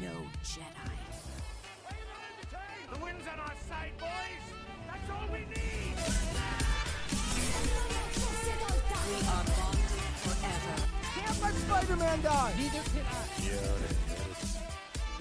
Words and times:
no 0.00 0.14
Jedi. 0.42 0.96
The 2.92 2.98
wind's 3.04 3.26
on 3.28 3.38
our 3.38 3.56
side, 3.68 3.92
boys! 3.98 4.44
That's 4.86 5.10
all 5.10 5.28
we 5.30 5.40
need! 5.40 5.96
We 9.06 9.14
are 9.16 9.44
bonded 9.44 9.90
forever. 10.24 10.76
Can't 11.14 11.42
let 11.42 11.54
Spider-Man 11.54 12.22
die! 12.22 12.52
Neither 12.56 12.82
can 12.92 13.06
I. 13.06 13.24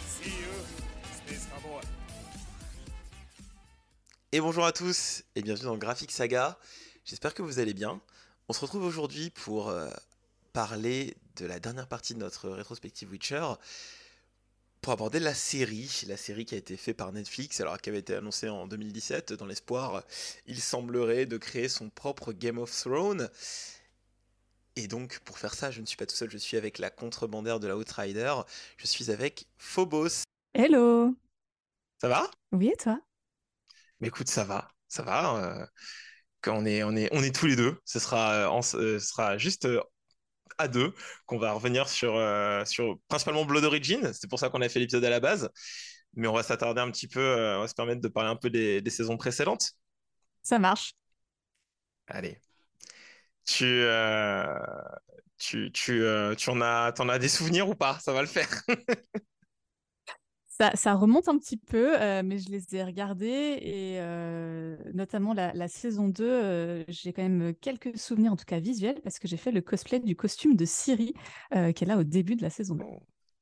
See 0.08 0.30
you, 0.30 0.54
Space 1.14 1.46
Cowboy. 1.48 1.82
Et 4.32 4.42
bonjour 4.42 4.66
à 4.66 4.72
tous 4.72 5.24
et 5.36 5.42
bienvenue 5.42 5.66
dans 5.66 5.78
Graphic 5.78 6.12
Saga. 6.12 6.58
J'espère 7.04 7.34
que 7.34 7.42
vous 7.42 7.60
allez 7.60 7.74
bien. 7.74 8.00
On 8.48 8.54
se 8.54 8.62
retrouve 8.62 8.84
aujourd'hui 8.84 9.32
pour 9.32 9.70
euh, 9.70 9.90
parler 10.54 11.18
de 11.36 11.46
la 11.46 11.60
dernière 11.60 11.88
partie 11.88 12.14
de 12.14 12.20
notre 12.20 12.50
rétrospective 12.50 13.12
Witcher, 13.12 13.46
pour 14.82 14.94
aborder 14.94 15.20
la 15.20 15.34
série, 15.34 16.04
la 16.08 16.18
série 16.18 16.46
qui 16.46 16.56
a 16.56 16.58
été 16.58 16.78
faite 16.78 16.98
par 16.98 17.12
Netflix, 17.12 17.60
alors 17.62 17.80
qui 17.80 17.90
avait 17.90 18.00
été 18.00 18.16
annoncée 18.16 18.50
en 18.50 18.68
2017, 18.68 19.34
dans 19.34 19.46
l'espoir, 19.46 20.04
il 20.46 20.60
semblerait, 20.62 21.26
de 21.26 21.38
créer 21.38 21.70
son 21.70 21.90
propre 21.90 22.32
Game 22.34 22.58
of 22.58 22.72
Thrones. 22.72 23.30
Et 24.76 24.88
donc, 24.88 25.20
pour 25.26 25.38
faire 25.38 25.54
ça, 25.54 25.70
je 25.70 25.80
ne 25.82 25.86
suis 25.86 25.98
pas 25.98 26.06
tout 26.08 26.16
seul, 26.16 26.30
je 26.32 26.38
suis 26.40 26.58
avec 26.58 26.80
la 26.80 26.90
contrebandaire 26.90 27.60
de 27.60 27.68
la 27.68 27.78
Outrider, 27.78 28.34
je 28.78 28.88
suis 28.88 29.12
avec 29.12 29.46
Phobos. 29.58 30.24
Hello 30.54 31.16
Ça 32.02 32.08
va? 32.10 32.30
Oui, 32.52 32.70
et 32.70 32.76
toi? 32.78 33.02
Mais 34.00 34.08
écoute, 34.08 34.28
ça 34.30 34.44
va, 34.44 34.70
ça 34.88 35.04
va. 35.04 35.62
euh, 35.62 35.66
quand 36.42 36.58
on 36.58 36.66
est, 36.66 36.84
on 36.84 36.96
est, 36.96 37.10
on 37.14 37.24
est 37.24 37.36
tous 37.36 37.48
les 37.48 37.56
deux. 37.56 37.78
Ce 37.86 38.00
sera, 38.00 38.34
euh, 38.36 38.48
en- 38.50 38.60
euh, 38.76 39.00
ce 39.00 39.08
sera 39.08 39.38
juste 39.38 39.66
euh, 39.66 39.82
à 40.58 40.68
deux 40.68 40.94
qu'on 41.26 41.38
va 41.38 41.52
revenir 41.54 41.88
sur, 41.90 42.16
euh, 42.16 42.64
sur 42.66 43.00
principalement 43.08 43.46
Blood 43.46 43.64
Origin. 43.66 44.12
C'est 44.14 44.30
pour 44.30 44.40
ça 44.40 44.50
qu'on 44.50 44.62
a 44.62 44.70
fait 44.70 44.80
l'épisode 44.80 45.04
à 45.06 45.10
la 45.10 45.20
base. 45.20 45.50
Mais 46.16 46.28
on 46.28 46.34
va 46.34 46.44
s'attarder 46.44 46.82
un 46.82 46.92
petit 46.92 47.08
peu, 47.08 47.20
euh, 47.20 47.58
on 47.58 47.62
va 47.62 47.68
se 47.68 47.76
permettre 47.76 48.02
de 48.02 48.08
parler 48.08 48.30
un 48.30 48.36
peu 48.36 48.50
des, 48.50 48.82
des 48.82 48.90
saisons 48.90 49.18
précédentes. 49.18 49.72
Ça 50.42 50.60
marche. 50.60 50.96
Allez. 52.08 52.42
Tu, 53.46 53.66
euh, 53.66 54.60
tu, 55.38 55.72
tu, 55.72 56.04
tu 56.38 56.50
en 56.50 56.62
as, 56.62 56.92
t'en 56.94 57.10
as 57.10 57.20
des 57.20 57.30
souvenirs 57.30 57.68
ou 57.70 57.76
pas? 57.76 58.00
Ça 58.00 58.14
va 58.14 58.22
le 58.22 58.28
faire. 58.28 58.50
Ça, 60.60 60.72
ça 60.76 60.94
remonte 60.94 61.30
un 61.30 61.38
petit 61.38 61.56
peu, 61.56 62.02
euh, 62.02 62.22
mais 62.22 62.38
je 62.38 62.50
les 62.50 62.76
ai 62.76 62.84
regardés 62.84 63.60
et 63.62 63.98
euh, 64.02 64.76
notamment 64.94 65.34
la, 65.34 65.54
la 65.54 65.70
saison 65.70 66.10
2, 66.10 66.26
euh, 66.26 66.84
j'ai 66.90 67.14
quand 67.14 67.22
même 67.22 67.54
quelques 67.62 67.98
souvenirs, 67.98 68.34
en 68.34 68.36
tout 68.36 68.44
cas 68.44 68.60
visuels, 68.60 69.00
parce 69.02 69.20
que 69.20 69.28
j'ai 69.30 69.38
fait 69.38 69.52
le 69.52 69.62
cosplay 69.62 70.02
du 70.02 70.18
costume 70.18 70.58
de 70.58 70.66
Siri, 70.66 71.14
est 71.52 71.82
là 71.86 71.98
au 71.98 72.04
début 72.04 72.36
de 72.36 72.42
la 72.42 72.50
saison 72.50 72.76
2. 72.76 72.84
Bon, 72.84 73.00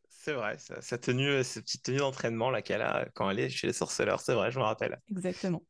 C'est 0.10 0.34
vrai, 0.34 0.58
sa, 0.60 0.98
tenue, 1.00 1.44
cette 1.44 1.64
petite 1.64 1.84
tenue 1.84 1.98
d'entraînement 1.98 2.52
là 2.52 2.62
qu'elle 2.62 2.84
a 2.84 3.08
quand 3.16 3.28
elle 3.32 3.40
est 3.40 3.50
chez 3.50 3.66
les 3.66 3.74
sorceleurs, 3.74 4.22
c'est 4.22 4.36
vrai, 4.36 4.52
je 4.52 4.60
me 4.60 4.64
rappelle. 4.64 5.00
Exactement. 5.10 5.64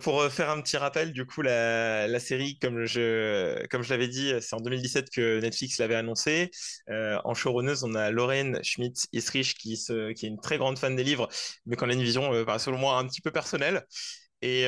Pour 0.00 0.24
faire 0.30 0.48
un 0.48 0.60
petit 0.60 0.76
rappel, 0.76 1.12
du 1.12 1.26
coup, 1.26 1.42
la, 1.42 2.20
série, 2.20 2.58
comme 2.58 2.84
je, 2.86 3.88
l'avais 3.90 4.08
dit, 4.08 4.32
c'est 4.40 4.54
en 4.54 4.60
2017 4.60 5.10
que 5.10 5.40
Netflix 5.40 5.78
l'avait 5.78 5.96
annoncé. 5.96 6.50
Euh, 6.88 7.18
en 7.24 7.34
showrunneuse, 7.34 7.82
on 7.82 7.94
a 7.94 8.10
Lorraine 8.10 8.62
Schmidt-Isrich 8.62 9.54
qui, 9.54 9.72
est 9.72 10.22
une 10.22 10.40
très 10.40 10.56
grande 10.56 10.78
fan 10.78 10.94
des 10.94 11.04
livres, 11.04 11.28
mais 11.66 11.76
qui 11.76 11.84
en 11.84 11.90
a 11.90 11.92
une 11.92 12.02
vision, 12.02 12.44
bah, 12.44 12.58
selon 12.58 12.78
moi, 12.78 12.98
un 12.98 13.06
petit 13.06 13.20
peu 13.20 13.32
personnelle. 13.32 13.84
Et 14.40 14.66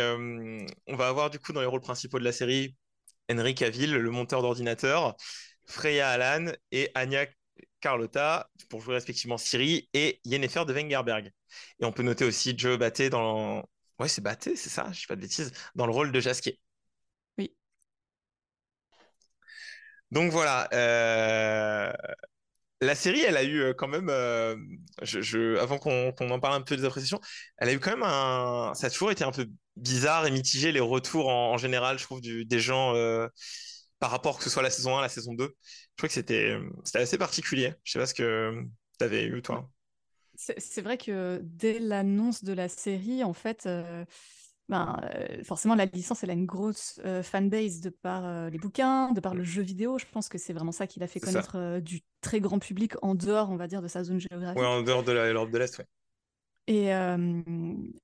on 0.87 0.97
va 0.97 1.09
avoir 1.09 1.31
du 1.31 1.39
coup 1.39 1.53
dans 1.53 1.61
les 1.61 1.67
rôles 1.67 1.81
principaux 1.81 2.19
de 2.19 2.25
la 2.25 2.33
série 2.33 2.77
Henry 3.31 3.55
Cavill, 3.55 3.92
le 3.92 4.11
monteur 4.11 4.42
d'ordinateur, 4.42 5.17
Freya 5.67 6.11
Allan 6.11 6.53
et 6.73 6.91
Anya 6.95 7.27
Carlotta 7.81 8.51
pour 8.69 8.81
jouer 8.81 8.95
respectivement 8.95 9.39
Siri 9.39 9.89
et 9.92 10.20
Yennefer 10.25 10.64
de 10.67 10.73
Wengerberg. 10.73 11.31
Et 11.81 11.85
on 11.85 11.92
peut 11.92 12.02
noter 12.02 12.25
aussi 12.25 12.55
Joe 12.57 12.79
Batté 12.79 13.11
dans 13.11 13.64
Ouais, 13.99 14.09
c'est 14.09 14.21
Batté, 14.23 14.57
c'est 14.57 14.71
ça, 14.71 14.91
je 14.93 15.01
dis 15.01 15.07
pas 15.07 15.17
de 15.17 15.21
bêtises, 15.21 15.53
dans 15.75 15.87
le 15.87 15.93
rôle 15.93 16.13
de 16.13 16.21
Jasquier. 16.21 16.61
Oui. 17.39 17.55
Donc 20.11 20.31
voilà, 20.33 20.69
euh, 20.73 21.93
la 22.81 22.95
série, 22.95 23.21
elle 23.23 23.37
a 23.37 23.45
eu 23.45 23.61
euh, 23.63 23.75
quand 23.75 23.89
même, 23.89 24.09
euh, 24.11 24.57
je, 25.03 25.21
je- 25.23 25.59
avant 25.59 25.79
qu'on 25.79 26.13
en 26.31 26.41
parle 26.41 26.55
un 26.55 26.63
peu 26.63 26.77
des 26.77 26.85
appréciations, 26.87 27.21
elle 27.59 27.71
a 27.71 27.73
eu 27.75 27.81
quand 27.81 27.91
même 27.93 28.03
un, 28.05 28.73
ça 28.75 28.89
a 28.89 28.91
toujours 28.91 29.11
été 29.13 29.25
un 29.25 29.33
peu 29.33 29.47
bizarre 29.77 30.27
et 30.27 30.31
mitigé 30.33 30.73
les 30.73 30.81
retours 30.81 31.29
en, 31.29 31.53
en 31.55 31.59
général, 31.59 31.99
je 31.99 32.05
trouve, 32.05 32.21
du- 32.21 32.45
des 32.47 32.61
gens 32.61 32.95
euh, 32.97 33.29
par 34.01 34.11
rapport 34.11 34.39
que 34.39 34.45
ce 34.45 34.51
soit 34.51 34.63
la 34.63 34.71
saison 34.71 34.99
1, 34.99 35.03
la 35.03 35.09
saison 35.11 35.35
2. 35.35 35.55
Je 35.63 35.97
trouve 35.99 36.09
que 36.09 36.15
c'était 36.15 36.59
c'était 36.85 37.01
assez 37.01 37.19
particulier. 37.19 37.75
Je 37.85 37.93
sais 37.93 37.99
pas 38.01 38.07
ce 38.07 38.15
que 38.15 38.63
tu 38.99 39.05
avais 39.05 39.25
eu, 39.27 39.43
toi. 39.43 39.69
C'est 40.36 40.83
vrai 40.83 40.98
que 40.98 41.40
dès 41.42 41.78
l'annonce 41.78 42.45
de 42.45 42.52
la 42.52 42.68
série, 42.68 43.22
en 43.22 43.33
fait, 43.33 43.67
euh, 43.67 44.05
ben, 44.68 45.00
euh, 45.02 45.42
forcément, 45.45 45.74
la 45.74 45.86
licence, 45.86 46.24
elle 46.24 46.30
a 46.30 46.34
une 46.34 46.46
grosse 46.46 47.00
euh, 47.05 47.22
fanbase 47.22 47.80
de 47.80 47.90
par 47.90 48.50
les 48.50 48.58
bouquins, 48.58 49.12
de 49.12 49.20
par 49.20 49.34
le 49.34 49.45
jeu 49.45 49.62
vidéo. 49.62 49.98
Je 49.98 50.06
pense 50.12 50.28
que 50.28 50.39
c'est 50.39 50.52
vraiment 50.52 50.72
ça 50.72 50.86
qui 50.86 51.00
l'a 51.00 51.06
fait 51.06 51.20
connaître 51.20 51.80
du 51.80 52.00
très 52.20 52.40
grand 52.40 52.58
public 52.58 52.95
en 53.02 53.14
dehors, 53.14 53.50
on 53.50 53.56
va 53.56 53.67
dire, 53.67 53.83
de 53.83 53.89
sa 53.89 54.02
zone 54.02 54.20
géographique. 54.20 54.61
Ouais, 54.61 54.67
en 54.67 54.83
dehors 54.83 55.02
de 55.05 55.12
l'Europe 55.12 55.50
de 55.50 55.58
l'Est, 55.58 55.78
ouais. 55.78 55.86
Et, 56.66 56.95
euh, 56.95 57.42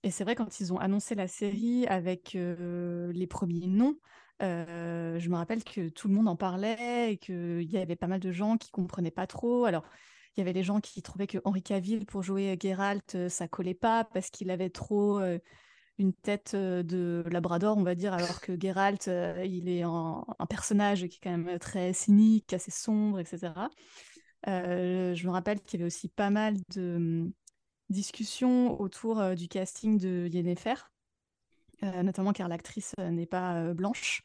et 0.03 0.11
c'est 0.11 0.25
vrai, 0.25 0.35
quand 0.35 0.61
ils 0.61 0.73
ont 0.73 0.79
annoncé 0.79 1.15
la 1.15 1.29
série 1.29 1.87
avec 1.87 2.35
euh, 2.35 3.11
les 3.13 3.27
premiers 3.27 3.67
noms, 3.67 3.97
euh, 4.43 5.19
je 5.19 5.29
me 5.31 5.37
rappelle 5.37 5.65
que 5.65 5.89
tout 5.89 6.09
le 6.09 6.15
monde 6.15 6.29
en 6.29 6.37
parlait 6.37 7.13
et 7.13 7.17
qu'il 7.17 7.71
y 7.71 7.79
avait 7.79 7.97
pas 7.97 8.07
mal 8.07 8.21
de 8.21 8.33
gens 8.33 8.59
qui 8.59 8.71
comprenaient 8.71 9.11
pas 9.11 9.27
trop. 9.27 9.65
Alors, 9.65 9.85
il 10.37 10.41
y 10.41 10.43
avait 10.43 10.53
les 10.53 10.63
gens 10.63 10.81
qui 10.81 11.03
trouvaient 11.03 11.27
que 11.27 11.39
Henri 11.45 11.63
Cavill 11.63 12.07
pour 12.07 12.23
jouer 12.23 12.57
Geralt, 12.61 13.15
euh, 13.15 13.29
ça 13.29 13.49
collait 13.49 13.75
pas 13.75 14.05
parce 14.05 14.31
qu'il 14.31 14.51
avait 14.51 14.71
trop 14.71 15.19
euh, 15.19 15.39
une 16.01 16.15
tête 16.15 16.53
euh, 16.55 16.83
de 16.83 17.23
Labrador, 17.31 17.77
on 17.77 17.83
va 17.83 17.95
dire, 17.95 18.15
alors 18.15 18.41
que 18.41 18.59
Geralt, 18.59 19.09
euh, 19.09 19.45
il 19.45 19.69
est 19.69 19.83
un, 19.83 20.25
personnage 20.49 21.07
qui 21.09 21.17
est 21.17 21.21
quand 21.23 21.37
même 21.37 21.59
très 21.59 21.93
cynique, 21.93 22.53
assez 22.53 22.71
sombre, 22.71 23.21
etc. 23.21 23.53
Euh, 24.49 25.15
je 25.15 25.27
me 25.27 25.33
rappelle 25.33 25.61
qu'il 25.61 25.79
y 25.79 25.83
avait 25.83 25.87
aussi 25.87 26.09
pas 26.09 26.31
mal 26.31 26.57
de 26.75 26.97
hum, 26.97 27.33
discussions 27.91 28.81
autour 28.81 29.21
euh, 29.21 29.35
du 29.35 29.49
casting 29.49 29.99
de 29.99 30.29
Yennefer, 30.33 30.91
euh, 31.83 32.03
notamment 32.03 32.33
car 32.33 32.49
l'actrice 32.49 32.95
euh, 32.99 33.11
n'est 33.11 33.27
pas 33.27 33.57
euh, 33.57 33.75
blanche. 33.75 34.23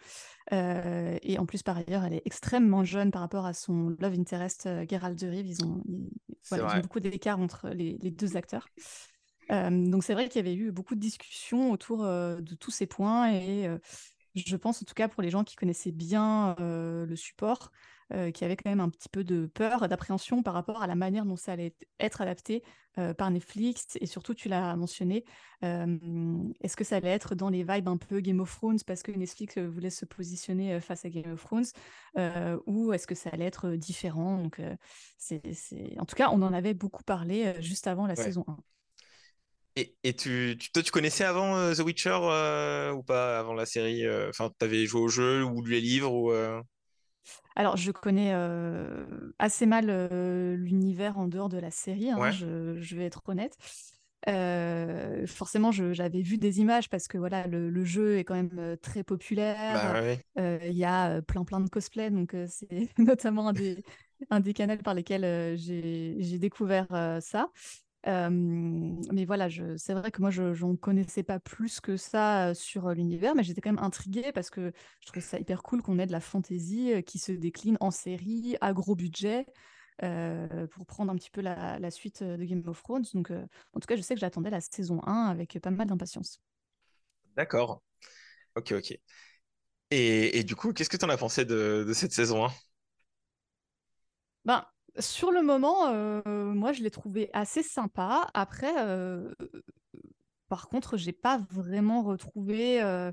Et 0.52 1.38
en 1.40 1.46
plus, 1.46 1.64
par 1.64 1.78
ailleurs, 1.78 2.04
elle 2.04 2.14
est 2.14 2.22
extrêmement 2.26 2.84
jeune 2.84 3.12
par 3.12 3.22
rapport 3.22 3.46
à 3.46 3.54
son 3.54 3.96
love 4.00 4.14
interest 4.14 4.70
Geralt 4.90 5.18
de 5.20 5.28
Rive. 5.28 5.48
Ils 5.48 5.64
ont, 5.66 5.82
ils- 5.88 6.10
C'est 6.44 6.60
voilà, 6.60 6.64
ils 6.66 6.78
ont 6.78 6.82
beaucoup 6.82 7.00
d'écart 7.00 7.40
entre 7.40 7.70
les, 7.70 7.98
les 8.02 8.12
deux 8.12 8.38
acteurs. 8.38 8.68
Donc 9.50 10.04
c'est 10.04 10.14
vrai 10.14 10.28
qu'il 10.30 10.38
y 10.38 10.48
avait 10.48 10.56
eu 10.56 10.72
beaucoup 10.72 10.96
de 10.96 11.00
discussions 11.00 11.72
autour 11.72 12.04
de 12.04 12.56
tous 12.56 12.72
ces 12.72 12.86
points 12.88 13.32
et 13.34 13.70
je 14.36 14.56
pense 14.56 14.82
en 14.82 14.86
tout 14.86 14.94
cas 14.94 15.08
pour 15.08 15.24
les 15.24 15.30
gens 15.30 15.44
qui 15.44 15.56
connaissaient 15.56 15.92
bien 15.92 16.56
le 16.60 17.16
support, 17.16 17.72
euh, 18.14 18.32
qui 18.32 18.46
avaient 18.46 18.56
quand 18.56 18.70
même 18.70 18.80
un 18.80 18.90
petit 18.90 19.10
peu 19.10 19.24
de 19.24 19.46
peur, 19.48 19.88
d'appréhension 19.88 20.44
par 20.44 20.54
rapport 20.54 20.82
à 20.82 20.88
la 20.88 20.96
manière 20.96 21.26
dont 21.26 21.36
ça 21.36 21.54
allait 21.54 21.76
être 22.00 22.22
adapté 22.22 22.64
euh, 22.98 23.14
par 23.14 23.32
Netflix 23.32 23.98
et 24.00 24.06
surtout 24.06 24.34
tu 24.34 24.48
l'as 24.50 24.76
mentionné, 24.76 25.26
euh, 25.64 25.98
est-ce 26.62 26.78
que 26.78 26.84
ça 26.84 26.98
allait 26.98 27.10
être 27.10 27.36
dans 27.36 27.50
les 27.50 27.64
vibes 27.64 27.88
un 27.88 27.98
peu 27.98 28.20
Game 28.20 28.40
of 28.40 28.56
Thrones 28.56 28.80
parce 28.86 29.04
que 29.04 29.12
Netflix 29.12 29.58
euh, 29.58 29.68
voulait 29.68 29.90
se 29.90 30.06
positionner 30.06 30.74
euh, 30.76 30.80
face 30.82 31.06
à 31.06 31.10
Game 31.10 31.32
of 31.34 31.44
Thrones 31.44 31.66
euh, 32.18 32.58
ou 32.66 32.94
est-ce 32.94 33.08
que 33.08 33.16
ça 33.16 33.30
allait 33.32 33.46
être 33.46 33.70
euh, 33.70 33.78
différent? 33.78 34.38
Donc 34.42 34.60
euh, 34.60 34.76
c'est, 35.18 35.42
en 36.00 36.06
tout 36.06 36.16
cas 36.16 36.30
on 36.32 36.42
en 36.42 36.54
avait 36.54 36.74
beaucoup 36.74 37.04
parlé 37.04 37.46
euh, 37.48 37.62
juste 37.62 37.88
avant 37.88 38.08
la 38.08 38.16
Ouais. 38.16 38.36
saison 38.36 38.44
1. 38.48 38.58
Et, 39.78 39.96
et 40.04 40.16
tu, 40.16 40.56
tu- 40.60 40.72
toi, 40.72 40.82
tu 40.84 40.92
connaissais 40.92 41.26
avant 41.26 41.58
euh, 41.58 41.74
The 41.76 41.80
Witcher 41.80 42.18
euh, 42.22 42.92
ou 42.94 43.04
pas, 43.04 43.40
avant 43.40 43.54
la 43.54 43.66
série 43.66 44.06
euh, 44.06 44.30
Enfin, 44.30 44.50
t'avais 44.58 44.86
joué 44.86 45.02
au 45.02 45.08
jeu 45.10 45.44
ou 45.44 45.62
lu 45.64 45.72
les 45.72 45.82
livres 45.82 46.14
ou 46.14 46.32
euh, 46.32 46.62
Alors, 47.56 47.78
je 47.78 47.92
connais 47.92 48.32
euh, 48.34 49.06
assez 49.40 49.66
mal 49.66 49.86
euh, 49.90 50.56
l'univers 50.56 51.18
en 51.18 51.28
dehors 51.28 51.50
de 51.50 51.58
la 51.58 51.72
série, 51.72 52.10
hein, 52.12 52.20
Ouais. 52.20 52.32
je, 52.32 52.78
je 52.80 52.96
vais 52.96 53.06
être 53.06 53.22
honnête. 53.28 53.58
Euh, 54.28 55.28
forcément, 55.28 55.72
j'avais 55.72 56.22
vu 56.22 56.38
des 56.38 56.60
images 56.60 56.90
parce 56.90 57.08
que 57.08 57.18
voilà, 57.18 57.46
le, 57.48 57.70
le 57.70 57.86
jeu 57.86 58.18
est 58.18 58.24
quand 58.24 58.34
même 58.36 58.76
très 58.82 59.04
populaire. 59.04 59.94
Bah 59.94 60.02
ouais. 60.02 60.26
Euh, 60.40 60.60
Il 60.64 60.76
y 60.76 60.84
a 60.86 61.22
plein 61.22 61.44
plein 61.44 61.60
de 61.62 61.70
cosplays, 61.70 62.10
donc 62.10 62.36
c'est 62.48 62.90
notamment 62.98 63.50
un 63.50 63.54
des, 63.54 63.84
un 64.32 64.40
des 64.40 64.54
canaux 64.54 64.78
par 64.78 64.94
lesquels 64.96 65.58
j'ai 65.58 66.40
découvert 66.40 66.88
ça. 67.22 67.50
Euh, 68.08 68.30
mais 68.30 69.26
voilà, 69.26 69.48
c'est 69.78 69.94
vrai 69.94 70.12
que 70.12 70.22
moi, 70.22 70.30
je 70.30 70.44
n'en 70.64 70.76
connaissais 70.76 71.24
pas 71.24 71.40
plus 71.40 71.80
que 71.82 71.98
ça 71.98 72.54
sur 72.54 72.90
l'univers, 72.92 73.34
mais 73.36 73.44
j'étais 73.44 73.62
quand 73.62 73.72
même 73.72 73.84
intriguée 73.84 74.32
parce 74.32 74.50
que 74.52 74.72
je 75.02 75.08
trouvais 75.08 75.22
ça 75.22 75.40
hyper 75.40 75.64
cool 75.64 75.82
qu'on 75.82 75.98
ait 75.98 76.06
de 76.06 76.12
la 76.12 76.20
fantasy 76.20 76.94
euh, 76.94 77.02
qui 77.02 77.18
se 77.18 77.32
décline 77.32 77.78
en 77.80 77.92
série, 77.92 78.58
à 78.62 78.74
gros 78.74 78.96
budget, 78.96 79.48
euh, 80.04 80.68
pour 80.68 80.86
prendre 80.86 81.12
un 81.12 81.16
petit 81.16 81.32
peu 81.32 81.42
la, 81.42 81.80
la 81.80 81.92
suite 81.92 82.22
de 82.24 82.44
Game 82.44 82.62
of 82.68 82.82
Thrones. 82.84 83.06
Donc, 83.14 83.32
euh, 83.32 83.46
en 83.74 83.80
tout 83.80 83.88
cas, 83.88 83.96
je 83.96 84.02
sais 84.02 84.14
que 84.14 84.20
j'attendais 84.22 84.52
la 84.52 84.62
saison 84.62 85.02
1 85.08 85.26
avec 85.26 85.60
pas 85.60 85.72
mal 85.72 85.88
d'impatience. 85.88 86.40
D'accord. 87.36 87.82
Ok, 88.56 88.74
ok. 88.74 89.00
Et, 89.92 90.40
et 90.40 90.44
du 90.44 90.56
coup, 90.56 90.74
qu'est-ce 90.74 90.90
que 90.90 90.98
tu 90.98 91.06
en 91.06 91.10
as 91.10 91.18
pensé 91.18 91.46
de, 91.46 91.86
de 91.88 91.94
cette 91.94 92.14
saison 92.14 92.46
1? 92.46 92.52
Ben, 94.46 94.66
sur 95.00 95.32
le 95.32 95.42
moment, 95.42 95.88
euh, 95.90 96.22
moi, 96.26 96.72
je 96.74 96.82
l'ai 96.84 96.92
trouvé 96.92 97.30
assez 97.34 97.64
sympa. 97.64 98.28
Après, 98.34 98.74
euh, 98.78 99.34
par 100.50 100.68
contre, 100.70 100.98
j'ai 100.98 101.12
pas 101.14 101.38
vraiment 101.52 102.04
retrouvé 102.04 102.82
euh, 102.82 103.12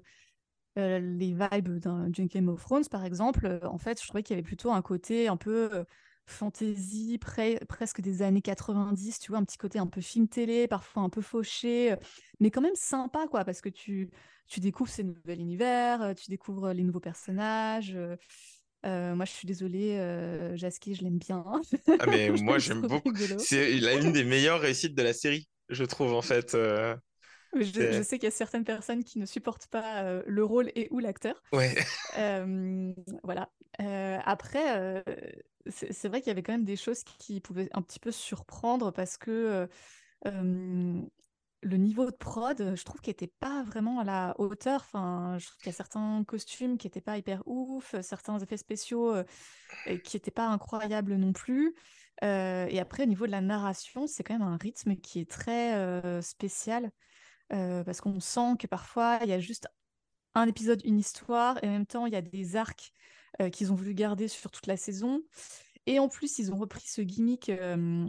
les 0.76 1.32
vibes 1.34 1.78
d'un 1.78 2.08
Game 2.10 2.48
of 2.48 2.62
Thrones, 2.62 2.86
par 2.90 3.04
exemple. 3.04 3.60
En 3.64 3.78
fait, 3.78 4.00
je 4.02 4.06
trouvais 4.08 4.22
qu'il 4.22 4.34
y 4.34 4.38
avait 4.38 4.46
plutôt 4.46 4.72
un 4.72 4.82
côté 4.82 5.28
un 5.28 5.36
peu 5.36 5.84
fantasy, 6.26 7.18
pre- 7.20 7.64
presque 7.66 8.00
des 8.00 8.22
années 8.22 8.42
90, 8.42 9.18
tu 9.18 9.32
vois, 9.32 9.38
un 9.40 9.44
petit 9.44 9.58
côté 9.58 9.78
un 9.78 9.86
peu 9.86 10.00
film 10.00 10.28
télé, 10.28 10.68
parfois 10.68 11.02
un 11.02 11.10
peu 11.10 11.20
fauché, 11.20 11.96
mais 12.40 12.50
quand 12.50 12.60
même 12.62 12.76
sympa, 12.76 13.26
quoi, 13.28 13.44
parce 13.44 13.60
que 13.60 13.68
tu, 13.68 14.10
tu 14.46 14.60
découvres 14.60 14.90
ces 14.90 15.04
nouveaux 15.04 15.20
univers, 15.32 16.14
tu 16.16 16.30
découvres 16.30 16.72
les 16.72 16.84
nouveaux 16.84 17.00
personnages. 17.00 17.98
Euh, 18.84 19.14
moi, 19.14 19.24
je 19.24 19.30
suis 19.32 19.46
désolée, 19.46 19.96
euh, 19.98 20.56
Jasky, 20.56 20.94
je 20.94 21.02
l'aime 21.02 21.18
bien. 21.18 21.44
Ah, 21.98 22.06
mais 22.06 22.30
moi, 22.42 22.58
j'aime 22.58 22.82
beaucoup. 22.82 23.12
C'est 23.38 23.78
la- 23.78 23.94
une 23.94 24.12
des 24.12 24.24
meilleures 24.24 24.60
réussites 24.60 24.94
de 24.94 25.02
la 25.02 25.12
série, 25.12 25.48
je 25.68 25.84
trouve, 25.84 26.12
en 26.14 26.22
fait. 26.22 26.54
euh, 26.54 26.96
Je, 27.54 28.02
sais 28.02 28.18
qu'il 28.18 28.24
y 28.24 28.28
a 28.28 28.30
certaines 28.30 28.64
personnes 28.64 29.04
qui 29.04 29.18
ne 29.18 29.26
supportent 29.26 29.66
pas 29.66 30.02
euh, 30.04 30.22
le 30.26 30.44
rôle 30.44 30.70
et 30.74 30.88
ou 30.90 30.98
l'acteur. 30.98 31.42
Ouais. 31.52 31.74
Euh, 32.18 32.92
voilà. 33.22 33.50
Euh, 33.80 34.18
après, 34.24 35.02
c'est 35.70 36.08
vrai 36.08 36.20
qu'il 36.20 36.28
y 36.28 36.32
avait 36.32 36.42
quand 36.42 36.52
même 36.52 36.64
des 36.64 36.76
choses 36.76 37.04
qui 37.04 37.40
pouvaient 37.40 37.68
un 37.72 37.82
petit 37.82 38.00
peu 38.00 38.10
surprendre 38.10 38.90
parce 38.90 39.16
que 39.16 39.68
le 41.62 41.76
niveau 41.76 42.10
de 42.10 42.16
prod, 42.16 42.74
je 42.74 42.84
trouve 42.84 43.00
qu'il 43.00 43.12
n'était 43.12 43.32
pas 43.40 43.62
vraiment 43.62 44.00
à 44.00 44.04
la 44.04 44.34
hauteur. 44.38 44.80
Enfin, 44.80 45.38
je 45.38 45.48
y 45.66 45.68
a 45.68 45.72
certains 45.72 46.24
costumes 46.24 46.76
qui 46.76 46.86
n'étaient 46.86 47.00
pas 47.00 47.18
hyper 47.18 47.42
ouf, 47.46 47.94
certains 48.02 48.38
effets 48.40 48.56
spéciaux 48.56 49.14
euh, 49.14 49.24
qui 50.04 50.16
n'étaient 50.16 50.30
pas 50.32 50.48
incroyables 50.48 51.14
non 51.16 51.32
plus. 51.32 51.74
Euh, 52.24 52.66
et 52.68 52.80
après, 52.80 53.04
au 53.04 53.06
niveau 53.06 53.26
de 53.26 53.30
la 53.30 53.40
narration, 53.40 54.06
c'est 54.06 54.22
quand 54.22 54.34
même 54.34 54.42
un 54.46 54.56
rythme 54.56 54.96
qui 54.96 55.20
est 55.20 55.30
très 55.30 55.74
euh, 55.74 56.20
spécial 56.20 56.90
euh, 57.52 57.84
parce 57.84 58.00
qu'on 58.00 58.20
sent 58.20 58.56
que 58.58 58.66
parfois 58.66 59.18
il 59.22 59.28
y 59.28 59.32
a 59.32 59.40
juste 59.40 59.68
un 60.34 60.46
épisode, 60.46 60.80
une 60.84 60.98
histoire, 60.98 61.62
et 61.62 61.68
en 61.68 61.72
même 61.72 61.86
temps 61.86 62.06
il 62.06 62.12
y 62.12 62.16
a 62.16 62.22
des 62.22 62.56
arcs 62.56 62.92
euh, 63.40 63.50
qu'ils 63.50 63.72
ont 63.72 63.74
voulu 63.74 63.94
garder 63.94 64.28
sur 64.28 64.50
toute 64.50 64.66
la 64.66 64.76
saison. 64.76 65.22
Et 65.86 65.98
en 65.98 66.08
plus, 66.08 66.38
ils 66.38 66.52
ont 66.52 66.58
repris 66.58 66.84
ce 66.86 67.02
gimmick 67.02 67.48
euh, 67.48 68.06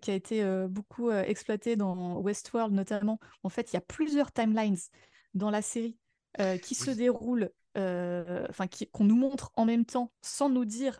qui 0.00 0.10
a 0.10 0.14
été 0.14 0.42
euh, 0.42 0.68
beaucoup 0.68 1.10
euh, 1.10 1.22
exploité 1.22 1.76
dans 1.76 2.18
Westworld 2.20 2.74
notamment. 2.74 3.18
En 3.42 3.48
fait, 3.48 3.72
il 3.72 3.74
y 3.74 3.78
a 3.78 3.82
plusieurs 3.82 4.32
timelines 4.32 4.76
dans 5.34 5.50
la 5.50 5.62
série 5.62 5.96
euh, 6.40 6.58
qui 6.58 6.74
se 6.74 6.90
déroulent, 6.90 7.50
enfin 7.76 8.66
qu'on 8.92 9.04
nous 9.04 9.16
montre 9.16 9.52
en 9.54 9.64
même 9.64 9.84
temps 9.84 10.12
sans 10.22 10.48
nous 10.48 10.64
dire 10.64 10.98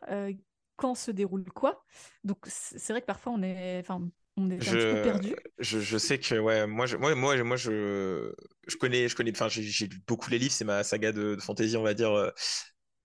quand 0.76 0.94
se 0.94 1.10
déroule 1.10 1.44
quoi. 1.52 1.84
Donc 2.24 2.38
c'est 2.46 2.92
vrai 2.92 3.00
que 3.00 3.06
parfois 3.06 3.32
on 3.32 3.42
est, 3.42 3.78
enfin, 3.80 4.08
on 4.36 4.50
est 4.50 4.56
un 4.56 4.58
petit 4.58 4.94
peu 4.94 5.02
perdu. 5.02 5.34
je, 5.58 5.80
je 5.80 5.98
sais 5.98 6.18
que 6.18 6.38
ouais, 6.38 6.66
moi, 6.66 6.84
je, 6.84 6.98
moi, 6.98 7.14
moi, 7.14 7.42
moi, 7.42 7.56
je, 7.56 8.32
je 8.68 8.76
connais, 8.76 9.08
je 9.08 9.16
connais, 9.16 9.30
enfin, 9.30 9.48
j'ai 9.48 9.86
lu 9.86 10.02
beaucoup 10.06 10.28
les 10.28 10.38
livres, 10.38 10.52
c'est 10.52 10.64
ma 10.66 10.84
saga 10.84 11.12
de, 11.12 11.36
de 11.36 11.40
fantasy, 11.40 11.76
on 11.78 11.82
va 11.82 11.94
dire, 11.94 12.30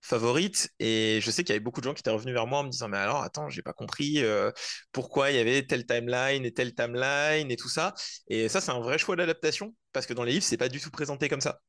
favorite. 0.02 0.70
Et 0.80 1.20
je 1.22 1.30
sais 1.30 1.44
qu'il 1.44 1.54
y 1.54 1.56
avait 1.56 1.64
beaucoup 1.64 1.80
de 1.80 1.86
gens 1.86 1.94
qui 1.94 2.00
étaient 2.00 2.10
revenus 2.10 2.34
vers 2.34 2.46
moi 2.46 2.60
en 2.60 2.64
me 2.64 2.70
disant, 2.70 2.88
mais 2.88 2.98
alors, 2.98 3.22
attends, 3.22 3.48
j'ai 3.48 3.62
pas 3.62 3.72
compris 3.72 4.22
euh, 4.22 4.50
pourquoi 4.92 5.30
il 5.30 5.36
y 5.36 5.40
avait 5.40 5.66
telle 5.66 5.86
timeline 5.86 6.44
et 6.44 6.52
telle 6.52 6.74
timeline 6.74 7.50
et 7.50 7.56
tout 7.56 7.68
ça. 7.68 7.94
Et 8.28 8.48
ça, 8.48 8.60
c'est 8.60 8.72
un 8.72 8.80
vrai 8.80 8.98
choix 8.98 9.16
d'adaptation 9.16 9.74
parce 9.92 10.06
que 10.06 10.14
dans 10.14 10.24
les 10.24 10.32
livres, 10.32 10.44
c'est 10.44 10.56
pas 10.58 10.68
du 10.68 10.80
tout 10.80 10.90
présenté 10.90 11.28
comme 11.28 11.40
ça. 11.40 11.60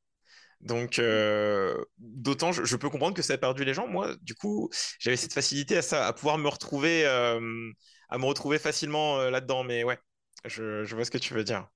Donc, 0.60 0.98
euh, 0.98 1.76
d'autant, 1.98 2.52
je, 2.52 2.64
je 2.64 2.76
peux 2.76 2.90
comprendre 2.90 3.14
que 3.16 3.22
ça 3.22 3.34
a 3.34 3.38
perdu 3.38 3.64
les 3.64 3.74
gens. 3.74 3.86
Moi, 3.88 4.16
du 4.22 4.34
coup, 4.34 4.70
j'avais 4.98 5.16
cette 5.16 5.34
facilité 5.34 5.76
à 5.78 5.82
ça, 5.82 6.06
à 6.06 6.12
pouvoir 6.12 6.38
me 6.38 6.48
retrouver, 6.48 7.06
euh, 7.06 7.70
à 8.08 8.18
me 8.18 8.24
retrouver 8.26 8.58
facilement 8.58 9.18
là-dedans. 9.30 9.64
Mais 9.64 9.84
ouais, 9.84 9.98
je, 10.46 10.84
je 10.84 10.94
vois 10.94 11.04
ce 11.04 11.10
que 11.10 11.18
tu 11.18 11.34
veux 11.34 11.44
dire. 11.44 11.68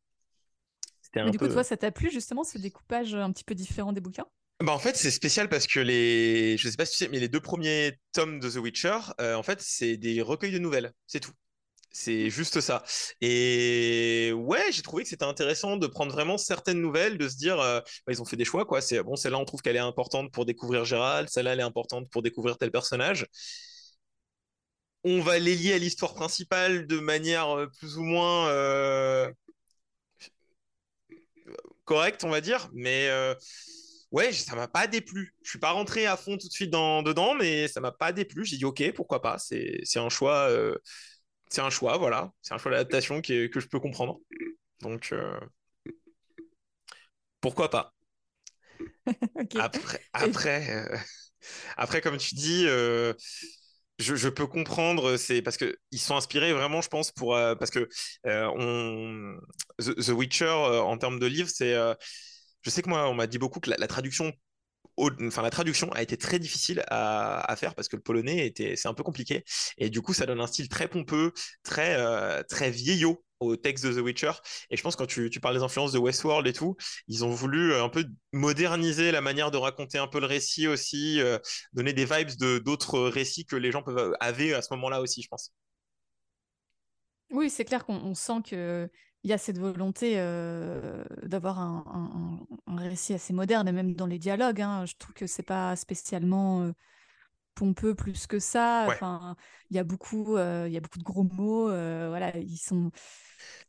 Mais 1.23 1.31
du 1.31 1.39
coup, 1.39 1.49
toi, 1.49 1.63
ça 1.65 1.77
t'a 1.77 1.91
plu 1.93 2.11
justement 2.11 2.43
ce 2.45 2.59
découpage 2.59 3.15
un 3.15 3.31
petit 3.33 3.45
peu 3.45 3.55
différent 3.55 3.93
des 3.93 4.01
bouquins? 4.01 4.27
Bah, 4.61 4.73
en 4.73 4.79
fait, 4.81 4.97
c'est 4.97 5.13
spécial 5.13 5.49
parce 5.49 5.69
que 5.69 5.79
les, 5.79 6.57
je 6.59 6.69
sais 6.69 6.77
pas 6.77 6.85
si 6.85 6.93
tu 6.99 7.05
sais, 7.05 7.09
mais 7.11 7.21
les 7.21 7.29
deux 7.29 7.41
premiers 7.41 7.93
tomes 8.13 8.41
de 8.41 8.51
The 8.51 8.57
Witcher, 8.57 8.99
euh, 9.21 9.35
en 9.37 9.43
fait, 9.45 9.61
c'est 9.63 9.97
des 9.97 10.21
recueils 10.21 10.51
de 10.51 10.59
nouvelles. 10.59 10.93
C'est 11.07 11.21
tout. 11.21 11.31
C'est 11.93 12.31
juste 12.31 12.61
ça. 12.61 12.85
Et 13.21 14.33
ouais, 14.37 14.73
j'ai 14.73 14.83
trouvé 14.83 15.05
que 15.05 15.11
c'était 15.11 15.25
intéressant 15.25 15.77
de 15.77 15.87
prendre 15.89 16.13
vraiment 16.13 16.39
certaines 16.39 16.81
nouvelles, 16.81 17.19
de 17.19 17.29
se 17.29 17.37
dire, 17.37 17.61
euh, 17.61 17.81
bah, 18.07 18.13
ils 18.13 18.23
ont 18.23 18.27
fait 18.27 18.37
des 18.37 18.45
choix, 18.47 18.67
quoi. 18.67 18.81
C'est 18.83 19.03
bon, 19.03 19.17
celle-là, 19.17 19.39
on 19.39 19.45
trouve 19.47 19.63
qu'elle 19.63 19.77
est 19.77 19.81
importante 19.81 20.33
pour 20.33 20.47
découvrir 20.47 20.85
Gérald, 20.85 21.29
celle-là, 21.31 21.55
elle 21.55 21.61
est 21.61 21.63
importante 21.65 22.11
pour 22.11 22.23
découvrir 22.23 22.59
tel 22.59 22.71
personnage. 22.73 23.27
On 25.05 25.21
va 25.21 25.39
les 25.41 25.55
lier 25.57 25.73
à 25.75 25.79
l'histoire 25.79 26.15
principale 26.15 26.87
de 26.87 26.99
manière 27.01 27.49
euh, 27.57 27.67
plus 27.67 27.97
ou 27.99 28.03
moins 28.05 28.49
euh, 28.49 29.29
correcte, 31.85 32.25
on 32.25 32.31
va 32.31 32.41
dire. 32.41 32.69
Mais 32.73 33.09
ouais, 34.13 34.33
ça 34.33 34.57
m'a 34.57 34.69
pas 34.69 34.87
déplu. 34.87 35.35
Je 35.43 35.51
suis 35.51 35.59
pas 35.59 35.73
rentré 35.73 36.07
à 36.07 36.17
fond 36.17 36.37
tout 36.39 36.49
de 36.49 36.53
suite 36.53 36.71
dans, 36.71 37.03
dedans, 37.03 37.35
mais 37.35 37.69
ça 37.69 37.81
m'a 37.81 37.93
pas 37.93 38.13
déplu. 38.13 38.45
J'ai 38.45 38.57
dit, 38.57 38.65
ok, 38.65 38.93
pourquoi 38.95 39.23
pas. 39.23 39.39
C'est 39.39 39.83
un 39.97 40.09
choix. 40.09 40.49
euh, 40.51 40.75
c'est 41.51 41.63
un 41.63 41.71
choix, 41.71 41.99
voilà. 41.99 42.33
C'est 42.43 42.55
un 42.55 42.59
choix 42.59 42.73
d'adaptation 42.73 43.23
que 43.23 43.51
je 43.55 43.69
peux 43.69 43.81
comprendre. 43.81 44.19
Donc, 44.83 45.11
euh, 45.13 45.39
pourquoi 47.41 47.69
pas. 47.71 47.93
Après, 49.59 50.01
après, 50.13 50.71
euh, 50.71 50.97
après, 51.77 52.01
comme 52.03 52.17
tu 52.19 52.35
dis, 52.35 52.65
je, 53.99 54.15
je 54.15 54.29
peux 54.29 54.47
comprendre. 54.47 55.17
C'est 55.17 55.43
parce 55.43 55.57
que 55.57 55.77
ils 55.91 55.99
sont 55.99 56.17
inspirés 56.17 56.53
vraiment, 56.53 56.81
je 56.83 56.89
pense, 56.89 57.13
pour 57.13 57.35
parce 57.59 57.71
que 57.71 57.89
on 58.25 59.37
The, 59.81 59.95
The 60.07 60.09
Witcher 60.11 60.49
en 60.51 60.97
termes 60.99 61.19
de 61.19 61.27
livres, 61.27 61.51
c'est. 61.53 61.75
Je 62.63 62.71
sais 62.71 62.83
que 62.83 62.89
moi, 62.89 63.09
on 63.09 63.15
m'a 63.15 63.27
dit 63.27 63.39
beaucoup 63.39 63.61
que 63.61 63.71
la, 63.71 63.87
traduction 63.87 64.33
enfin, 64.99 65.43
la 65.43 65.51
traduction 65.51 65.91
a 65.93 66.03
été 66.03 66.17
très 66.17 66.39
difficile 66.39 66.83
à, 66.89 67.55
faire 67.57 67.75
parce 67.75 67.89
que 67.89 67.97
le 67.97 68.03
polonais 68.03 68.47
était, 68.47 68.77
c'est 68.77 68.89
un 68.89 68.95
peu 68.95 69.03
compliqué. 69.03 69.45
Et 69.79 69.91
du 69.91 70.03
coup, 70.03 70.15
ça 70.15 70.27
donne 70.27 70.41
un 70.41 70.47
style 70.47 70.69
très 70.69 70.89
pompeux, 70.89 71.33
très, 71.63 71.97
euh, 71.99 72.43
très 72.49 72.71
vieillot 72.71 73.23
au 73.41 73.57
texte 73.57 73.87
de 73.87 73.93
The 73.93 74.03
Witcher. 74.03 74.33
Et 74.71 74.77
je 74.77 74.83
pense 74.83 74.97
que 74.97 75.03
quand 75.03 75.07
tu, 75.07 75.31
parles 75.41 75.57
des 75.57 75.63
influences 75.63 75.93
de 75.93 75.99
Westworld 75.99 76.47
et 76.47 76.53
tout, 76.53 76.77
ils 77.07 77.25
ont 77.25 77.31
voulu 77.31 77.73
euh, 77.73 77.85
un 77.85 77.89
peu 77.89 78.05
moderniser 78.33 79.12
la 79.12 79.21
manière 79.21 79.50
de 79.50 79.57
raconter 79.57 79.99
un 79.99 80.09
peu 80.09 80.21
le 80.21 80.27
récit 80.27 80.67
aussi, 80.67 81.21
euh, 81.21 81.38
donner 81.73 81.93
des 81.93 82.05
vibes 82.05 82.37
de 82.38 82.59
d'autres 82.59 83.00
récits 83.00 83.45
que 83.45 83.57
les 83.57 83.71
gens 83.71 83.83
peuvent 83.83 84.15
avaient 84.21 84.55
à 84.55 84.62
ce 84.62 84.73
moment-là 84.75 85.00
aussi, 85.00 85.23
je 85.23 85.29
pense. 85.29 85.53
Oui, 87.31 87.50
c'est 87.50 87.65
clair 87.65 87.85
qu'on 87.85 87.97
on 87.97 88.15
sent 88.15 88.43
que 88.49 88.91
il 89.25 89.31
y 89.31 89.33
a 89.33 89.39
cette 89.39 89.59
volonté 89.59 90.15
euh, 90.19 91.05
d'avoir 91.23 91.59
un, 91.61 91.85
un- 91.87 92.73
un- 92.73 92.77
un 92.77 92.89
récit 92.89 93.15
assez 93.15 93.33
moderne, 93.33 93.69
et 93.69 93.73
même 93.73 93.95
dans 93.95 94.07
les 94.07 94.19
dialogues, 94.19 94.61
hein, 94.63 94.85
je 94.87 94.95
trouve 94.99 95.15
que 95.15 95.27
c'est 95.27 95.43
pas 95.43 95.77
spécialement 95.77 96.63
euh, 96.63 96.73
pompeux 97.55 97.95
plus 97.95 98.27
que 98.27 98.39
ça. 98.39 98.87
Ouais. 98.89 98.95
Enfin, 98.95 99.37
il 99.71 99.77
y 99.77 99.81
a 99.81 99.85
beaucoup, 99.85 100.37
euh, 100.37 100.65
il 100.69 100.73
y 100.73 100.77
a 100.77 100.81
beaucoup 100.81 100.99
de 100.99 101.05
gros 101.05 101.25
mots. 101.25 101.67
voilà, 101.69 102.37
ils 102.39 102.57
sont, 102.59 102.91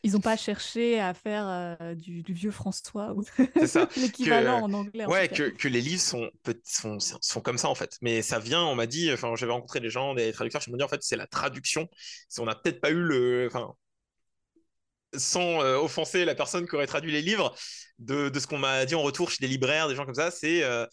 ils 0.04 0.16
ont 0.16 0.22
pas 0.22 0.38
cherché 0.38 1.00
à 1.00 1.14
faire 1.14 1.78
du, 1.96 2.24
du 2.24 2.34
vieux 2.34 2.52
François 2.52 3.14
ou 3.14 3.24
l'équivalent 3.98 4.62
en 4.64 4.74
anglais. 4.74 5.06
Ouais, 5.06 5.28
que, 5.30 5.44
que 5.50 5.68
les 5.68 5.82
livres 5.82 6.02
sont, 6.02 6.30
sont, 6.64 7.00
sont 7.00 7.42
comme 7.42 7.58
ça 7.58 7.70
en 7.70 7.76
fait. 7.76 7.98
Mais 8.02 8.22
ça 8.22 8.40
vient, 8.40 8.64
on 8.64 8.76
m'a 8.76 8.88
dit, 8.88 9.12
enfin, 9.12 9.36
j'avais 9.36 9.52
rencontré 9.52 9.80
des 9.80 9.90
gens, 9.90 10.14
des 10.14 10.32
traducteurs, 10.32 10.62
je 10.62 10.72
me 10.72 10.78
dis 10.78 10.84
en 10.84 10.88
fait, 10.88 11.02
c'est 11.04 11.16
la 11.18 11.28
traduction. 11.28 11.88
On 12.38 12.46
n'a 12.46 12.56
peut-être 12.56 12.82
pas 12.82 12.92
eu 12.92 13.02
le. 13.02 13.48
Enfin, 13.48 13.74
sans 15.16 15.62
euh, 15.64 15.78
offenser 15.78 16.26
la 16.26 16.36
personne 16.36 16.68
qui 16.68 16.76
aurait 16.76 16.88
traduit 16.88 17.12
les 17.12 17.22
livres, 17.22 17.56
de, 18.00 18.30
de 18.30 18.40
ce 18.40 18.48
qu'on 18.48 18.58
m'a 18.60 18.86
dit 18.86 18.96
en 18.96 19.02
retour 19.02 19.32
chez 19.32 19.38
des 19.42 19.48
libraires, 19.48 19.88
des 19.88 19.96
gens 19.96 20.06
comme 20.06 20.16
ça, 20.16 20.32
c'est 20.32 20.64
euh, 20.64 20.86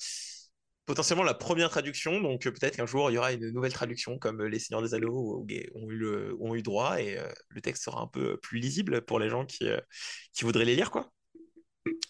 potentiellement 0.87 1.25
la 1.25 1.35
première 1.35 1.70
traduction. 1.70 2.20
Donc 2.20 2.46
euh, 2.46 2.52
peut-être 2.52 2.76
qu'un 2.76 2.87
jour, 2.87 3.11
il 3.11 3.14
y 3.14 3.18
aura 3.18 3.32
une 3.32 3.50
nouvelle 3.50 3.73
traduction 3.73 4.18
comme 4.18 4.42
Les 4.44 4.58
Seigneurs 4.58 4.82
des 4.82 4.94
Anneaux 4.94 5.44
ont 5.75 5.90
eu, 5.90 5.96
le- 5.96 6.37
ont 6.40 6.54
eu 6.54 6.62
droit 6.62 7.00
et 7.00 7.18
le 7.49 7.61
texte 7.61 7.85
sera 7.85 8.00
un 8.00 8.06
peu 8.08 8.37
plus 8.38 8.58
lisible 8.58 9.02
pour 9.02 9.18
les 9.18 9.28
gens 9.28 9.44
qui, 9.46 9.68
qui 10.32 10.44
voudraient 10.44 10.64
les 10.64 10.76
lire, 10.76 10.90
quoi. 10.90 11.11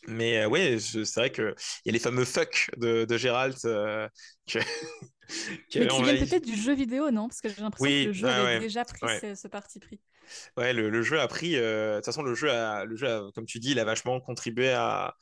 Mais 0.09 0.39
euh, 0.45 0.49
ouais, 0.49 0.79
c'est 0.79 1.15
vrai 1.17 1.33
qu'il 1.33 1.55
y 1.85 1.89
a 1.91 1.93
les 1.93 1.99
fameux 1.99 2.25
fuck 2.25 2.71
de, 2.77 3.05
de 3.05 3.17
Gérald 3.19 3.57
euh, 3.65 4.09
que- 4.47 4.59
qui 5.71 5.79
Mais 5.79 5.87
qui 5.87 6.03
viennent 6.03 6.19
peut-être 6.19 6.45
du 6.45 6.57
jeu 6.57 6.75
vidéo, 6.75 7.11
non? 7.13 7.29
Parce 7.29 7.41
que 7.41 7.49
j'ai 7.49 7.63
l'impression 7.63 7.93
Oui, 7.93 7.95
que 7.95 8.09
le 8.09 8.13
jeu 8.13 8.29
ouais, 8.29 8.31
avait 8.31 8.47
ouais, 8.47 8.59
déjà 8.59 8.85
pris 8.85 9.09
ouais. 9.09 9.23
ce, 9.23 9.35
ce 9.35 9.49
parti 9.49 9.79
pris. 9.81 10.01
Ouais, 10.57 10.73
le, 10.73 10.91
le 10.91 11.03
jeu 11.03 11.21
a 11.21 11.29
pris. 11.29 11.57
euh, 11.57 11.93
De 11.95 11.97
toute 11.99 12.07
façon, 12.07 12.23
le 12.23 12.35
jeu, 12.35 12.51
a, 12.51 12.85
le 12.85 12.97
jeu 12.97 13.07
a- 13.09 13.31
comme 13.35 13.47
tu 13.47 13.59
dis, 13.59 13.71
il 13.73 13.79
a 13.79 13.85
vachement 13.85 14.21
contribué 14.21 14.71
à, 14.71 15.15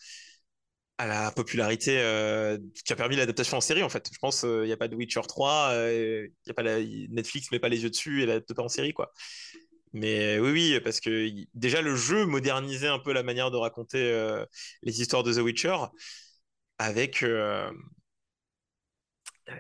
à 0.99 1.07
la 1.09 1.33
popularité 1.33 1.99
euh, 2.01 2.57
qui 2.85 2.93
a 2.93 2.97
permis 2.97 3.17
l'adaptation 3.17 3.57
en 3.57 3.61
série, 3.61 3.83
en 3.83 3.89
fait. 3.89 4.09
Je 4.13 4.19
pense 4.19 4.41
qu'il 4.43 4.63
n'y 4.63 4.71
a 4.73 4.77
pas 4.77 4.87
de 4.87 4.95
Witcher 4.95 5.23
3, 5.27 5.71
euh, 5.73 6.29
y 6.47 6.51
a 6.51 6.55
pas 6.55 6.63
la, 6.63 6.79
Netflix 6.81 7.51
met 7.51 7.59
pas 7.59 7.69
les 7.69 7.83
yeux 7.83 7.91
dessus 7.91 8.23
et 8.23 8.27
l'adapte 8.27 8.55
pas 8.55 8.63
en 8.63 8.69
série, 8.69 8.93
quoi. 8.93 9.13
Mais 9.95 10.39
oui, 10.41 10.51
oui, 10.75 10.81
parce 10.83 11.01
que 11.01 11.31
déjà, 11.55 11.83
le 11.83 11.97
jeu 11.97 12.27
modernisait 12.27 12.89
un 12.89 12.99
peu 13.01 13.13
la 13.15 13.23
manière 13.25 13.51
de 13.53 13.57
raconter 13.59 13.99
euh, 14.13 14.45
les 14.83 15.01
histoires 15.01 15.25
de 15.25 15.33
The 15.35 15.39
Witcher 15.39 15.77
avec. 16.79 17.23
euh, 17.23 17.71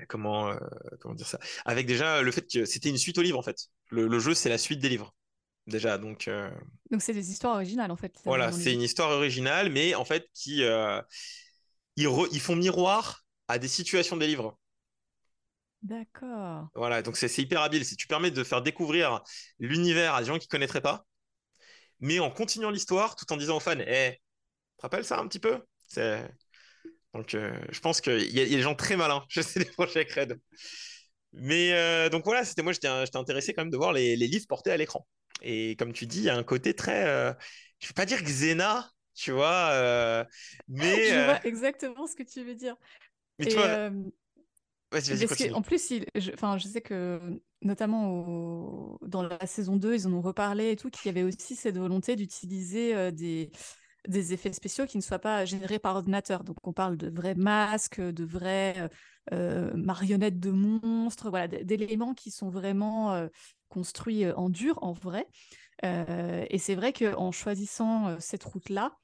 comment, 0.09 0.51
euh, 0.51 0.57
comment 1.01 1.15
dire 1.15 1.27
ça? 1.27 1.39
Avec 1.65 1.87
déjà 1.87 2.23
le 2.23 2.31
fait 2.31 2.47
que 2.51 2.65
c'était 2.65 2.89
une 2.91 2.99
suite 2.99 3.19
au 3.19 3.23
livre, 3.23 3.39
en 3.39 3.43
fait. 3.43 3.69
Le, 3.91 4.07
le 4.07 4.19
jeu, 4.19 4.35
c'est 4.35 4.49
la 4.49 4.59
suite 4.59 4.81
des 4.81 4.89
livres, 4.89 5.15
déjà. 5.67 5.99
Donc, 5.99 6.29
Donc 6.91 7.03
c'est 7.03 7.13
des 7.15 7.31
histoires 7.31 7.55
originales 7.55 7.91
en 7.91 7.97
fait. 7.97 8.21
voilà, 8.25 8.53
c'est 8.53 8.73
une 8.73 8.83
histoire 8.83 9.11
originale, 9.11 9.71
mais 9.71 9.95
en 9.95 10.05
fait, 10.05 10.29
qui, 10.35 10.63
ils, 11.97 12.07
re- 12.07 12.29
ils 12.33 12.41
font 12.41 12.57
miroir 12.57 13.25
à 13.49 13.59
des 13.59 13.69
situations 13.69 14.17
des 14.17 14.27
livres. 14.27 14.59
D'accord. 15.85 16.69
Voilà, 16.75 17.03
donc 17.03 17.19
c'est 17.19 17.39
hyper 17.39 17.61
habile. 17.61 17.85
Si 17.85 17.95
tu 17.95 18.07
permets 18.07 18.31
de 18.31 18.43
faire 18.43 18.63
découvrir 18.63 19.23
l'univers 19.59 20.15
à 20.15 20.21
des 20.21 20.27
gens 20.27 20.39
qui 20.39 20.49
connaîtraient 20.49 20.81
pas, 20.81 21.05
mais 22.01 22.19
en 22.21 22.31
continuant 22.31 22.71
l'histoire, 22.71 23.17
tout 23.17 23.31
en 23.33 23.37
disant 23.37 23.59
aux 23.59 23.61
fans, 23.61 23.79
eh, 23.79 24.13
tu 24.13 24.77
te 24.79 24.83
rappelles 24.83 25.05
ça 25.05 25.19
un 25.21 25.29
petit 25.29 25.39
peu? 25.39 25.61
Donc, 27.13 27.35
euh, 27.35 27.53
je 27.71 27.81
pense 27.81 28.01
qu'il 28.01 28.23
y, 28.23 28.39
y 28.39 28.41
a 28.41 28.47
des 28.47 28.63
gens 28.63 28.75
très 28.75 28.97
malins 28.97 29.25
chez 29.29 29.43
CD 29.43 29.67
Projekt 29.67 30.13
Red. 30.15 30.41
Mais 31.35 31.73
euh, 31.73 32.09
donc 32.09 32.25
voilà, 32.25 32.45
c'était 32.45 32.63
moi, 32.63 32.73
j'étais 32.73 32.89
intéressé 32.89 33.53
quand 33.53 33.63
même 33.63 33.71
de 33.71 33.77
voir 33.77 33.93
les, 33.93 34.17
les 34.17 34.27
livres 34.27 34.47
portés 34.49 34.71
à 34.71 34.77
l'écran. 34.77 35.07
Et 35.43 35.77
comme 35.77 35.93
tu 35.93 36.07
dis, 36.07 36.19
il 36.19 36.25
y 36.25 36.31
a 36.31 36.37
un 36.37 36.45
côté 36.45 36.75
très, 36.75 37.07
euh, 37.07 37.33
je 37.81 37.89
vais 37.89 37.95
pas 37.95 38.07
dire 38.07 38.23
Xena, 38.23 38.89
tu 39.15 39.33
vois, 39.33 39.71
mais, 40.69 41.11
Je 41.11 41.25
vois 41.25 41.45
exactement 41.45 42.07
ce 42.07 42.15
que 42.15 42.23
tu 42.23 42.43
veux 42.43 42.55
dire. 42.55 42.77
mais 43.39 43.47
Et, 43.47 43.49
tu 43.49 43.57
vois, 43.57 43.91
vas-y, 44.95 45.15
vas-y, 45.27 45.51
qu'en 45.51 45.63
plus, 45.63 45.91
il- 45.91 46.07
je, 46.15 46.31
sais 46.69 46.81
que 46.81 47.21
notamment 47.63 48.11
au- 48.11 48.99
dans 49.07 49.23
la 49.23 49.47
saison 49.47 49.77
2, 49.77 49.95
ils 49.95 50.07
en 50.07 50.13
ont 50.13 50.21
reparlé 50.21 50.71
et 50.73 50.77
tout, 50.77 50.91
qu'il 50.91 51.07
y 51.07 51.09
avait 51.09 51.23
aussi 51.23 51.57
cette 51.57 51.79
volonté 51.79 52.17
d'utiliser 52.17 52.95
euh, 52.95 53.11
des, 53.11 53.51
des 54.09 54.33
effets 54.33 54.53
spéciaux 54.53 54.87
qui 54.87 54.97
ne 54.97 55.03
soient 55.03 55.19
pas 55.19 55.45
générés 55.45 55.79
par 55.79 55.97
ordinateur. 55.97 56.45
Donc 56.45 56.57
on 56.63 56.73
parle 56.73 56.97
de 56.97 57.11
vrais 57.11 57.35
masques, 57.35 58.01
de 58.01 58.25
vraies 58.25 58.75
euh, 58.79 58.89
euh, 59.33 59.73
marionnettes 59.75 60.41
de 60.41 60.51
monstres, 60.51 61.31
voilà, 61.31 61.49
d'éléments 61.49 62.15
qui 62.15 62.31
sont 62.31 62.51
vraiment 62.51 63.15
euh, 63.15 63.29
construits 63.69 64.31
en 64.31 64.49
dur, 64.51 64.79
en 64.83 64.93
vrai. 64.93 65.27
Et 65.83 66.59
c'est 66.59 66.75
vrai 66.77 66.95
qu'en 66.95 67.31
choisissant 67.31 68.19
cette 68.19 68.45
route-là, 68.45 68.97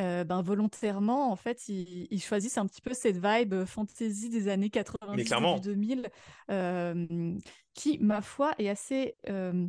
euh, 0.00 0.24
ben, 0.24 0.42
volontairement, 0.42 1.30
en 1.32 1.36
fait, 1.36 1.68
ils, 1.68 2.06
ils 2.10 2.22
choisissent 2.22 2.58
un 2.58 2.66
petit 2.66 2.80
peu 2.80 2.94
cette 2.94 3.16
vibe 3.16 3.52
euh, 3.54 3.66
fantasy 3.66 4.30
des 4.30 4.48
années 4.48 4.70
90, 4.70 5.16
Mais 5.16 5.24
clairement. 5.24 5.56
début 5.56 5.60
2000, 5.60 6.10
euh, 6.50 7.36
qui, 7.74 7.98
ma 7.98 8.22
foi, 8.22 8.54
est 8.58 8.68
assez, 8.68 9.16
euh, 9.28 9.66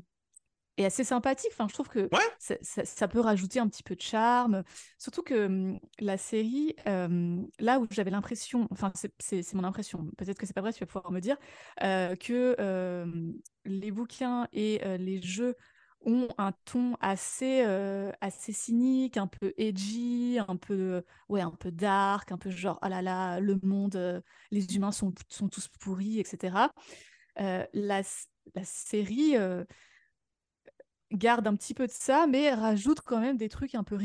est 0.78 0.86
assez 0.86 1.04
sympathique. 1.04 1.52
Enfin, 1.54 1.68
je 1.68 1.74
trouve 1.74 1.90
que 1.90 2.10
Ouais. 2.12 2.20
ça, 2.40 2.56
ça- 2.62 2.86
ça 2.86 3.08
peut 3.08 3.20
rajouter 3.20 3.60
un 3.60 3.68
petit 3.68 3.84
peu 3.84 3.96
de 3.96 4.02
charme. 4.02 4.64
Surtout 4.98 5.24
que 5.24 5.46
hum, 5.48 5.80
la 6.00 6.18
série, 6.18 6.76
là 6.86 7.80
où 7.80 7.88
j'avais 7.92 8.12
l'impression, 8.12 8.68
enfin, 8.72 8.92
c'est 9.20 9.54
mon 9.54 9.64
impression, 9.66 10.08
peut-être 10.18 10.38
que 10.40 10.46
c'est 10.46 10.54
pas 10.54 10.62
vrai, 10.62 10.74
tu 10.74 10.80
vas 10.82 10.86
pouvoir 10.88 11.12
me 11.12 11.20
dire, 11.22 11.38
que 11.80 12.56
les 13.66 13.92
bouquins 13.92 14.48
et 14.54 14.80
les 14.98 15.22
jeux 15.22 15.56
ont 16.06 16.30
un 16.38 16.54
ton 16.66 16.96
assez, 17.02 17.64
euh, 17.66 18.12
assez 18.22 18.54
cynique, 18.54 19.18
un 19.18 19.28
peu 19.28 19.54
edgy, 19.58 20.38
un 20.48 20.56
peu, 20.58 21.04
ouais, 21.30 21.42
un 21.42 21.52
peu 21.52 21.72
dark, 21.72 22.32
un 22.32 22.38
peu 22.38 22.50
genre, 22.50 22.80
ah 22.82 22.90
là 22.90 23.02
là, 23.02 23.40
le 23.40 23.60
monde, 23.64 23.96
euh, 23.96 24.22
les 24.52 24.76
humains 24.76 24.92
sont, 24.92 25.14
sont 25.30 25.50
tous 25.50 25.68
pourris, 25.68 26.20
etc. 26.20 26.74
Euh, 27.40 27.66
la, 27.74 28.02
la 28.56 28.64
série 28.64 29.36
garde 31.12 31.48
un 31.48 31.56
petit 31.56 31.74
peu 31.74 31.88
de 31.88 31.92
ça, 31.92 32.28
mais 32.28 32.54
rajoute 32.54 33.02
quand 33.02 33.20
même 33.20 33.38
des 33.38 33.50
trucs 33.50 33.76
un 33.76 33.84
peu 33.84 33.96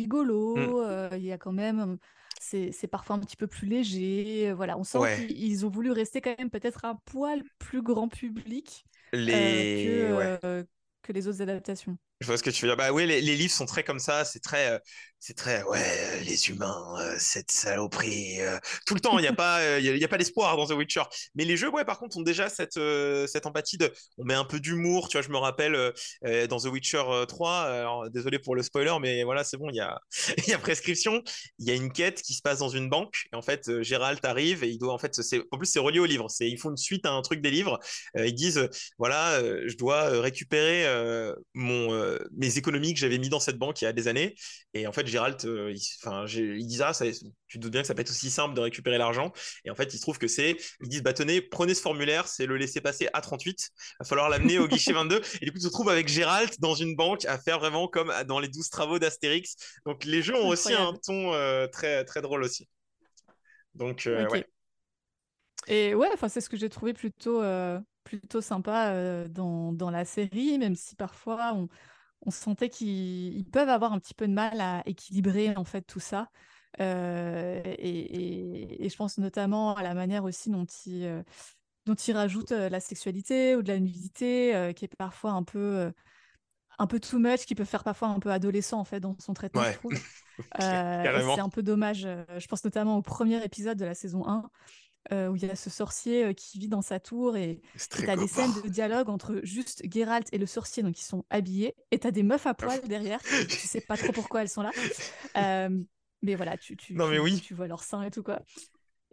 Mm. 0.57 0.71
rigolos. 0.71 0.83
Il 1.13 1.23
y 1.23 1.33
a 1.33 1.39
quand 1.39 1.53
même, 1.53 1.99
c'est 2.39 2.89
parfois 2.91 3.17
un 3.17 3.21
petit 3.21 3.37
peu 3.37 3.47
plus 3.47 3.67
léger. 3.67 4.53
Voilà, 4.53 4.79
on 4.79 4.85
sent 4.85 4.99
Ouais. 4.99 5.27
qu'ils 5.27 5.31
ils 5.43 5.67
ont 5.67 5.71
voulu 5.71 5.91
rester 5.93 6.21
quand 6.21 6.35
même 6.39 6.51
peut-être 6.51 6.85
un 6.85 6.97
poil 7.05 7.43
plus 7.59 7.83
grand 7.83 8.09
public 8.09 8.85
euh, 9.33 9.65
Les... 9.67 9.75
que, 9.75 10.13
ouais. 10.13 10.31
euh, 10.45 10.65
que 11.05 11.13
les 11.13 11.29
autres 11.29 11.43
adaptations. 11.43 11.97
Je 12.25 12.29
vois 12.29 12.39
ce 12.39 12.43
que 12.43 12.49
tu 12.49 12.65
veux 12.65 12.71
dire. 12.71 12.77
Bah 12.79 12.91
oui, 12.91 13.07
les, 13.07 13.21
livres 13.21 13.53
sont 13.53 13.67
très 13.67 13.85
comme 13.85 13.99
ça. 13.99 14.25
C'est 14.25 14.41
très, 14.41 14.71
euh, 14.71 14.79
c'est 15.27 15.33
très, 15.33 15.63
ouais, 15.63 15.81
euh, 15.81 16.21
les 16.21 16.51
humains, 16.51 16.85
euh, 16.99 17.17
cette 17.19 17.51
saloperie. 17.51 18.43
euh, 18.43 18.59
tout 18.85 18.93
le 18.93 19.01
temps, 19.01 19.19
il 19.19 19.23
n'y 19.23 19.27
a 19.27 19.33
pas, 19.33 19.79
il 19.79 19.97
y 19.97 20.05
a, 20.05 20.09
pas 20.09 20.19
d'espoir 20.19 20.55
dans 20.59 20.67
The 20.67 20.73
Witcher. 20.73 21.01
Mais 21.35 21.47
les 21.47 21.57
jeux, 21.57 21.71
ouais, 21.71 21.87
par 21.87 21.99
contre, 21.99 22.19
ont 22.19 22.23
déjà 22.23 22.51
cette, 22.51 22.79
cette 23.27 23.47
empathie 23.47 23.79
de, 23.79 23.91
on 24.19 24.25
met 24.25 24.35
un 24.35 24.45
peu 24.45 24.61
d'humour. 24.61 25.09
Tu 25.09 25.17
vois, 25.17 25.27
je 25.27 25.31
me 25.31 25.39
rappelle 25.39 25.95
dans 26.51 26.59
The 26.59 26.67
Witcher 26.67 27.05
euh, 27.09 27.25
3. 27.25 27.61
alors, 27.63 28.11
désolé 28.11 28.39
pour 28.39 28.55
le 28.55 28.63
spoiler, 28.63 28.93
mais 29.01 29.25
voilà, 29.25 29.45
c'est 29.45 29.57
bon, 29.57 29.71
il 29.71 29.77
y 29.77 29.81
a, 29.81 29.99
il 30.47 30.49
y 30.49 30.53
a 30.53 30.59
prescription. 30.59 31.23
Il 31.59 31.67
y 31.67 31.71
a 31.71 31.75
une 31.75 31.91
quête 31.91 32.21
qui 32.21 32.35
se 32.35 32.43
passe 32.43 32.59
dans 32.59 32.69
une 32.69 32.91
banque. 32.91 33.25
Et 33.33 33.37
en 33.37 33.43
fait, 33.43 33.81
Gérald 33.81 34.21
arrive 34.25 34.63
et 34.63 34.69
il 34.69 34.79
doit, 34.79 34.93
en 34.93 34.99
fait, 34.99 35.15
c'est, 35.23 35.41
en 35.51 35.57
plus, 35.57 35.67
c'est 35.67 35.79
relié 35.79 36.01
au 36.01 36.07
livre. 36.07 36.29
C'est, 36.29 36.51
ils 36.51 36.59
font 36.59 36.69
une 36.69 36.77
suite 36.77 37.07
à 37.07 37.13
un 37.13 37.23
truc 37.23 37.41
des 37.41 37.51
livres. 37.51 37.81
Ils 38.15 38.35
disent, 38.35 38.69
voilà, 38.99 39.41
je 39.41 39.77
dois 39.77 40.21
récupérer 40.21 40.87
mon, 41.55 42.14
euh, 42.15 42.29
mes 42.33 42.59
économies 42.59 42.95
que 42.95 43.01
j'avais 43.01 43.19
mis 43.19 43.29
dans 43.29 43.41
cette 43.41 43.59
banque 43.59 43.81
il 43.83 43.85
y 43.85 43.89
a 43.89 43.93
des 43.93 44.09
années. 44.09 44.35
Et 44.73 44.87
en 44.87 44.93
fait, 44.93 45.07
Gérald, 45.07 45.37
euh, 45.45 45.73
il, 45.73 46.67
dit, 46.67 46.81
ah, 46.83 46.93
ça, 46.93 47.05
tu 47.49 47.59
te 47.59 47.63
doutes 47.63 47.73
bien 47.73 47.83
que 47.83 47.87
ça 47.87 47.95
peut 47.95 48.01
être 48.01 48.11
aussi 48.11 48.31
simple 48.31 48.55
de 48.55 48.61
récupérer 48.61 48.99
l'argent. 48.99 49.33
Et 49.65 49.71
en 49.71 49.75
fait, 49.75 49.93
il 49.95 49.97
se 49.97 50.03
trouve 50.03 50.19
que 50.19 50.29
c'est, 50.29 50.57
ils 50.81 50.89
disent, 50.89 51.03
bah 51.03 51.13
tenez, 51.13 51.41
prenez 51.41 51.75
ce 51.75 51.83
formulaire, 51.83 52.27
c'est 52.29 52.47
le 52.47 52.57
laisser 52.57 52.81
passer 52.81 53.09
A38. 53.15 53.47
Il 53.47 53.95
va 54.01 54.05
falloir 54.07 54.29
l'amener 54.29 54.59
au 54.59 54.69
guichet 54.69 54.93
22. 54.95 55.21
Et 55.41 55.47
du 55.47 55.53
coup, 55.53 55.59
tu 55.59 55.65
te 55.65 55.69
retrouves 55.69 55.89
avec 55.89 56.09
Gérald 56.09 56.51
dans 56.61 56.75
une 56.75 56.97
banque 56.97 57.25
à 57.27 57.39
faire 57.39 57.59
vraiment 57.59 57.89
comme 57.89 58.13
dans 58.27 58.41
les 58.41 58.49
12 58.49 58.69
travaux 58.71 58.99
d'Astérix. 58.99 59.57
Donc, 59.87 60.05
les 60.05 60.23
jeux 60.23 60.37
ont 60.37 60.49
aussi 60.49 60.73
un 60.73 60.95
ton 61.05 61.33
euh, 61.35 61.67
très, 61.67 62.05
très 62.05 62.23
drôle 62.23 62.43
aussi. 62.43 62.69
Donc, 63.75 64.07
euh, 64.07 64.29
ouais. 64.29 64.47
Et 65.67 65.95
ouais, 65.95 66.09
enfin, 66.13 66.29
c'est 66.29 66.41
ce 66.41 66.49
que 66.49 66.57
j'ai 66.57 66.69
trouvé 66.69 66.93
plutôt, 66.93 67.43
plutôt 68.05 68.41
sympa 68.41 68.91
euh, 68.93 69.27
dans, 69.29 69.73
dans 69.73 69.91
la 69.91 70.05
série, 70.05 70.59
même 70.59 70.77
si 70.77 70.95
parfois 70.95 71.53
on, 71.55 71.69
on 72.27 72.31
sentait 72.31 72.69
qu'ils 72.69 73.37
ils 73.37 73.45
peuvent 73.45 73.69
avoir 73.69 73.93
un 73.93 73.99
petit 73.99 74.15
peu 74.15 74.27
de 74.29 74.33
mal 74.33 74.61
à 74.61 74.83
équilibrer 74.87 75.57
en 75.57 75.65
fait 75.65 75.83
tout 75.83 76.01
ça. 76.01 76.31
Euh, 76.81 77.63
et, 77.65 77.73
et- 77.89 78.85
et 78.85 78.89
je 78.89 78.97
pense 78.97 79.19
notamment 79.19 79.75
à 79.77 79.83
la 79.83 79.95
manière 79.95 80.25
aussi 80.25 80.51
dont 80.51 80.65
ils, 80.87 81.05
euh, 81.05 81.23
dont 81.87 81.95
ils 81.95 82.13
rajoutent 82.17 82.53
euh, 82.53 82.69
la 82.69 82.81
sexualité 82.81 83.57
ou 83.57 83.63
de 83.63 83.69
la 83.73 83.79
nudité, 83.81 84.73
qui 84.77 84.85
est 84.87 84.97
parfois 84.97 85.33
un 85.33 85.43
peu, 85.45 85.93
un 86.79 86.87
peu 86.87 86.99
too 87.01 87.19
much, 87.19 87.47
qui 87.47 87.55
peut 87.55 87.65
faire 87.65 87.85
parfois 87.85 88.09
un 88.09 88.19
peu 88.19 88.31
adolescent 88.33 88.81
en 88.81 88.85
fait 88.85 89.01
dans 89.01 89.17
son 89.21 89.35
traitement, 89.35 89.63
Ouais. 89.63 89.79
c'est 90.61 91.41
un 91.41 91.49
peu 91.49 91.63
dommage. 91.63 92.09
Je 92.39 92.47
pense 92.47 92.65
notamment 92.65 92.97
au 92.99 93.03
premier 93.03 93.45
épisode 93.45 93.79
de 93.79 93.85
la 93.85 93.95
saison 93.95 94.27
1, 94.27 94.51
euh, 95.13 95.29
où 95.29 95.37
il 95.37 95.45
y 95.45 95.51
a 95.51 95.57
ce 95.57 95.71
sorcier 95.71 96.25
euh, 96.25 96.33
qui 96.33 96.59
vit 96.59 96.69
dans 96.69 96.83
sa 96.83 97.01
tour 97.01 97.37
et 97.37 97.61
t'as 97.91 98.17
des 98.17 98.27
scènes 98.29 98.53
de 98.63 98.69
dialogue 98.69 99.09
entre 99.11 99.41
juste 99.43 99.83
Geralt 99.93 100.29
et 100.33 100.39
le 100.39 100.47
sorcier, 100.47 100.83
donc 100.83 100.99
ils 101.01 101.05
sont 101.05 101.25
habillés, 101.31 101.75
et 101.91 101.99
t'as 101.99 102.11
des 102.11 102.23
meufs 102.23 102.47
à 102.47 102.55
poil 102.55 102.81
derrière, 102.89 103.21
tu 103.49 103.67
sais 103.69 103.81
pas 103.83 103.97
trop 103.97 104.13
pourquoi 104.13 104.43
elles 104.43 104.49
sont 104.49 104.63
là. 104.63 104.71
Euh, 105.37 105.69
mais 106.23 106.35
voilà, 106.37 106.57
tu, 106.57 106.77
tu, 106.77 106.95
Non, 106.95 107.09
mais 107.09 107.17
tu- 107.17 107.23
oui. 107.23 107.41
tu 107.41 107.55
vois 107.55 107.67
leurs 107.67 107.85
seins 107.85 108.03
et 108.03 108.11
tout 108.11 108.23
quoi. 108.23 108.41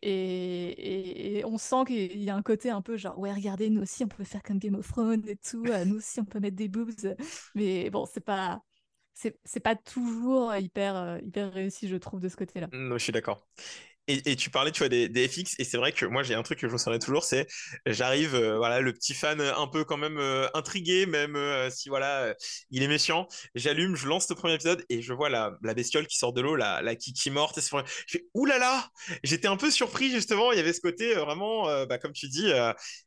Et, 0.04 0.10
et- 0.10 1.38
et 1.40 1.46
on 1.46 1.58
sent 1.58 1.84
qu'il 1.88 2.24
y 2.24 2.30
a 2.30 2.36
un 2.36 2.42
côté 2.42 2.70
un 2.72 2.82
peu 2.82 2.98
genre, 2.98 3.20
ouais, 3.20 3.32
regardez, 3.34 3.70
nous 3.70 3.82
aussi 3.84 4.04
on 4.04 4.08
peut 4.08 4.24
faire 4.24 4.42
comme 4.44 4.58
Game 4.60 4.76
of 4.76 4.88
Thrones 4.88 5.28
et 5.28 5.36
tout, 5.36 5.64
nous 5.86 5.98
aussi 5.98 6.20
on 6.20 6.26
peut 6.26 6.40
mettre 6.40 6.56
des 6.56 6.68
boobs. 6.70 7.16
Mais 7.56 7.90
bon, 7.90 8.06
c'est 8.06 8.22
pas. 8.24 8.62
C'est 9.14 9.60
pas 9.60 9.76
toujours 9.76 10.56
hyper, 10.56 11.20
hyper 11.22 11.54
réussi, 11.54 11.88
je 11.88 11.96
trouve, 11.98 12.22
de 12.22 12.30
ce 12.30 12.36
côté-là. 12.36 12.68
Non, 12.72 12.98
je 12.98 13.04
suis 13.04 13.12
d'accord. 13.12 13.46
Et, 14.26 14.36
tu 14.36 14.50
parlais, 14.50 14.72
tu 14.72 14.80
vois, 14.80 14.90
des, 14.90 15.28
FX, 15.28 15.56
et 15.60 15.64
c'est 15.64 15.78
vrai 15.78 15.92
que 15.92 16.06
moi, 16.06 16.24
j'ai 16.24 16.34
un 16.36 16.44
truc 16.44 16.60
que 16.60 16.68
je 16.68 16.74
me 16.74 16.78
souviens 16.78 17.00
toujours, 17.00 17.24
c'est 17.24 17.48
j'arrive, 17.86 18.36
euh, 18.36 18.58
voilà, 18.58 18.82
le 18.82 18.94
petit 18.94 19.14
fan 19.14 19.40
un 19.42 19.68
peu 19.68 19.84
quand 19.84 19.98
même 19.98 20.18
euh, 20.18 20.48
intrigué, 20.54 21.06
même 21.06 21.36
euh, 21.36 21.70
si, 21.70 21.90
voilà, 21.90 22.24
euh, 22.24 22.34
il 22.70 22.84
est 22.84 22.88
méchant. 22.88 23.28
J'allume, 23.56 23.96
je 23.96 24.08
lance 24.08 24.30
le 24.30 24.36
premier 24.36 24.56
épisode, 24.56 24.84
et 24.90 25.02
je 25.02 25.14
vois 25.14 25.30
la, 25.30 25.58
la 25.62 25.74
bestiole 25.74 26.08
qui 26.08 26.18
sort 26.18 26.34
de 26.34 26.42
l'eau, 26.42 26.56
la, 26.56 26.96
Kiki 26.96 27.32
morte, 27.32 27.58
et. 27.58 27.84
Je 28.08 28.18
fais, 28.18 28.26
oulala! 28.34 28.90
J'étais 29.24 29.48
un 29.48 29.58
peu 29.58 29.72
surpris, 29.72 30.12
justement, 30.12 30.52
il 30.52 30.58
y 30.58 30.60
avait 30.60 30.74
ce 30.74 30.82
côté 30.82 31.14
vraiment, 31.16 31.86
bah, 31.86 31.98
comme 31.98 32.14
tu 32.14 32.28
dis, 32.28 32.52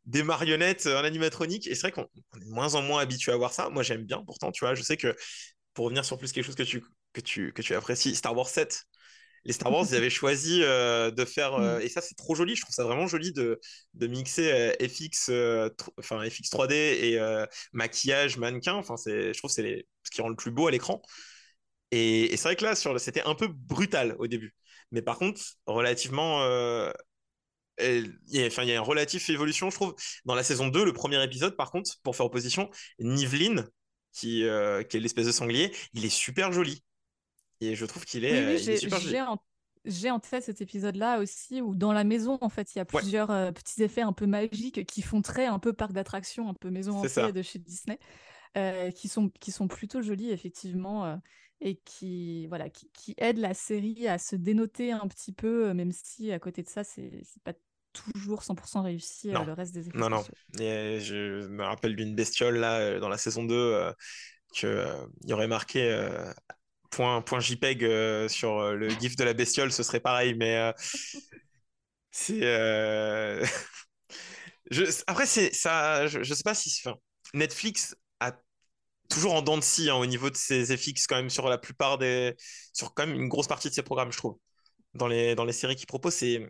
des 0.06 0.23
marionnettes 0.23 0.87
en 0.87 1.04
animatronique, 1.04 1.66
et 1.66 1.75
c'est 1.75 1.82
vrai 1.82 1.92
qu'on 1.92 2.08
on 2.34 2.40
est 2.40 2.50
moins 2.50 2.75
en 2.75 2.82
moins 2.82 3.00
habitué 3.02 3.32
à 3.32 3.37
voir 3.37 3.52
ça. 3.52 3.68
Moi, 3.70 3.82
j'aime 3.82 4.04
bien, 4.04 4.23
pourtant, 4.25 4.52
tu 4.52 4.64
vois, 4.64 4.75
je 4.75 4.82
sais 4.82 4.96
que, 4.96 5.14
pour 5.75 5.87
revenir 5.87 6.04
sur 6.04 6.18
plus 6.18 6.32
quelque 6.32 6.44
chose 6.44 6.54
que 6.54 6.62
tu, 6.62 6.82
que 7.12 7.20
tu, 7.20 7.52
que 7.52 7.62
tu 7.62 7.75
apprécies, 7.75 8.14
Star 8.14 8.37
Wars 8.37 8.49
7, 8.49 8.84
les 9.44 9.52
Star 9.52 9.72
Wars, 9.72 9.86
ils 9.88 9.94
avaient 9.96 10.10
choisi 10.10 10.60
euh, 10.62 11.10
de 11.10 11.24
faire, 11.24 11.54
euh, 11.54 11.78
Mm. 11.78 11.82
et 11.82 11.88
ça 11.88 12.00
c'est 12.00 12.14
trop 12.16 12.34
joli, 12.34 12.56
je 12.56 12.62
trouve 12.62 12.74
ça 12.74 12.84
vraiment 12.84 13.06
joli 13.06 13.32
de, 13.32 13.60
de 13.94 14.06
mixer 14.06 14.50
euh, 14.52 14.72
FX, 14.88 15.30
enfin 15.98 16.22
FX 16.28 16.50
3D 16.50 16.74
et 16.74 17.18
maquillage, 17.72 18.36
mannequin, 18.38 18.74
enfin 18.74 18.96
c'est, 18.96 19.32
je 19.34 19.38
trouve 19.38 19.50
que 19.50 19.54
c'est 19.54 19.62
les- 19.62 19.86
ce 20.04 20.10
qui 20.10 20.22
rend 20.22 20.28
le 20.28 20.36
plus 20.36 20.50
beau 20.50 20.66
à 20.68 20.70
l'écran. 20.70 21.02
Et, 21.92 22.32
et 22.32 22.36
c'est 22.36 22.44
vrai 22.48 22.56
que 22.56 22.64
là, 22.64 22.74
sur 22.74 22.98
c'était 23.00 23.22
un 23.22 23.34
peu 23.34 23.48
brutal 23.48 24.16
au 24.18 24.26
début. 24.26 24.54
Mais 24.92 25.02
par 25.02 25.18
contre, 25.18 25.40
relativement, 25.66 26.44
il 27.80 28.12
y 28.28 28.42
a, 28.42 28.46
enfin, 28.46 28.62
il 28.62 28.68
y 28.68 28.72
a 28.72 28.74
une 28.76 28.80
relative 28.80 29.24
évolution, 29.30 29.70
je 29.70 29.74
trouve. 29.76 29.94
Dans 30.24 30.34
la 30.34 30.42
saison 30.42 30.68
2, 30.68 30.84
le 30.84 30.92
premier 30.92 31.22
épisode, 31.24 31.56
par 31.56 31.70
contre, 31.70 31.92
pour 32.02 32.16
faire 32.16 32.26
opposition, 32.26 32.70
Niveline, 33.00 33.66
qui, 34.12 34.44
qui 34.88 34.96
est 34.96 35.00
l'espèce 35.00 35.26
de 35.26 35.32
sanglier, 35.32 35.72
il 35.92 36.04
est 36.04 36.08
super 36.10 36.52
joli. 36.52 36.82
Et 37.61 37.75
je 37.75 37.87
trouve 37.87 38.04
qu'il 38.04 38.25
est, 38.25 38.32
Oui, 38.32 38.38
euh, 38.38 38.46
oui, 38.46 38.56
est 38.56 38.58
j'ai 38.58 38.76
super 38.76 39.00
joli. 39.00 39.16
j'ai 39.87 40.11
en, 40.11 40.18
tête 40.20 40.44
cet 40.44 40.61
épisode-là 40.61 41.18
aussi, 41.20 41.61
où 41.61 41.75
dans 41.75 41.92
la 41.92 42.04
maison, 42.04 42.38
en 42.40 42.49
fait, 42.49 42.75
il 42.75 42.78
y 42.78 42.80
a 42.80 42.84
Ouais. 42.92 43.00
plusieurs 43.00 43.30
euh, 43.30 43.52
petits 43.52 43.82
effets 43.82 44.00
un 44.02 44.12
peu 44.12 44.26
magiques 44.26 44.87
qui 44.87 45.02
font 45.02 45.20
très 45.23 45.46
un 45.46 45.58
peu 45.58 45.73
parc 45.73 45.92
d'attractions, 45.92 46.49
un 46.49 46.54
peu 46.54 46.70
maison 46.70 46.96
hantée 46.99 47.32
de 47.32 47.42
chez 47.42 47.58
Disney. 47.58 47.99
euh, 48.56 48.90
qui, 48.92 49.08
sont, 49.08 49.30
qui 49.40 49.52
sont 49.52 49.68
plutôt 49.68 50.02
jolies, 50.02 50.30
effectivement, 50.30 51.04
euh, 51.06 51.16
et 51.61 51.76
qui, 51.84 52.46
voilà, 52.49 52.70
qui, 52.70 52.90
qui 52.92 53.14
aident 53.18 53.38
la 53.38 53.54
série 53.54 54.08
à 54.08 54.18
se 54.18 54.37
dénoter 54.37 54.92
un 54.92 55.08
petit 55.08 55.32
peu, 55.32 55.68
euh, 55.70 55.75
même 55.75 55.92
si 55.92 56.32
à 56.32 56.38
côté 56.38 56.62
de 56.62 56.68
ça, 56.68 56.84
c'est 56.84 57.23
pas 57.44 57.54
toujours 57.92 58.42
100% 58.42 58.82
réussi 58.82 59.30
euh, 59.30 59.34
Non. 59.34 59.44
le 59.44 59.52
reste 59.52 59.75
des 59.75 59.88
effets 59.88 59.99
Non, 59.99 60.08
non. 60.11 60.25
Et 60.61 61.00
je 61.00 61.46
me 61.49 61.62
rappelle 61.64 61.96
d'une 61.96 62.14
bestiole 62.14 62.56
là 62.58 62.78
euh, 62.80 63.00
dans 63.00 63.08
la 63.08 63.18
saison 63.18 63.44
2 63.44 63.54
euh, 63.54 63.92
que 64.56 64.66
euh, 64.66 65.06
il 65.23 65.30
y 65.30 65.32
aurait 65.32 65.49
marqué 65.49 65.90
euh, 65.90 66.32
point, 66.94 67.22
point 67.22 67.40
JPEG 67.40 67.84
euh, 67.84 68.28
sur 68.28 68.58
euh, 68.58 68.74
le 68.74 68.88
gif 68.88 69.16
de 69.16 69.24
la 69.24 69.34
bestiole, 69.34 69.72
ce 69.72 69.82
serait 69.82 70.00
pareil, 70.00 70.34
mais 70.34 70.56
euh, 70.56 70.72
c'est. 72.10 72.40
Après, 75.06 75.26
c'est 75.26 75.52
ça. 75.54 76.06
Je, 76.06 76.22
je 76.22 76.34
sais 76.34 76.42
pas 76.42 76.54
si. 76.54 76.82
Netflix 77.34 77.96
a 78.20 78.32
toujours 79.10 79.34
en 79.34 79.42
dents 79.42 79.58
de 79.58 79.62
scie 79.64 79.90
hein, 79.90 79.96
au 79.96 80.06
niveau 80.06 80.30
de 80.30 80.36
ses 80.36 80.66
FX 80.76 81.06
quand 81.06 81.16
même 81.16 81.30
sur 81.30 81.48
la 81.48 81.58
plupart 81.58 81.98
des. 81.98 82.36
sur 82.72 82.94
quand 82.94 83.06
même 83.06 83.16
une 83.20 83.28
grosse 83.28 83.48
partie 83.48 83.68
de 83.70 83.74
ses 83.74 83.82
programmes, 83.82 84.12
je 84.12 84.18
trouve. 84.18 84.38
Dans 84.94 85.08
les, 85.08 85.34
dans 85.36 85.44
les 85.44 85.52
séries 85.54 85.76
qu'ils 85.76 85.86
proposent, 85.88 86.14
c'est. 86.16 86.48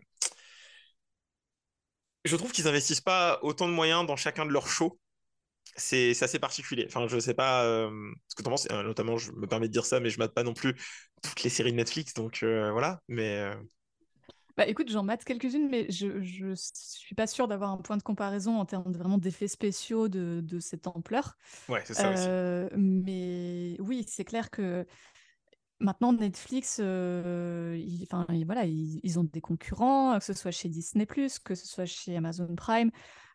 Je 2.25 2.35
trouve 2.35 2.51
qu'ils 2.51 2.67
investissent 2.67 2.99
pas 2.99 3.39
autant 3.41 3.69
de 3.69 3.73
moyens 3.73 4.05
dans 4.05 4.17
chacun 4.17 4.45
de 4.45 4.51
leurs 4.51 4.67
shows. 4.67 4.99
C'est 5.77 6.11
assez 6.23 6.39
particulier. 6.39 6.85
Enfin, 6.87 7.07
je 7.07 7.19
sais 7.19 7.33
pas 7.33 7.65
euh, 7.65 7.89
ce 8.29 8.35
que 8.35 8.43
tu 8.43 8.47
en 8.47 8.51
penses. 8.51 8.69
Notamment, 8.69 9.17
je 9.17 9.31
me 9.33 9.47
permets 9.47 9.67
de 9.67 9.73
dire 9.73 9.85
ça, 9.85 9.99
mais 9.99 10.09
je 10.09 10.19
mate 10.19 10.33
pas 10.33 10.43
non 10.43 10.53
plus 10.53 10.75
toutes 11.21 11.43
les 11.43 11.49
séries 11.49 11.71
de 11.71 11.77
Netflix, 11.77 12.13
donc 12.13 12.43
euh, 12.43 12.71
voilà. 12.71 13.01
Mais 13.09 13.39
euh, 13.39 13.55
Bah 14.57 14.65
écoute, 14.67 14.89
j'en 14.89 15.03
mate 15.03 15.25
quelques-unes, 15.25 15.67
mais 15.69 15.85
je, 15.91 16.21
je 16.21 16.53
suis 16.55 17.13
pas 17.15 17.27
sûre 17.27 17.47
d'avoir 17.49 17.71
un 17.71 17.77
point 17.77 17.97
de 17.97 18.03
comparaison 18.03 18.57
en 18.57 18.65
termes 18.65 18.89
de, 18.91 18.97
vraiment 18.97 19.17
d'effets 19.17 19.49
spéciaux 19.49 20.07
de, 20.07 20.39
de 20.41 20.59
cette 20.59 20.87
ampleur. 20.87 21.35
ouais, 21.69 21.81
c'est 21.85 21.93
ça 21.93 22.11
aussi. 22.11 22.31
Mais 22.75 23.77
oui, 23.79 24.05
c'est 24.07 24.25
clair 24.25 24.49
que 24.49 24.85
maintenant 25.79 26.13
Netflix, 26.13 26.79
euh, 26.83 27.77
ils, 27.79 28.03
enfin, 28.11 28.25
ils- 28.31 28.45
voilà, 28.45 28.65
ils, 28.65 28.99
ils 29.03 29.19
ont 29.19 29.23
des 29.25 29.41
concurrents, 29.41 30.17
que 30.19 30.25
ce 30.25 30.33
soit 30.33 30.51
chez 30.51 30.69
Disney+, 30.69 31.05
que 31.07 31.55
ce 31.55 31.67
soit 31.67 31.85
chez 31.85 32.17
Amazon 32.17 32.55
Prime, 32.55 32.91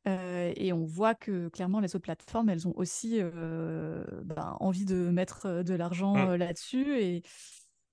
euh, 0.09 0.53
et 0.57 0.73
on 0.73 0.85
voit 0.85 1.15
que 1.15 1.49
clairement 1.49 1.81
les 1.81 1.95
autres 1.95 2.05
plateformes, 2.05 2.49
elles 2.49 2.67
ont 2.67 2.75
aussi 2.77 3.19
euh, 3.21 4.05
ben, 4.25 4.57
envie 4.61 4.85
de 4.85 5.11
mettre 5.11 5.63
de 5.63 5.75
l'argent 5.75 6.15
Mm. 6.15 6.31
euh, 6.31 6.37
là-dessus, 6.37 6.99
et, 7.01 7.23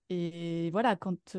et 0.10 0.70
voilà, 0.72 0.96
quand, 0.96 1.36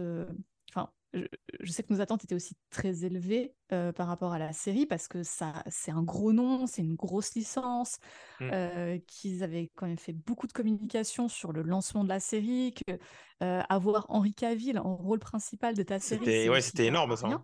enfin, 0.71 0.91
je, 1.15 1.25
je 1.61 1.73
sais 1.73 1.83
que 1.83 1.93
nos 1.93 2.01
attentes 2.03 2.25
étaient 2.25 2.35
aussi 2.35 2.55
très 2.71 3.05
élevées 3.05 3.55
par 3.69 4.07
rapport 4.07 4.33
à 4.33 4.39
la 4.39 4.53
série 4.53 4.87
parce 4.87 5.09
que 5.09 5.23
ça, 5.23 5.63
c'est 5.69 5.91
un 5.91 6.03
gros 6.03 6.33
nom, 6.33 6.67
c'est 6.67 6.83
une 6.83 6.95
grosse 6.95 7.35
licence, 7.35 7.99
Mm. 8.41 8.51
euh, 8.53 8.99
qu'ils 9.07 9.43
avaient 9.43 9.71
quand 9.75 9.87
même 9.87 9.99
fait 9.99 10.13
beaucoup 10.13 10.47
de 10.47 10.53
communication 10.53 11.29
sur 11.29 11.53
le 11.53 11.63
lancement 11.63 12.05
de 12.05 12.09
la 12.09 12.21
série, 12.21 12.75
que 12.75 12.99
avoir 13.41 14.07
Henri 14.11 14.35
Cavill 14.35 14.79
en 14.79 14.97
rôle 14.97 15.19
principal 15.19 15.75
de 15.75 15.83
ta 15.83 15.99
série, 15.99 16.25
C'était 16.25 16.49
ouais, 16.49 16.61
c'était 16.61 16.87
énorme 16.87 17.17
ça. 17.17 17.43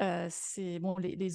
Euh, 0.00 0.28
c'est 0.30 0.78
bon, 0.78 0.96
les, 0.98 1.16
les- 1.16 1.30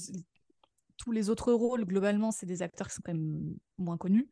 tous 1.02 1.12
les 1.12 1.32
autres 1.32 1.52
rôles 1.52 1.86
globalement, 1.86 2.32
c'est 2.32 2.46
des 2.46 2.62
acteurs 2.62 2.88
qui 2.88 2.94
sont 2.94 3.02
quand 3.04 3.14
même 3.14 3.56
moins 3.80 3.98
connus. 3.98 4.30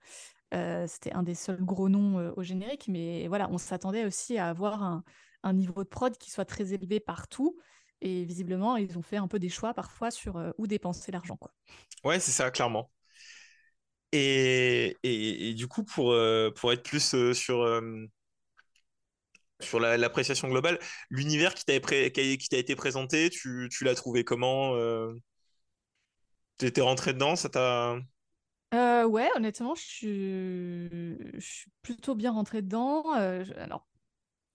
Euh, 0.53 0.85
c'était 0.87 1.11
un 1.13 1.23
des 1.23 1.33
seuls 1.33 1.63
gros 1.63 1.89
noms 1.89 2.19
euh, 2.19 2.31
au 2.37 2.43
générique, 2.43 2.87
mais 2.87 3.27
voilà, 3.27 3.49
on 3.49 3.57
s'attendait 3.57 4.05
aussi 4.05 4.37
à 4.37 4.49
avoir 4.49 4.83
un, 4.83 5.53
niveau 5.53 5.83
de 5.83 5.89
prod 5.89 6.15
qui 6.17 6.29
soit 6.29 6.45
très 6.45 6.73
élevé 6.73 6.99
partout. 6.99 7.57
Et 8.01 8.23
visiblement, 8.23 8.77
ils 8.77 8.97
ont 8.99 9.01
fait 9.01 9.17
un 9.17 9.27
peu 9.27 9.39
des 9.39 9.49
choix 9.49 9.73
parfois 9.73 10.11
sur 10.11 10.37
euh, 10.37 10.51
où 10.59 10.67
dépenser 10.67 11.11
l'argent, 11.11 11.37
quoi. 11.37 11.51
Ouais, 12.03 12.19
c'est 12.19 12.31
ça, 12.31 12.51
clairement. 12.51 12.91
Et, 14.11 14.95
et, 15.03 15.49
et 15.49 15.53
du 15.55 15.67
coup, 15.67 15.83
pour, 15.83 16.15
pour 16.55 16.71
être 16.71 16.83
plus 16.83 17.33
sur, 17.33 17.81
sur 19.59 19.79
la- 19.79 19.97
l'appréciation 19.97 20.47
globale, 20.49 20.79
l'univers 21.09 21.55
qui 21.55 21.65
t'a 21.65 21.73
été 21.73 22.75
présenté, 22.75 23.29
tu 23.31 23.69
l'as 23.81 23.95
trouvé 23.95 24.23
comment? 24.23 24.75
T'étais 26.59 26.81
rentré 26.81 27.13
dedans, 27.13 27.35
ça 27.35 27.49
t'a... 27.49 27.97
Euh, 28.73 29.05
ouais, 29.05 29.29
honnêtement, 29.35 29.73
je 29.75 29.81
suis, 29.81 30.09
je 31.33 31.39
suis 31.39 31.71
plutôt 31.81 32.13
bien 32.15 32.31
rentrée 32.31 32.61
dedans. 32.61 33.15
Euh, 33.17 33.43
je- 33.43 33.53
alors, 33.53 33.87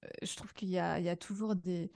euh, 0.04 0.08
je 0.22 0.36
trouve 0.36 0.52
qu'il 0.54 0.70
y 0.70 0.78
a, 0.78 0.98
il 1.00 1.04
y 1.04 1.10
a 1.10 1.16
toujours 1.16 1.56
des 1.56 1.92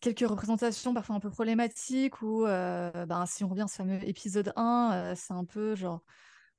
quelques 0.00 0.20
représentations 0.28 0.94
parfois 0.94 1.16
un 1.16 1.20
peu 1.20 1.30
problématiques 1.30 2.22
où, 2.22 2.44
euh, 2.46 3.06
ben, 3.06 3.26
si 3.26 3.44
on 3.44 3.48
revient 3.48 3.62
à 3.62 3.68
ce 3.68 3.76
fameux 3.76 4.02
épisode 4.08 4.52
1, 4.56 4.92
euh, 4.94 5.14
c'est 5.16 5.32
un 5.34 5.44
peu 5.44 5.74
genre, 5.76 6.02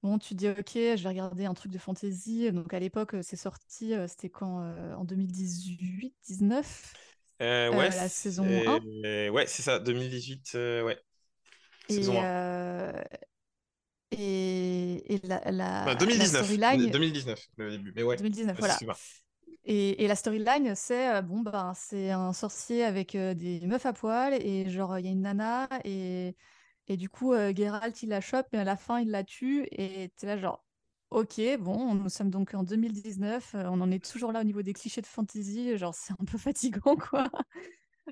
bon, 0.03 0.19
tu 0.19 0.29
te 0.31 0.35
dis, 0.35 0.49
ok, 0.49 0.71
je 0.75 1.03
vais 1.03 1.09
regarder 1.09 1.45
un 1.45 1.53
truc 1.55 1.71
de 1.71 1.79
fantasy. 1.79 2.51
Donc, 2.53 2.73
à 2.73 2.79
l'époque, 2.79 3.15
c'est 3.23 3.37
sorti, 3.37 3.93
c'était 4.07 4.29
quand, 4.31 4.59
en 4.97 5.05
2018, 5.05 6.15
19, 6.25 6.97
Euh, 7.41 7.69
euh, 7.73 7.75
ouais, 7.75 7.91
la 7.91 8.09
saison 8.09 8.63
c'est 8.63 8.67
1. 8.67 8.85
ouais, 9.29 9.45
c'est 9.47 9.61
ça, 9.61 9.79
2018, 9.79 10.51
euh, 10.55 10.83
ouais, 10.83 10.97
Et, 11.89 12.17
1. 12.17 12.23
euh, 12.23 12.91
et, 14.11 15.13
et 15.15 15.19
la, 15.27 15.41
la, 15.51 15.95
la 15.95 15.95
2019, 15.95 16.27
storyline, 16.27 16.91
2019, 16.91 17.39
le 17.57 17.71
début, 17.71 17.93
mais 17.95 18.03
ouais, 18.03 18.17
2019, 18.17 18.59
vas-y, 18.59 18.85
voilà. 18.85 18.99
Et, 19.65 20.03
et 20.03 20.07
la 20.07 20.15
storyline, 20.15 20.75
c'est 20.75 21.15
euh, 21.15 21.21
bon, 21.21 21.41
ben, 21.41 21.73
c'est 21.75 22.11
un 22.11 22.33
sorcier 22.33 22.83
avec 22.85 23.15
euh, 23.15 23.33
des 23.33 23.61
meufs 23.67 23.85
à 23.85 23.93
poil 23.93 24.33
et 24.35 24.69
genre 24.69 24.99
il 24.99 25.05
y 25.05 25.09
a 25.09 25.11
une 25.11 25.21
nana 25.21 25.69
et, 25.85 26.35
et 26.87 26.97
du 26.97 27.09
coup 27.09 27.33
euh, 27.33 27.53
Geralt 27.55 28.03
il 28.03 28.09
la 28.09 28.21
chope 28.21 28.47
et 28.53 28.57
à 28.59 28.63
la 28.65 28.77
fin 28.77 28.99
il 29.01 29.11
la 29.11 29.23
tue 29.23 29.67
et 29.71 30.09
t'es 30.17 30.27
là 30.27 30.37
genre 30.37 30.65
ok 31.11 31.41
bon 31.59 31.95
nous 31.95 32.09
sommes 32.09 32.29
donc 32.31 32.53
en 32.55 32.63
2019 32.63 33.55
euh, 33.55 33.65
on 33.67 33.81
en 33.81 33.91
est 33.91 34.03
toujours 34.05 34.31
là 34.33 34.41
au 34.41 34.43
niveau 34.45 34.61
des 34.63 34.73
clichés 34.73 35.01
de 35.01 35.07
fantasy 35.07 35.77
genre 35.77 35.95
c'est 35.95 36.13
un 36.13 36.25
peu 36.25 36.37
fatigant 36.39 36.95
quoi 36.97 37.29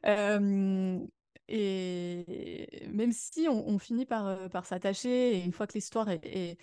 Euh, 0.05 0.99
et 1.47 2.87
même 2.91 3.11
si 3.11 3.47
on, 3.49 3.77
finit 3.79 4.05
par, 4.05 4.27
euh, 4.27 4.49
par 4.49 4.65
s'attacher, 4.65 5.37
et 5.37 5.43
une 5.43 5.51
fois 5.51 5.67
que 5.67 5.73
l'histoire 5.73 6.09
est, 6.09 6.57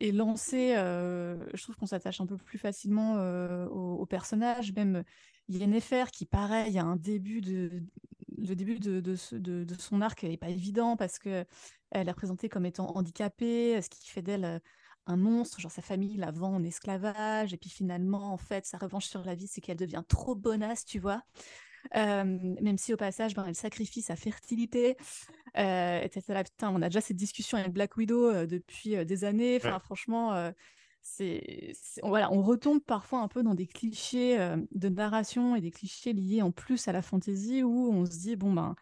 lancée, 0.00 0.74
euh, 0.76 1.36
je 1.52 1.62
trouve 1.62 1.76
qu'on 1.76 1.86
s'attache 1.86 2.20
un 2.20 2.26
peu 2.26 2.38
plus 2.38 2.58
facilement 2.58 3.16
euh, 3.18 3.66
au, 3.66 3.96
au 3.96 4.06
personnage. 4.06 4.72
Même 4.72 5.04
Yennefer, 5.48 6.04
qui 6.12 6.24
pareil, 6.24 6.78
a 6.78 6.84
un 6.84 6.96
début 6.96 7.40
de, 7.40 7.82
le 8.38 8.54
début 8.54 8.78
de, 8.78 9.14
son 9.78 10.00
arc 10.00 10.22
n'est 10.22 10.36
pas 10.36 10.48
évident 10.48 10.96
parce 10.96 11.18
que 11.18 11.44
elle 11.90 12.08
est 12.08 12.12
représentée 12.12 12.48
comme 12.48 12.66
étant 12.66 12.96
handicapée, 12.96 13.80
ce 13.82 13.90
qui 13.90 14.08
fait 14.08 14.22
d'elle 14.22 14.62
un 15.06 15.16
monstre. 15.16 15.60
Genre 15.60 15.72
sa 15.72 15.82
famille 15.82 16.16
la 16.16 16.30
vend 16.30 16.54
en 16.54 16.62
esclavage, 16.62 17.52
et 17.52 17.56
puis 17.56 17.70
finalement, 17.70 18.32
en 18.32 18.38
fait, 18.38 18.64
sa 18.64 18.78
revanche 18.78 19.06
sur 19.06 19.24
la 19.24 19.34
vie, 19.34 19.48
c'est 19.48 19.60
qu'elle 19.60 19.76
devient 19.76 20.04
trop 20.08 20.34
bonasse, 20.34 20.84
tu 20.84 20.98
vois. 20.98 21.22
Euh, 21.96 22.24
même 22.24 22.78
si 22.78 22.92
au 22.92 22.96
passage, 22.96 23.34
ben, 23.34 23.44
elle 23.46 23.54
sacrifie 23.54 24.02
sa 24.02 24.16
fertilité. 24.16 24.96
Euh, 25.56 26.06
putain, 26.08 26.70
on 26.70 26.82
a 26.82 26.88
déjà 26.88 27.00
cette 27.00 27.16
discussion 27.16 27.58
avec 27.58 27.72
Black 27.72 27.96
Widow 27.96 28.46
depuis 28.46 29.04
des 29.04 29.24
années. 29.24 29.56
Enfin, 29.56 29.74
Ouais. 29.74 29.80
franchement, 29.80 30.52
c'est, 31.02 31.72
c'est- 31.74 32.00
voilà, 32.02 32.32
on 32.32 32.42
retombe 32.42 32.80
parfois 32.80 33.20
un 33.20 33.28
peu 33.28 33.42
dans 33.42 33.54
des 33.54 33.66
clichés 33.66 34.36
de 34.70 34.88
narration 34.88 35.56
et 35.56 35.60
des 35.60 35.70
clichés 35.70 36.12
liés 36.12 36.42
en 36.42 36.52
plus 36.52 36.88
à 36.88 36.92
la 36.92 37.02
fantasy 37.02 37.62
où 37.62 37.90
on 37.92 38.04
se 38.06 38.10
dit, 38.12 38.36
bon, 38.36 38.52
ben, 38.52 38.76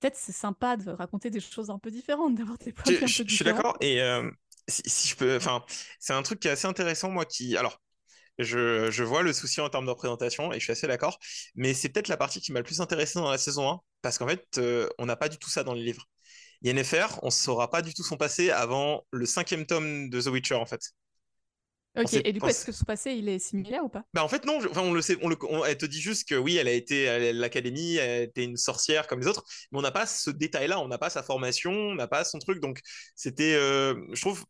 peut-être 0.00 0.16
c'est 0.16 0.32
sympa 0.32 0.76
de 0.76 0.90
raconter 0.90 1.30
des 1.30 1.40
choses 1.40 1.70
un 1.70 1.78
peu 1.78 1.90
différentes, 1.90 2.34
d'avoir 2.34 2.58
des 2.58 2.72
points 2.72 2.92
Je, 2.92 3.06
je- 3.06 3.22
suis 3.34 3.44
d'accord, 3.44 3.76
et 3.80 4.00
euh, 4.02 4.30
si, 4.68 4.82
si 4.86 5.08
je 5.08 5.16
peux, 5.16 5.36
enfin, 5.36 5.64
c'est 5.98 6.12
un 6.12 6.22
truc 6.22 6.40
qui 6.40 6.48
est 6.48 6.52
assez 6.52 6.66
intéressant, 6.66 7.10
moi, 7.10 7.24
qui, 7.24 7.56
alors, 7.56 7.80
je, 8.38 8.90
je 8.90 9.04
vois 9.04 9.22
le 9.22 9.32
souci 9.32 9.60
en 9.60 9.68
termes 9.70 9.86
de 9.86 9.90
représentation, 9.90 10.52
et 10.52 10.56
je 10.58 10.64
suis 10.64 10.72
assez 10.72 10.86
d'accord, 10.86 11.18
mais 11.54 11.74
c'est 11.74 11.88
peut-être 11.88 12.08
la 12.08 12.16
partie 12.16 12.40
qui 12.40 12.52
m'a 12.52 12.60
le 12.60 12.64
plus 12.64 12.80
intéressé 12.80 13.18
dans 13.18 13.30
la 13.30 13.38
saison 13.38 13.70
1, 13.70 13.80
parce 14.02 14.18
qu'en 14.18 14.28
fait, 14.28 14.44
euh, 14.58 14.88
on 14.98 15.06
n'a 15.06 15.16
pas 15.16 15.28
du 15.28 15.38
tout 15.38 15.50
ça 15.50 15.64
dans 15.64 15.74
les 15.74 15.82
livres. 15.84 16.04
Yennefer, 16.62 17.06
on 17.22 17.26
ne 17.26 17.30
saura 17.32 17.70
pas 17.70 17.82
du 17.82 17.94
tout 17.94 18.04
son 18.04 18.16
passé 18.18 18.50
avant 18.50 19.06
le 19.12 19.26
cinquième 19.26 19.66
tome 19.66 20.10
de 20.10 20.20
The 20.22 20.26
Witcher, 20.28 20.56
en 20.56 20.66
fait. 20.66 20.80
Ok, 21.96 22.12
et 22.12 22.32
du 22.32 22.40
coup, 22.40 22.48
est-ce 22.48 22.64
que 22.64 22.72
son 22.72 22.84
passé, 22.84 23.12
il 23.14 23.28
est 23.28 23.38
similaire 23.38 23.84
ou 23.84 23.88
pas? 23.88 24.04
Bah 24.14 24.24
en 24.24 24.28
fait 24.28 24.46
non, 24.46 24.60
je- 24.60 24.68
enfin 24.68 24.80
on 24.80 24.94
le 24.94 25.02
sait, 25.02 25.18
on 25.22 25.28
le, 25.28 25.36
on- 25.50 25.64
elle 25.64 25.76
te 25.76 25.84
dit 25.84 26.00
juste 26.00 26.26
que 26.26 26.34
oui, 26.34 26.56
elle 26.56 26.68
a 26.68 26.72
été 26.72 27.06
à 27.08 27.32
l'académie, 27.34 27.96
elle 27.96 28.22
était 28.24 28.44
une 28.44 28.56
sorcière 28.56 29.06
comme 29.06 29.20
les 29.20 29.26
autres, 29.26 29.44
mais 29.70 29.78
on 29.78 29.82
n'a 29.82 29.90
pas 29.90 30.06
ce 30.06 30.30
détail-là, 30.30 30.80
on 30.80 30.88
n'a 30.88 30.96
pas 30.96 31.10
sa 31.10 31.22
formation, 31.22 31.70
on 31.72 31.94
n'a 31.94 32.06
pas 32.08 32.24
son 32.24 32.38
truc, 32.38 32.60
donc 32.60 32.80
c'était, 33.14 33.54
euh, 33.54 33.94
je 34.14 34.20
trouve, 34.22 34.44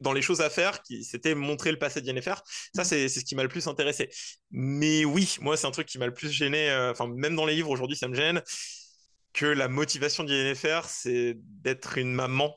dans 0.00 0.12
les 0.12 0.22
choses 0.22 0.40
à 0.40 0.50
faire, 0.50 0.82
qui 0.82 1.04
c'était 1.04 1.34
montrer 1.34 1.72
le 1.72 1.78
passé 1.78 2.00
de 2.00 2.06
Yennefer, 2.06 2.34
ça 2.74 2.84
c'est 2.84 3.08
ce 3.08 3.24
qui 3.24 3.34
m'a 3.34 3.42
le 3.42 3.48
plus 3.48 3.66
intéressé. 3.66 4.10
Mais 4.50 5.04
oui, 5.04 5.36
moi 5.40 5.56
c'est 5.56 5.66
un 5.66 5.70
truc 5.70 5.86
qui 5.86 5.98
m'a 5.98 6.06
le 6.06 6.14
plus 6.14 6.30
gêné, 6.30 6.70
euh, 6.70 6.92
enfin 6.92 7.06
même 7.08 7.36
dans 7.36 7.46
les 7.46 7.54
livres 7.54 7.70
aujourd'hui 7.70 7.96
ça 7.96 8.08
me 8.08 8.14
gêne, 8.14 8.42
que 9.32 9.46
la 9.46 9.68
motivation 9.68 10.24
de 10.24 10.32
Yennefer 10.32 10.80
c'est 10.88 11.34
d'être 11.38 11.98
une 11.98 12.12
maman. 12.12 12.56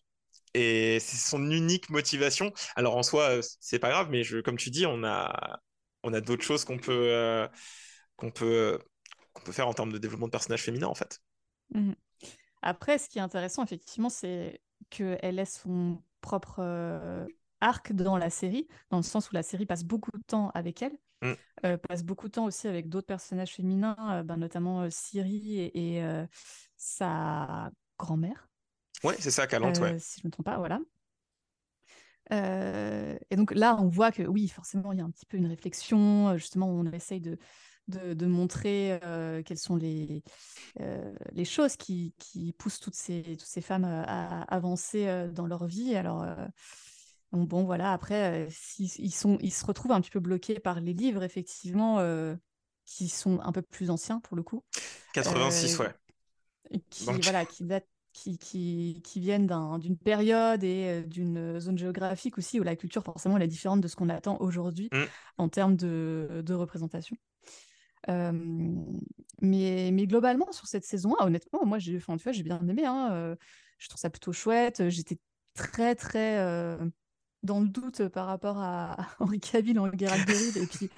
Et 0.55 0.99
c'est 0.99 1.17
son 1.17 1.49
unique 1.49 1.89
motivation. 1.89 2.53
Alors 2.75 2.95
en 2.95 3.01
soi, 3.01 3.39
c'est 3.59 3.79
pas 3.79 3.89
grave, 3.89 4.09
mais 4.11 4.23
je, 4.23 4.37
comme 4.37 4.55
tu 4.55 4.69
dis, 4.69 4.85
on 4.85 5.03
a, 5.03 5.59
on 6.03 6.13
a 6.13 6.21
d'autres 6.21 6.43
choses 6.43 6.63
qu'on 6.63 6.77
peut, 6.77 7.07
euh, 7.11 7.47
peut, 8.35 8.77
peut 9.43 9.51
faire 9.51 9.67
en 9.67 9.73
termes 9.73 9.91
de 9.91 9.97
développement 9.97 10.27
de 10.27 10.31
personnages 10.31 10.61
féminins, 10.61 10.87
en 10.87 10.93
fait. 10.93 11.19
Mhm. 11.73 11.95
Après, 12.61 12.97
ce 12.97 13.09
qui 13.09 13.17
est 13.17 13.21
intéressant, 13.21 13.63
effectivement, 13.63 14.09
c'est 14.09 14.61
qu'elle 14.89 15.39
ait 15.39 15.45
son 15.45 16.01
propre 16.23 16.55
euh, 16.59 17.27
arc 17.61 17.93
dans 17.93 18.17
la 18.17 18.31
série, 18.31 18.67
dans 18.89 18.97
le 18.97 19.03
sens 19.03 19.29
où 19.29 19.35
la 19.35 19.43
série 19.43 19.67
passe 19.67 19.83
beaucoup 19.83 20.11
de 20.17 20.23
temps 20.23 20.49
avec 20.55 20.81
elle, 20.81 20.97
Mm. 21.21 21.33
euh, 21.65 21.77
passe 21.77 22.03
beaucoup 22.03 22.27
de 22.27 22.33
temps 22.33 22.45
aussi 22.45 22.67
avec 22.67 22.89
d'autres 22.89 23.07
personnages 23.07 23.53
féminins, 23.53 23.95
euh, 24.09 24.23
ben, 24.23 24.37
notamment 24.37 24.89
Siri 24.89 25.59
et, 25.59 25.99
et, 25.99 26.25
sa 26.75 27.71
grand-mère, 27.97 28.49
Ouais, 29.03 29.15
c'est 29.19 29.31
ça, 29.31 29.47
Calante, 29.47 29.79
ouais. 29.79 29.97
si 29.99 30.19
je 30.19 30.25
ne 30.25 30.27
me 30.27 30.31
trompe 30.31 30.45
pas, 30.45 30.57
voilà. 30.57 30.79
Et 32.31 33.35
donc 33.35 33.53
là, 33.53 33.77
on 33.79 33.87
voit 33.87 34.11
que 34.11 34.23
oui, 34.23 34.47
forcément, 34.47 34.91
il 34.91 34.97
y 34.97 35.01
a 35.01 35.05
un 35.05 35.11
petit 35.11 35.25
peu 35.25 35.37
une 35.37 35.45
réflexion. 35.45 36.35
Justement, 36.37 36.67
on 36.67 36.83
essaye 36.91 37.21
de, 37.21 37.37
de, 37.87 38.13
de 38.13 38.25
montrer 38.25 38.99
euh, 39.03 39.41
quelles 39.43 39.57
sont 39.57 39.75
les, 39.75 40.23
euh, 40.79 41.13
les 41.33 41.45
choses 41.45 41.75
qui, 41.75 42.13
qui 42.17 42.53
poussent 42.53 42.79
toutes 42.79 42.95
ces, 42.95 43.21
toutes 43.23 43.41
ces 43.41 43.61
femmes 43.61 43.85
euh, 43.85 44.03
à 44.05 44.43
avancer 44.43 45.27
dans 45.33 45.45
leur 45.47 45.65
vie. 45.65 45.95
Alors, 45.95 46.25
bon, 47.31 47.63
voilà, 47.63 47.91
après, 47.93 48.47
ils, 48.79 49.11
sont, 49.13 49.37
ils 49.41 49.51
se 49.53 49.65
retrouvent 49.65 49.91
un 49.91 50.01
petit 50.01 50.11
peu 50.11 50.19
bloqués 50.19 50.59
par 50.59 50.79
les 50.79 50.93
livres, 50.93 51.23
effectivement, 51.23 51.97
qui 52.85 53.07
sont 53.09 53.39
un 53.41 53.51
peu 53.51 53.61
plus 53.61 53.89
anciens 53.89 54.19
pour 54.19 54.35
le 54.37 54.43
coup. 54.43 54.63
86, 55.13 55.79
Euh, 55.79 55.83
ouais. 55.83 56.81
qui, 56.89 57.05
Donc- 57.05 57.23
voilà, 57.23 57.45
qui, 57.45 57.63
datent- 57.65 57.87
qui, 58.13 58.37
qui, 58.37 59.01
qui 59.03 59.19
viennent 59.19 59.47
d'un- 59.47 59.79
d'une 59.79 59.97
période 59.97 60.63
et 60.63 61.01
d'une 61.03 61.59
zone 61.59 61.77
géographique 61.77 62.37
aussi 62.37 62.59
où 62.59 62.63
la 62.63 62.75
culture, 62.75 63.03
forcément, 63.03 63.37
elle 63.37 63.43
est 63.43 63.47
différente 63.47 63.81
de 63.81 63.87
ce 63.87 63.95
qu'on 63.95 64.09
attend 64.09 64.37
aujourd'hui 64.39 64.89
Mm. 64.91 65.03
en 65.39 65.49
termes 65.49 65.75
de, 65.75 66.43
de 66.45 66.53
représentation. 66.53 67.17
Mais, 68.07 69.89
mais 69.91 70.07
globalement, 70.07 70.51
sur 70.51 70.67
cette 70.67 70.85
saison, 70.85 71.15
ah, 71.19 71.25
honnêtement, 71.25 71.65
moi, 71.65 71.79
j'ai 71.79 71.97
enfin, 71.97 72.17
tu 72.17 72.33
j'ai 72.33 72.43
bien 72.43 72.65
aimé. 72.67 72.85
hein, 72.85 73.35
je 73.77 73.89
trouve 73.89 73.99
ça 73.99 74.09
plutôt 74.09 74.33
chouette. 74.33 74.89
J'étais 74.89 75.19
très, 75.53 75.95
très 75.95 76.77
dans 77.43 77.59
le 77.59 77.67
doute 77.67 78.07
par 78.07 78.27
rapport 78.27 78.57
à 78.57 78.97
Henri 79.19 79.39
Cavill 79.39 79.79
en 79.79 79.91
Geralt 79.97 80.27
de. 80.27 80.63
Et 80.63 80.67
puis, 80.67 80.89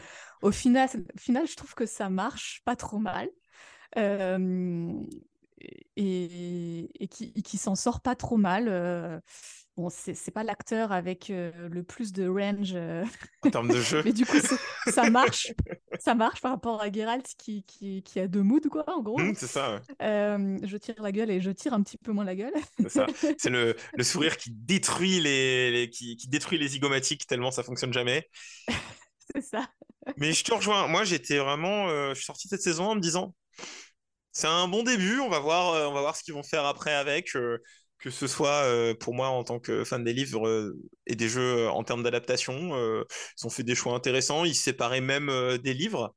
au 0.41 0.52
final, 0.52 0.89
final, 1.18 1.48
je 1.48 1.56
trouve 1.56 1.74
que 1.74 1.86
ça 1.86 2.10
marche 2.10 2.62
pas 2.65 2.76
trop 2.76 3.00
mal. 3.00 3.30
Et, 5.96 6.89
et 7.00 7.08
qui, 7.08 7.58
s'en 7.58 7.76
sort 7.76 8.02
pas 8.02 8.15
trop 8.15 8.38
mal. 8.38 9.22
Bon, 9.78 9.90
c'est 9.90 10.32
pas 10.32 10.44
l'acteur 10.44 10.92
avec 10.92 11.30
euh, 11.30 11.52
le 11.70 11.84
plus 11.84 12.14
de 12.14 12.28
range, 12.28 12.74
euh, 12.76 13.04
En 13.44 13.50
termes 13.52 13.70
de 13.72 13.82
jeu. 13.82 14.04
mais 14.04 14.14
du 14.14 14.26
coup, 14.26 14.38
ça 14.88 15.10
marche. 15.10 15.52
Ça 16.00 16.14
marche 16.14 16.42
par 16.42 16.52
rapport 16.52 16.82
à 16.82 16.92
Geralt 16.92 17.26
qui, 17.38 17.64
qui, 17.64 18.04
qui 18.04 18.20
a 18.20 18.28
deux 18.28 18.44
moods, 18.44 18.60
quoi, 18.70 18.84
en 18.90 19.02
gros. 19.02 19.20
Hum, 19.20 19.34
c'est 19.36 19.48
ça, 19.48 19.76
ouais. 19.76 19.82
Euh, 20.02 20.58
je 20.64 20.76
tire 20.78 21.02
la 21.02 21.12
gueule 21.14 21.32
et 21.32 21.40
je 21.40 21.50
tire 21.52 21.74
un 21.74 21.82
petit 21.82 21.98
peu 21.98 22.12
moins 22.12 22.26
la 22.26 22.36
gueule. 22.36 22.54
C'est 22.82 22.90
ça. 22.90 23.08
C'est 23.38 23.50
le, 23.50 23.76
le 23.96 24.04
sourire 24.04 24.36
qui 24.38 24.52
détruit 24.52 25.20
les, 25.22 25.72
les- 25.72 25.90
qui, 25.90 26.18
qui 26.18 26.28
détruit 26.28 26.58
les 26.60 26.68
zygomatiques 26.68 27.26
tellement 27.28 27.52
ça 27.52 27.64
fonctionne 27.64 27.94
jamais. 27.94 28.30
c'est 29.34 29.42
ça. 29.42 29.68
Mais 30.18 30.34
je 30.34 30.44
te 30.44 30.54
rejoins. 30.54 30.88
Moi, 30.88 31.04
j'étais 31.04 31.38
vraiment. 31.38 31.90
euh, 31.90 32.10
je 32.10 32.16
suis 32.16 32.26
sorti 32.26 32.48
de 32.48 32.50
cette 32.52 32.62
saison 32.62 32.86
en 32.92 32.96
me 32.96 33.02
disant, 33.02 33.34
c'est 34.32 34.48
un 34.48 34.68
bon 34.68 34.84
début. 34.84 35.20
On 35.20 35.30
va 35.30 35.40
voir, 35.40 35.90
on 35.90 35.94
va 35.94 36.02
voir 36.02 36.16
ce 36.16 36.24
qu'ils 36.24 36.34
vont 36.34 36.44
faire 36.44 36.66
après 36.66 36.94
avec. 36.94 37.36
Que 38.06 38.12
ce 38.12 38.28
soit 38.28 38.65
euh, 38.65 38.94
pour 38.94 39.15
moi 39.15 39.30
en 39.30 39.44
tant 39.44 39.60
que 39.60 39.84
fan 39.84 40.04
des 40.04 40.13
livres 40.13 40.48
euh, 40.48 40.80
et 41.08 41.15
des 41.15 41.28
jeux 41.28 41.65
euh, 41.65 41.70
en 41.72 41.84
termes 41.84 42.04
d'adaptation, 42.04 42.54
ils 42.78 43.46
ont 43.48 43.50
fait 43.50 43.63
des 43.63 43.74
choix 43.74 43.96
intéressants. 43.96 44.46
Ils 44.46 44.54
séparaient 44.56 45.02
même 45.02 45.32
des 45.58 45.74
livres. 45.74 46.15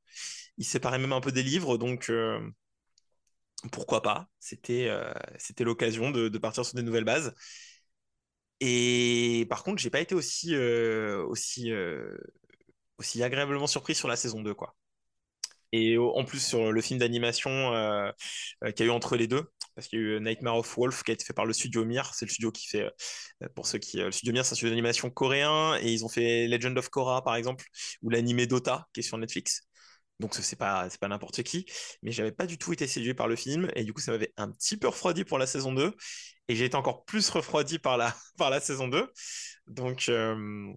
Ils 0.59 0.65
séparaient 0.65 0.99
même 0.99 1.13
un 1.13 1.21
peu 1.21 1.31
des 1.31 1.41
livres. 1.41 1.79
Donc 1.79 2.11
pourquoi 3.71 4.03
pas 4.03 4.27
C'était 4.39 4.89
c'était 5.39 5.63
l'occasion 5.63 6.11
de, 6.11 6.37
partir 6.37 6.63
sur 6.63 6.75
des 6.75 6.83
nouvelles 6.83 7.05
bases. 7.05 7.33
Et 8.59 9.47
par 9.49 9.63
contre, 9.63 9.81
j'ai 9.81 9.89
pas 9.89 10.01
été 10.01 10.13
aussi 10.15 10.55
aussi 10.55 11.71
aussi 12.99 13.23
agréablement 13.23 13.67
surpris 13.67 13.95
sur 13.95 14.07
la 14.07 14.15
saison 14.15 14.41
2, 14.41 14.53
quoi. 14.53 14.75
Et 15.71 15.97
en 15.97 16.23
plus 16.25 16.45
sur 16.45 16.71
le 16.71 16.81
film 16.81 16.99
d'animation 16.99 17.71
qu'il 18.75 18.85
y 18.85 18.89
a 18.89 18.91
eu 18.91 18.95
entre 18.95 19.15
les 19.17 19.27
deux, 19.27 19.49
parce 19.79 19.87
qu'il 19.87 19.99
y 19.99 20.03
a 20.03 20.05
eu 20.17 20.21
Nightmare 20.21 20.57
of 20.57 20.77
Wolf 20.77 21.03
qui 21.03 21.11
a 21.11 21.13
été 21.13 21.25
fait 21.25 21.33
par 21.33 21.45
le 21.45 21.53
studio 21.53 21.85
Mir, 21.85 22.13
c'est 22.13 22.25
le 22.25 22.31
studio 22.31 22.51
qui 22.51 22.67
fait, 22.67 22.83
euh, 23.43 23.47
pour 23.55 23.67
ceux 23.67 23.79
qui, 23.79 23.99
euh, 24.01 24.05
le 24.05 24.11
studio 24.11 24.33
Mir 24.33 24.45
c'est 24.45 24.53
un 24.53 24.55
studio 24.55 24.69
d'animation 24.71 25.09
coréen, 25.09 25.77
et 25.81 25.91
ils 25.91 26.05
ont 26.05 26.09
fait 26.09 26.47
Legend 26.47 26.77
of 26.77 26.89
Korra 26.89 27.23
par 27.23 27.35
exemple, 27.35 27.65
ou 28.01 28.09
l'animé 28.09 28.47
Dota 28.47 28.87
qui 28.93 29.01
est 29.01 29.03
sur 29.03 29.17
Netflix. 29.17 29.63
Donc 30.19 30.35
c'est 30.35 30.55
pas 30.57 30.89
c'est 30.89 30.99
pas 30.99 31.07
n'importe 31.07 31.43
qui, 31.43 31.65
mais 32.03 32.11
j'avais 32.11 32.31
pas 32.33 32.45
du 32.45 32.57
tout 32.57 32.73
été 32.73 32.87
séduit 32.87 33.13
par 33.13 33.27
le 33.27 33.35
film, 33.37 33.69
et 33.75 33.83
du 33.85 33.93
coup 33.93 34.01
ça 34.01 34.11
m'avait 34.11 34.33
un 34.37 34.51
petit 34.51 34.77
peu 34.77 34.87
refroidi 34.89 35.23
pour 35.25 35.37
la 35.39 35.47
saison 35.47 35.73
2, 35.73 35.93
et 36.49 36.55
j'ai 36.55 36.65
été 36.65 36.75
encore 36.75 37.05
plus 37.05 37.29
refroidi 37.29 37.79
par 37.79 37.97
la, 37.97 38.15
par 38.37 38.49
la 38.49 38.59
saison 38.61 38.87
2. 38.89 39.07
Donc 39.67 40.09
euh, 40.09 40.73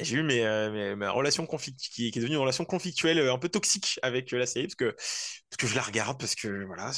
j'ai 0.00 0.16
eu 0.16 0.22
mes, 0.22 0.40
mes- 0.70 0.96
ma 0.96 1.10
relation 1.10 1.46
conflict 1.46 1.78
qui, 1.78 2.10
qui 2.10 2.18
est 2.18 2.22
devenue 2.22 2.34
une 2.36 2.40
relation 2.40 2.64
conflictuelle 2.64 3.18
un 3.28 3.38
peu 3.38 3.48
toxique 3.48 3.98
avec 4.02 4.30
la 4.32 4.46
série 4.46 4.66
parce 4.66 4.74
que, 4.74 4.90
parce 4.94 5.56
que 5.58 5.66
je 5.66 5.74
la 5.74 5.82
regarde, 5.82 6.18
parce 6.18 6.34
que 6.34 6.64
voilà, 6.64 6.92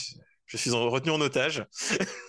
je 0.54 0.58
suis 0.58 0.72
en- 0.72 0.88
retenu 0.90 1.10
en 1.12 1.20
otage. 1.20 1.66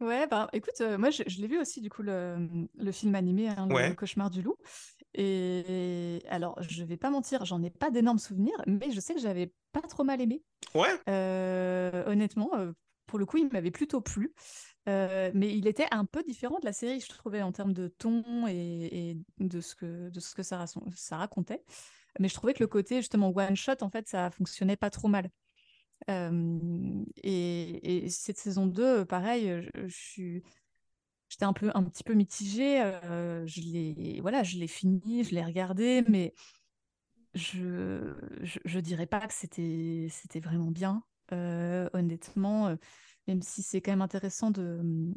Ouais, 0.00 0.26
bah 0.26 0.48
écoute, 0.52 0.74
euh, 0.80 0.98
moi 0.98 1.10
je, 1.10 1.22
je 1.26 1.40
l'ai 1.40 1.46
vu 1.46 1.58
aussi 1.58 1.80
du 1.80 1.88
coup 1.88 2.02
le, 2.02 2.68
le 2.76 2.92
film 2.92 3.14
animé, 3.14 3.48
hein, 3.48 3.66
le 3.68 3.74
Ouais. 3.74 3.94
Cauchemar 3.94 4.28
du 4.28 4.42
loup. 4.42 4.56
Et 5.14 6.22
alors, 6.28 6.60
je 6.62 6.84
vais 6.84 6.96
pas 6.96 7.10
mentir, 7.10 7.44
j'en 7.44 7.62
ai 7.62 7.70
pas 7.70 7.90
d'énormes 7.90 8.18
souvenirs, 8.18 8.56
mais 8.66 8.90
je 8.92 9.00
sais 9.00 9.14
que 9.14 9.20
j'avais 9.20 9.52
pas 9.72 9.82
trop 9.82 10.04
mal 10.04 10.20
aimé. 10.20 10.42
Ouais, 10.74 10.98
Euh, 11.08 12.04
honnêtement, 12.06 12.50
euh, 12.56 12.72
pour 13.06 13.18
le 13.18 13.26
coup, 13.26 13.38
il 13.38 13.48
m'avait 13.52 13.70
plutôt 13.72 14.00
plu. 14.00 14.34
Euh, 14.88 15.30
mais 15.34 15.56
il 15.56 15.66
était 15.68 15.86
un 15.92 16.06
peu 16.06 16.22
différent 16.24 16.58
de 16.60 16.66
la 16.66 16.72
série, 16.74 17.00
je 17.00 17.08
trouvais, 17.08 17.42
en 17.42 17.52
termes 17.52 17.74
de 17.74 17.88
ton 17.88 18.46
et, 18.48 19.10
et 19.12 19.18
de 19.40 19.60
ce 19.60 19.74
que, 19.76 20.10
de 20.10 20.20
ce 20.20 20.34
que 20.34 20.42
ça, 20.44 20.64
ça 20.96 21.18
racontait. 21.18 21.64
Mais 22.20 22.28
je 22.28 22.34
trouvais 22.34 22.54
que 22.54 22.62
le 22.62 22.68
côté, 22.68 22.96
justement, 22.96 23.30
one-shot, 23.34 23.82
en 23.82 23.90
fait, 23.90 24.08
ça 24.08 24.30
fonctionnait 24.30 24.76
pas 24.76 24.90
trop 24.90 25.08
mal. 25.08 25.30
Et, 26.08 28.04
et 28.04 28.08
cette 28.08 28.38
saison 28.38 28.66
2, 28.66 29.04
pareil, 29.04 29.62
je, 29.74 29.88
suis... 29.88 30.42
J'étais 31.28 31.44
un 31.44 31.54
un 31.74 31.82
petit 31.84 32.04
peu 32.04 32.14
mitigée. 32.14 32.78
je 33.46 33.60
l'ai, 33.60 34.20
voilà, 34.20 34.42
je 34.42 34.58
l'ai 34.58 34.68
fini, 34.68 35.24
je 35.24 35.34
l'ai 35.34 35.44
regardé, 35.44 36.04
mais 36.08 36.34
je, 37.34 38.14
je, 38.42 38.78
dirais 38.78 39.06
pas 39.06 39.26
que 39.26 39.34
c'était, 39.34 40.40
vraiment 40.40 40.70
bien, 40.70 41.02
honnêtement, 41.32 42.76
même 43.26 43.42
si 43.42 43.62
c'est 43.62 43.80
quand 43.80 43.92
même 43.92 44.02
intéressant 44.02 44.50
de, 44.50 45.12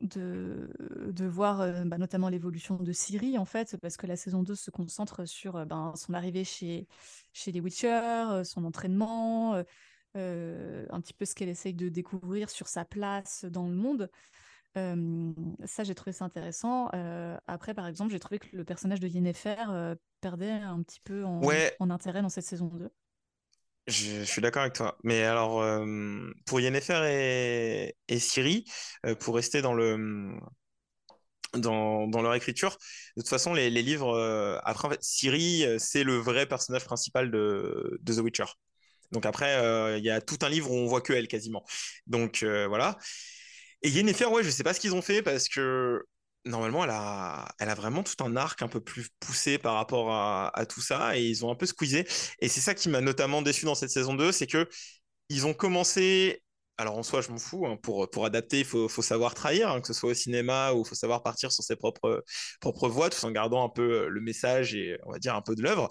de, 0.00 0.70
de 1.10 1.24
voir 1.26 1.86
bah, 1.86 1.96
notamment 1.98 2.28
l'évolution 2.28 2.76
de 2.76 2.92
Siri, 2.92 3.38
en 3.38 3.46
fait, 3.46 3.76
parce 3.80 3.96
que 3.96 4.06
la 4.06 4.16
saison 4.16 4.42
2 4.42 4.54
se 4.54 4.70
concentre 4.70 5.24
sur 5.24 5.64
ben, 5.64 5.94
son 5.96 6.12
arrivée 6.12 6.44
chez, 6.44 6.86
chez 7.32 7.52
les 7.52 7.60
Witcher, 7.60 8.42
son 8.44 8.64
entraînement, 8.64 9.62
euh, 10.16 10.86
un 10.90 11.00
petit 11.00 11.12
peu 11.14 11.24
ce 11.24 11.34
qu'elle 11.34 11.48
essaye 11.48 11.74
de 11.74 11.88
découvrir 11.88 12.50
sur 12.50 12.68
sa 12.68 12.84
place 12.84 13.44
dans 13.44 13.68
le 13.68 13.74
monde. 13.74 14.10
Euh, 14.76 15.32
ça, 15.64 15.84
j'ai 15.84 15.94
trouvé 15.94 16.12
ça 16.12 16.24
intéressant. 16.24 16.90
Euh, 16.94 17.36
après, 17.46 17.74
par 17.74 17.86
exemple, 17.86 18.12
j'ai 18.12 18.20
trouvé 18.20 18.38
que 18.38 18.48
le 18.56 18.64
personnage 18.64 19.00
de 19.00 19.08
Yennefer 19.08 19.56
perdait 20.20 20.50
un 20.50 20.82
petit 20.82 21.00
peu 21.00 21.24
en, 21.24 21.40
Ouais. 21.46 21.76
en 21.78 21.90
intérêt 21.90 22.22
dans 22.22 22.28
cette 22.28 22.44
saison 22.44 22.66
2. 22.66 22.90
je, 23.86 24.20
je 24.20 24.24
suis 24.24 24.42
d'accord 24.42 24.62
avec 24.62 24.74
toi. 24.74 24.98
Mais 25.02 25.22
alors, 25.24 25.62
pour 26.46 26.60
Yennefer 26.60 27.00
et, 27.08 27.96
et 28.08 28.18
euh, 29.06 29.14
pour 29.14 29.34
rester 29.36 29.62
dans 29.62 29.74
le, 29.74 30.38
dans, 31.54 32.06
dans 32.08 32.22
leur 32.22 32.34
écriture, 32.34 32.76
de 33.16 33.22
toute 33.22 33.28
façon, 33.28 33.54
les, 33.54 33.70
les 33.70 33.82
livres, 33.82 34.14
euh, 34.14 34.58
après, 34.64 34.86
en 34.88 34.90
fait, 34.90 35.02
Ciri, 35.02 35.64
c'est 35.78 36.04
le 36.04 36.16
vrai 36.16 36.46
personnage 36.46 36.84
principal 36.84 37.30
de, 37.30 37.98
de 38.02 38.14
The 38.14 38.18
Witcher. 38.18 38.44
Donc 39.12 39.26
après, 39.26 39.56
euh, 39.56 39.98
il 39.98 40.04
y 40.04 40.10
a 40.10 40.20
tout 40.20 40.38
un 40.42 40.48
livre 40.48 40.70
où 40.70 40.74
on 40.74 40.86
voit 40.86 41.00
que 41.00 41.12
elle 41.12 41.28
quasiment. 41.28 41.64
Donc 42.06 42.42
euh, 42.42 42.66
voilà. 42.68 42.98
Et 43.82 43.90
Yennefer, 43.90 44.26
ouais, 44.26 44.42
je 44.44 44.50
sais 44.50 44.64
pas 44.64 44.74
ce 44.74 44.80
qu'ils 44.80 44.94
ont 44.94 45.02
fait 45.02 45.22
parce 45.22 45.48
que 45.48 46.02
normalement, 46.44 46.84
elle 46.84 46.90
a, 46.90 47.48
elle 47.58 47.68
a 47.68 47.74
vraiment 47.74 48.02
tout 48.02 48.22
un 48.24 48.36
arc 48.36 48.62
un 48.62 48.68
peu 48.68 48.80
plus 48.80 49.08
poussé 49.20 49.58
par 49.58 49.74
rapport 49.74 50.12
à, 50.12 50.66
tout 50.66 50.80
ça 50.80 51.16
et 51.16 51.24
ils 51.24 51.44
ont 51.44 51.50
un 51.50 51.54
peu 51.54 51.66
squeezé. 51.66 52.06
Et 52.40 52.48
c'est 52.48 52.60
ça 52.60 52.74
qui 52.74 52.88
m'a 52.88 53.00
notamment 53.00 53.42
déçu 53.42 53.64
dans 53.66 53.74
cette 53.74 53.90
saison 53.90 54.14
2, 54.14 54.32
c'est 54.32 54.46
que 54.46 54.68
ils 55.28 55.46
ont 55.46 55.54
commencé. 55.54 56.42
Alors 56.78 56.96
en 56.96 57.02
soi, 57.02 57.20
je 57.22 57.30
m'en 57.30 57.38
fous. 57.38 57.66
hein, 57.66 57.76
pour, 57.82 58.08
pour 58.10 58.24
adapter, 58.24 58.60
il 58.60 58.64
faut, 58.64 58.88
faut 58.88 59.02
savoir 59.02 59.34
trahir, 59.34 59.70
hein, 59.70 59.80
que 59.80 59.88
ce 59.88 59.92
soit 59.94 60.10
au 60.10 60.14
cinéma 60.14 60.72
ou 60.72 60.82
il 60.82 60.88
faut 60.88 60.94
savoir 60.94 61.22
partir 61.24 61.50
sur 61.52 61.64
ses 61.64 61.74
propres, 61.76 62.24
propres 62.60 62.88
voies, 62.88 63.10
tout 63.10 63.24
en 63.24 63.30
gardant 63.32 63.64
un 63.64 63.68
peu 63.68 64.08
le 64.08 64.20
message 64.20 64.74
et 64.74 64.96
on 65.04 65.12
va 65.12 65.18
dire 65.18 65.34
un 65.34 65.42
peu 65.42 65.56
de 65.56 65.62
l'œuvre. 65.62 65.90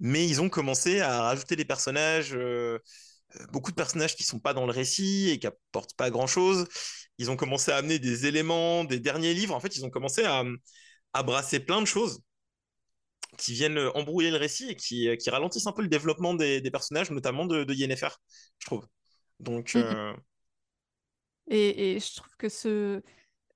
Mais 0.00 0.26
ils 0.26 0.40
ont 0.42 0.48
commencé 0.48 1.00
à 1.00 1.22
rajouter 1.22 1.56
des 1.56 1.64
personnages, 1.64 2.34
euh, 2.34 2.78
euh, 3.36 3.46
beaucoup 3.52 3.70
de 3.70 3.76
personnages 3.76 4.16
qui 4.16 4.24
sont 4.24 4.40
pas 4.40 4.54
dans 4.54 4.66
le 4.66 4.72
récit 4.72 5.30
et 5.30 5.38
qui 5.38 5.46
apportent 5.46 5.94
pas 5.96 6.10
grand-chose. 6.10 6.68
Ils 7.18 7.30
ont 7.30 7.36
commencé 7.36 7.72
à 7.72 7.76
amener 7.76 7.98
des 7.98 8.26
éléments 8.26 8.84
des 8.84 9.00
derniers 9.00 9.34
livres. 9.34 9.54
En 9.54 9.60
fait, 9.60 9.76
ils 9.76 9.84
ont 9.84 9.90
commencé 9.90 10.24
à, 10.24 10.44
à 11.14 11.22
brasser 11.22 11.60
plein 11.60 11.80
de 11.80 11.86
choses 11.86 12.20
qui 13.38 13.52
viennent 13.52 13.78
embrouiller 13.94 14.30
le 14.30 14.36
récit 14.36 14.70
et 14.70 14.76
qui, 14.76 15.08
qui 15.18 15.30
ralentissent 15.30 15.66
un 15.66 15.72
peu 15.72 15.82
le 15.82 15.88
développement 15.88 16.34
des, 16.34 16.60
des 16.60 16.70
personnages, 16.70 17.10
notamment 17.10 17.46
de, 17.46 17.64
de 17.64 17.74
Yennefer, 17.74 18.08
je 18.58 18.66
trouve. 18.66 18.86
Donc, 19.40 19.74
Mhm. 19.74 19.74
euh, 19.76 20.14
Et, 21.48 21.96
et 21.96 22.00
je 22.00 22.14
trouve 22.16 22.34
que 22.38 22.48
ce, 22.48 23.02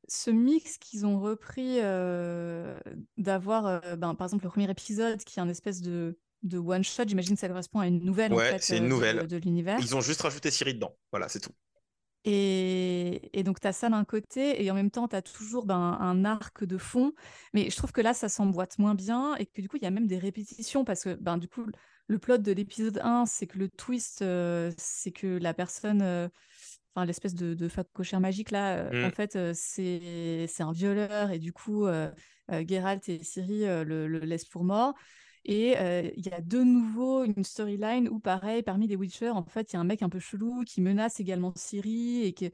ce 0.09 0.31
mix 0.31 0.79
qu'ils 0.79 1.07
ont 1.07 1.21
repris 1.21 1.81
euh, 1.81 2.79
d'avoir, 3.19 3.67
euh, 3.67 3.97
ben, 3.97 4.15
par 4.15 4.27
exemple, 4.27 4.45
le 4.45 4.51
premier 4.51 4.71
épisode 4.71 5.23
qui 5.25 5.39
est 5.41 5.43
un 5.43 5.49
espèce 5.49 5.83
de, 5.83 6.19
de 6.43 6.59
one 6.59 6.85
shot, 6.85 7.05
j'imagine 7.07 7.35
que 7.35 7.41
ça 7.41 7.49
correspond 7.49 7.81
à 7.81 7.87
une 7.87 8.05
nouvelle 8.05 8.33
en 8.33 8.37
Ouais, 8.37 8.53
fait, 8.53 8.63
c'est 8.63 8.77
une 8.79 8.85
euh, 8.85 8.87
de- 8.87 8.91
nouvelle. 8.91 9.27
de, 9.27 9.37
l'univers. 9.37 9.79
Ils 9.81 9.97
ont 9.97 10.01
juste 10.01 10.23
rajouté 10.23 10.51
Siri 10.51 10.75
dedans. 10.75 10.97
Voilà, 11.11 11.29
c'est 11.29 11.41
tout. 11.41 11.53
Et, 12.25 13.31
et 13.39 13.43
donc, 13.43 13.61
tu 13.61 13.67
as 13.67 13.73
ça 13.73 13.89
d'un 13.89 14.05
côté, 14.05 14.63
et 14.63 14.71
en 14.71 14.75
même 14.75 14.91
temps, 14.91 15.09
tu 15.09 15.17
as 15.17 15.23
toujours 15.23 15.65
ben, 15.67 15.97
un 16.01 16.25
arc 16.25 16.65
de 16.65 16.77
fond. 16.77 17.13
Mais 17.55 17.71
je 17.71 17.77
trouve 17.77 17.93
que 17.93 18.01
là, 18.01 18.13
ça 18.13 18.29
s'emboîte 18.29 18.79
moins 18.79 18.95
bien, 18.95 19.35
et 19.37 19.47
que 19.47 19.61
du 19.61 19.69
coup, 19.69 19.77
il 19.77 19.83
y 19.83 19.87
a 19.87 19.91
même 19.91 20.07
des 20.07 20.19
répétitions, 20.19 20.85
parce 20.85 21.05
que 21.05 21.15
ben, 21.15 21.39
du 21.39 21.49
coup, 21.49 21.65
le 22.07 22.19
plot 22.19 22.39
de 22.39 22.53
l'épisode 22.53 23.01
1, 23.03 23.25
c'est 23.27 23.47
que 23.47 23.59
le 23.59 23.69
twist, 23.69 24.23
euh, 24.23 24.71
c'est 24.77 25.13
que 25.13 25.27
la 25.39 25.55
personne, 25.55 26.03
euh, 26.03 26.29
enfin, 26.95 27.07
l'espèce 27.07 27.35
de, 27.35 27.55
de 27.55 27.69
facochère 27.69 28.21
magique, 28.21 28.51
là, 28.51 28.77
euh, 28.79 29.05
Mm. 29.05 29.07
en 29.07 29.11
fait, 29.11 29.55
c'est 29.55 30.63
un 30.63 30.73
violeur, 30.73 31.31
et 31.31 31.39
du 31.39 31.53
coup, 31.53 31.87
Geralt 32.51 33.09
et 33.09 33.21
le, 33.39 34.07
le 34.07 34.19
laissent 34.21 34.45
pour 34.47 34.65
mort. 34.65 34.95
Et 35.49 35.73
il 36.17 36.27
y 36.27 36.31
a 36.31 36.41
de 36.43 36.59
nouveau 36.63 37.25
une 37.25 37.43
storyline 37.45 38.09
où, 38.09 38.21
pareil, 38.21 38.63
parmi 38.63 38.87
les 38.87 38.97
Witcher, 38.97 39.31
en 39.31 39.45
fait, 39.45 39.73
il 39.73 39.77
y 39.77 39.79
a 39.79 39.81
un 39.81 39.85
mec 39.85 40.03
un 40.03 40.11
peu 40.11 40.19
chelou 40.21 40.63
qui 40.67 40.81
menace 40.83 41.21
également 41.21 41.53
Ciri 41.57 42.23
et 42.25 42.35
que 42.35 42.47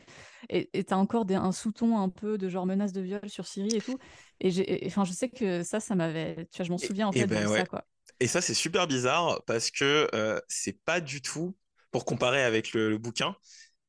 et 0.50 0.85
t'as 0.85 0.96
encore 0.96 1.24
des- 1.24 1.35
un 1.35 1.52
sous-ton 1.52 1.98
un 1.98 2.09
peu 2.09 2.38
de 2.38 2.48
genre 2.48 2.66
menace 2.66 2.92
de 2.92 3.00
viol 3.00 3.28
sur 3.28 3.46
Ciri 3.46 3.76
et 3.76 3.83
tout. 3.83 3.98
Et 4.40 4.83
enfin, 4.87 5.04
je 5.04 5.12
sais 5.12 5.28
que 5.28 5.62
ça, 5.64 5.80
ça 5.80 5.94
m'avait, 5.96 6.46
tu 6.52 6.59
vois, 6.59 6.64
je 6.66 6.70
m'en 6.72 6.78
souviens 6.78 7.09
en 7.09 7.12
et 7.12 7.24
fait 7.24 7.26
ben 7.26 7.46
de 7.46 7.48
ouais. 7.48 7.62
ça, 7.62 7.66
quoi. 7.66 7.85
Et 8.20 8.28
ça, 8.28 8.40
c'est 8.40 8.54
super 8.54 8.87
bizarre 8.87 9.42
parce 9.46 9.70
que 9.70 10.09
euh, 10.14 10.40
c'est 10.48 10.83
pas 10.85 11.00
du 11.00 11.22
tout 11.22 11.57
pour 11.92 12.04
comparer 12.04 12.42
avec 12.44 12.72
le, 12.74 12.90
le 12.90 12.98
bouquin. 12.98 13.37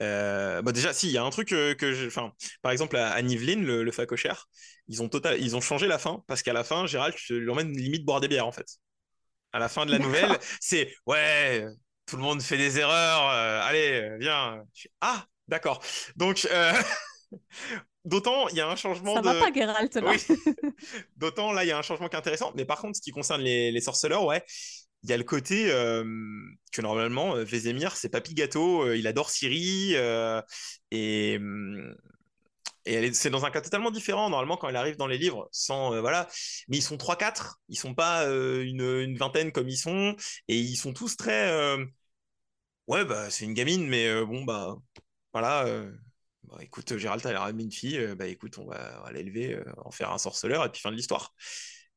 Euh, 0.01 0.61
bah 0.61 0.71
déjà, 0.73 0.93
si, 0.93 1.07
il 1.09 1.13
y 1.13 1.17
a 1.19 1.23
un 1.23 1.29
truc 1.31 1.49
que 1.49 1.93
je. 1.93 2.07
Enfin, 2.07 2.33
par 2.61 2.71
exemple, 2.73 2.97
à, 2.97 3.11
à 3.11 3.21
Nivelin, 3.21 3.61
le, 3.61 3.83
le 3.83 3.91
facochère, 3.91 4.47
ils 4.87 5.03
ont, 5.03 5.09
total, 5.09 5.41
ils 5.41 5.55
ont 5.55 5.61
changé 5.61 5.87
la 5.87 5.99
fin 5.99 6.23
parce 6.27 6.43
qu'à 6.43 6.53
la 6.53 6.63
fin, 6.65 6.87
Gérald, 6.87 7.15
tu 7.15 7.41
l'emmènes 7.41 7.71
limite 7.77 8.05
boire 8.05 8.21
des 8.21 8.27
bières 8.29 8.47
en 8.47 8.51
fait. 8.53 8.67
À 9.55 9.59
la 9.59 9.69
fin 9.69 9.85
de 9.85 9.91
la 9.91 9.99
nouvelle, 9.99 10.37
c'est 10.59 10.93
ouais, 11.05 11.65
tout 12.05 12.17
le 12.17 12.21
monde 12.23 12.41
fait 12.41 12.57
des 12.57 12.77
erreurs, 12.77 13.29
euh, 13.29 13.61
allez, 13.63 14.17
viens. 14.19 14.61
Fais, 14.73 14.89
ah, 14.99 15.25
d'accord. 15.47 15.81
Donc, 16.17 16.45
euh, 16.51 16.73
d'autant, 18.03 18.49
il 18.49 18.57
y 18.57 18.59
a 18.59 18.67
un 18.67 18.75
changement 18.75 19.15
Ça 19.15 19.21
de. 19.21 19.27
va 19.27 19.35
pas, 19.35 19.53
Geralt, 19.53 19.95
là. 19.95 20.11
Oui. 20.11 20.35
D'autant 21.15 21.53
là, 21.53 21.63
il 21.63 21.67
y 21.67 21.71
a 21.71 21.77
un 21.77 21.81
changement 21.83 22.09
qui 22.09 22.17
est 22.17 22.19
intéressant. 22.19 22.51
Mais 22.55 22.65
par 22.65 22.81
contre, 22.81 22.97
ce 22.97 23.01
qui 23.01 23.11
concerne 23.11 23.41
les, 23.41 23.71
les 23.71 23.79
sorceleurs, 23.79 24.25
ouais, 24.25 24.43
il 25.03 25.09
y 25.09 25.13
a 25.13 25.17
le 25.17 25.23
côté 25.23 25.71
euh, 25.71 26.03
que 26.73 26.81
normalement, 26.81 27.35
Vézémir, 27.35 27.95
c'est 27.95 28.09
papy 28.09 28.33
gâteau, 28.33 28.91
il 28.91 29.07
adore 29.07 29.31
euh, 29.43 30.41
et 30.91 31.37
hum, 31.37 31.95
et 32.85 33.13
c'est 33.13 33.29
dans 33.29 33.45
un 33.45 33.51
cas 33.51 33.61
totalement 33.61 33.91
différent, 33.91 34.29
normalement, 34.29 34.57
quand 34.57 34.69
elle 34.69 34.75
arrive 34.75 34.95
dans 34.97 35.07
les 35.07 35.17
livres. 35.17 35.49
Sans, 35.51 35.93
euh, 35.93 36.01
voilà. 36.01 36.27
Mais 36.67 36.77
ils 36.77 36.81
sont 36.83 36.97
3-4, 36.97 37.59
ils 37.69 37.77
sont 37.77 37.95
pas 37.95 38.25
euh, 38.25 38.63
une, 38.63 39.17
vingtaine 39.17 39.51
comme 39.51 39.69
ils 39.69 39.77
sont. 39.77 40.15
Et 40.47 40.59
ils 40.59 40.75
sont 40.75 40.93
tous 40.93 41.17
très. 41.17 41.49
euh, 41.51 41.85
ouais, 42.87 43.05
bah, 43.05 43.29
c'est 43.29 43.45
une 43.45 43.53
gamine, 43.53 43.87
mais 43.87 44.23
bon, 44.25 44.43
bah, 44.43 44.75
voilà. 45.33 45.65
bah, 46.43 46.57
écoute, 46.61 46.97
Gérald, 46.97 47.25
elle 47.25 47.35
a 47.35 47.41
ramené 47.41 47.63
une 47.63 47.71
fille, 47.71 48.15
bah 48.15 48.27
écoute, 48.27 48.57
on 48.57 48.65
va, 48.67 49.11
l'élever, 49.11 49.59
en 49.77 49.91
faire 49.91 50.11
un 50.11 50.17
sorceleur, 50.17 50.65
et 50.65 50.69
puis 50.71 50.81
fin 50.81 50.91
de 50.91 50.95
l'histoire. 50.95 51.33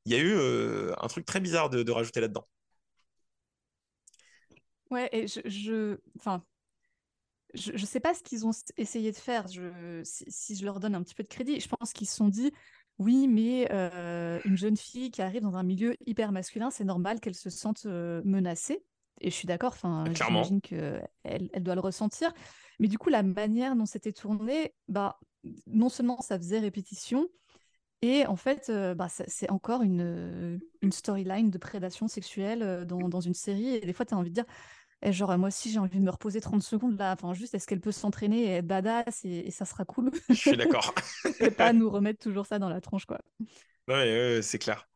Il 0.06 0.12
y 0.12 0.16
a 0.16 0.18
eu 0.18 0.92
un 0.98 1.08
truc 1.08 1.26
très 1.26 1.40
bizarre 1.40 1.70
de, 1.70 1.82
de 1.82 1.92
rajouter 1.92 2.20
là-dedans. 2.20 2.46
Ouais, 4.90 5.08
et 5.12 5.26
je, 5.26 5.40
je... 5.44 5.98
Enfin, 6.18 6.42
je, 7.54 7.72
je 7.74 7.86
sais 7.86 8.00
pas 8.00 8.14
ce 8.14 8.22
qu'ils 8.22 8.46
ont 8.46 8.50
essayé 8.76 9.10
de 9.12 9.16
faire. 9.16 9.46
Je, 9.48 10.02
si, 10.04 10.24
si 10.28 10.56
je 10.56 10.64
leur 10.64 10.80
donne 10.80 10.94
un 10.94 11.02
petit 11.02 11.14
peu 11.14 11.22
de 11.22 11.28
crédit, 11.28 11.60
je 11.60 11.68
pense 11.68 11.92
qu'ils 11.92 12.08
se 12.08 12.16
sont 12.16 12.28
dit, 12.28 12.52
oui, 12.98 13.28
mais 13.28 13.68
euh, 13.72 14.40
une 14.44 14.56
jeune 14.56 14.76
fille 14.76 15.10
qui 15.10 15.22
arrive 15.22 15.42
dans 15.42 15.56
un 15.56 15.62
milieu 15.62 15.96
hyper 16.06 16.32
masculin, 16.32 16.70
c'est 16.70 16.84
normal 16.84 17.20
qu'elle 17.20 17.34
se 17.34 17.50
sente 17.50 17.86
euh, 17.86 18.20
menacée. 18.24 18.84
Et 19.20 19.30
je 19.30 19.34
suis 19.34 19.46
d'accord, 19.46 19.72
enfin, 19.72 20.04
Clairement. 20.14 20.42
j'imagine 20.42 20.60
qu'elle 20.60 21.08
elle 21.24 21.62
doit 21.62 21.74
le 21.74 21.80
ressentir. 21.80 22.32
Mais 22.78 22.88
du 22.88 22.98
coup, 22.98 23.08
la 23.08 23.22
manière 23.22 23.74
dont 23.74 23.86
c'était 23.86 24.12
tourné, 24.12 24.74
bah, 24.86 25.18
non 25.66 25.88
seulement 25.88 26.20
ça 26.20 26.38
faisait 26.38 26.60
répétition, 26.60 27.28
et 28.00 28.26
en 28.26 28.36
fait, 28.36 28.68
euh, 28.68 28.94
bah, 28.94 29.08
c'est 29.08 29.50
encore 29.50 29.82
une, 29.82 30.60
une 30.82 30.92
storyline 30.92 31.50
de 31.50 31.58
prédation 31.58 32.06
sexuelle 32.06 32.84
dans, 32.86 33.08
dans 33.08 33.20
une 33.20 33.34
série. 33.34 33.74
Et 33.74 33.80
des 33.80 33.92
fois, 33.92 34.06
tu 34.06 34.14
as 34.14 34.16
envie 34.16 34.30
de 34.30 34.34
dire, 34.34 34.44
eh, 35.02 35.12
genre, 35.12 35.36
moi 35.38 35.48
aussi, 35.48 35.70
j'ai 35.70 35.78
envie 35.78 35.98
de 35.98 36.04
me 36.04 36.10
reposer 36.10 36.40
30 36.40 36.62
secondes 36.62 36.98
là. 36.98 37.12
Enfin, 37.12 37.34
juste, 37.34 37.54
est-ce 37.54 37.66
qu'elle 37.66 37.80
peut 37.80 37.92
s'entraîner 37.92 38.44
et 38.44 38.50
être 38.56 38.66
badass 38.66 39.24
et, 39.24 39.30
et 39.46 39.50
ça 39.50 39.64
sera 39.64 39.84
cool? 39.84 40.10
Je 40.30 40.38
suis 40.40 40.56
d'accord. 40.56 40.94
Et 41.40 41.50
pas 41.52 41.72
nous 41.72 41.88
remettre 41.90 42.20
toujours 42.20 42.46
ça 42.46 42.58
dans 42.58 42.68
la 42.68 42.80
tronche, 42.80 43.06
quoi. 43.06 43.20
Ouais, 43.88 43.94
ouais, 44.36 44.42
c'est 44.42 44.58
clair. 44.58 44.88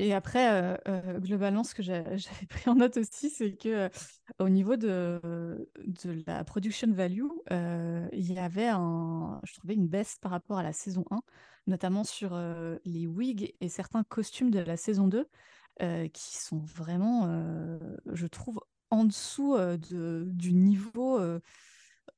Et 0.00 0.12
après, 0.12 0.50
euh, 0.50 0.76
euh, 0.88 1.20
globalement, 1.20 1.62
ce 1.62 1.74
que 1.74 1.82
j'a- 1.82 2.16
j'avais 2.16 2.46
pris 2.46 2.68
en 2.68 2.74
note 2.76 2.96
aussi, 2.96 3.30
c'est 3.30 3.52
que 3.56 3.68
euh, 3.68 3.88
au 4.40 4.48
niveau 4.48 4.76
de, 4.76 5.20
de 5.86 6.24
la 6.26 6.42
production 6.44 6.90
value, 6.92 7.22
euh, 7.52 8.08
il 8.12 8.32
y 8.32 8.38
avait 8.38 8.66
un, 8.68 9.40
je 9.44 9.54
trouvais 9.54 9.74
une 9.74 9.86
baisse 9.86 10.18
par 10.20 10.32
rapport 10.32 10.58
à 10.58 10.62
la 10.64 10.72
saison 10.72 11.04
1, 11.12 11.22
notamment 11.68 12.02
sur 12.04 12.30
euh, 12.34 12.76
les 12.84 13.06
wigs 13.06 13.54
et 13.60 13.68
certains 13.68 14.02
costumes 14.04 14.50
de 14.50 14.58
la 14.60 14.76
saison 14.76 15.06
2, 15.06 15.28
euh, 15.82 16.06
qui 16.08 16.38
sont 16.38 16.58
vraiment, 16.58 17.26
euh, 17.26 17.78
je 18.12 18.28
trouve, 18.28 18.60
en 18.90 19.04
dessous 19.04 19.56
euh, 19.56 19.76
du 19.76 20.52
niveau 20.52 21.20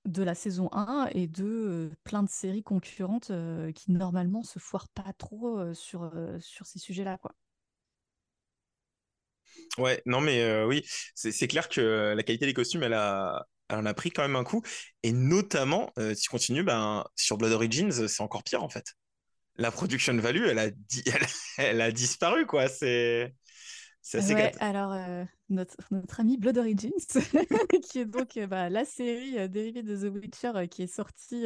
de 0.04 0.22
la 0.22 0.34
saison 0.34 0.68
1 0.72 1.08
et 1.12 1.26
de 1.26 1.90
plein 2.04 2.22
de 2.22 2.28
séries 2.28 2.62
concurrentes 2.62 3.32
qui 3.74 3.92
normalement 3.92 4.42
se 4.42 4.58
foirent 4.58 4.88
pas 4.88 5.12
trop 5.16 5.72
sur, 5.72 6.12
sur 6.40 6.66
ces 6.66 6.78
sujets-là, 6.78 7.16
quoi. 7.18 7.32
Ouais, 9.78 10.02
non, 10.04 10.20
mais 10.20 10.64
oui, 10.64 10.84
c'est 11.14 11.48
clair 11.48 11.68
que 11.68 12.14
la 12.14 12.22
qualité 12.22 12.44
des 12.44 12.54
costumes, 12.54 12.82
elle 12.82 12.92
a, 12.92 13.46
elle 13.68 13.86
a 13.86 13.94
pris 13.94 14.10
quand 14.10 14.22
même 14.22 14.36
un 14.36 14.44
coup. 14.44 14.62
Et 15.02 15.12
notamment, 15.12 15.92
si 16.14 16.22
tu 16.22 16.28
continues, 16.28 16.62
ben, 16.62 17.04
sur 17.16 17.38
Blood 17.38 17.52
Origins, 17.52 18.06
c'est 18.06 18.22
encore 18.22 18.42
pire 18.42 18.62
en 18.62 18.68
fait. 18.68 18.94
La 19.56 19.70
production 19.70 20.14
value, 20.18 20.44
elle 20.50 20.58
a, 20.58 20.68
elle 21.56 21.80
a 21.80 21.90
disparu, 21.90 22.44
quoi. 22.46 22.68
C'est 22.68 23.34
c'est 24.08 24.34
Ouais, 24.34 24.52
alors 24.60 24.92
euh, 24.92 25.24
notre, 25.48 25.76
notre 25.90 26.20
ami 26.20 26.36
Blood 26.36 26.58
Origins, 26.58 26.92
qui 27.82 27.98
est 28.00 28.04
donc 28.04 28.36
euh, 28.36 28.46
bah, 28.46 28.68
la 28.70 28.84
série 28.84 29.38
euh, 29.38 29.48
dérivée 29.48 29.82
de 29.82 29.96
The 29.96 30.12
Witcher 30.14 30.52
euh, 30.54 30.66
qui 30.66 30.82
est 30.82 30.86
sortie 30.86 31.44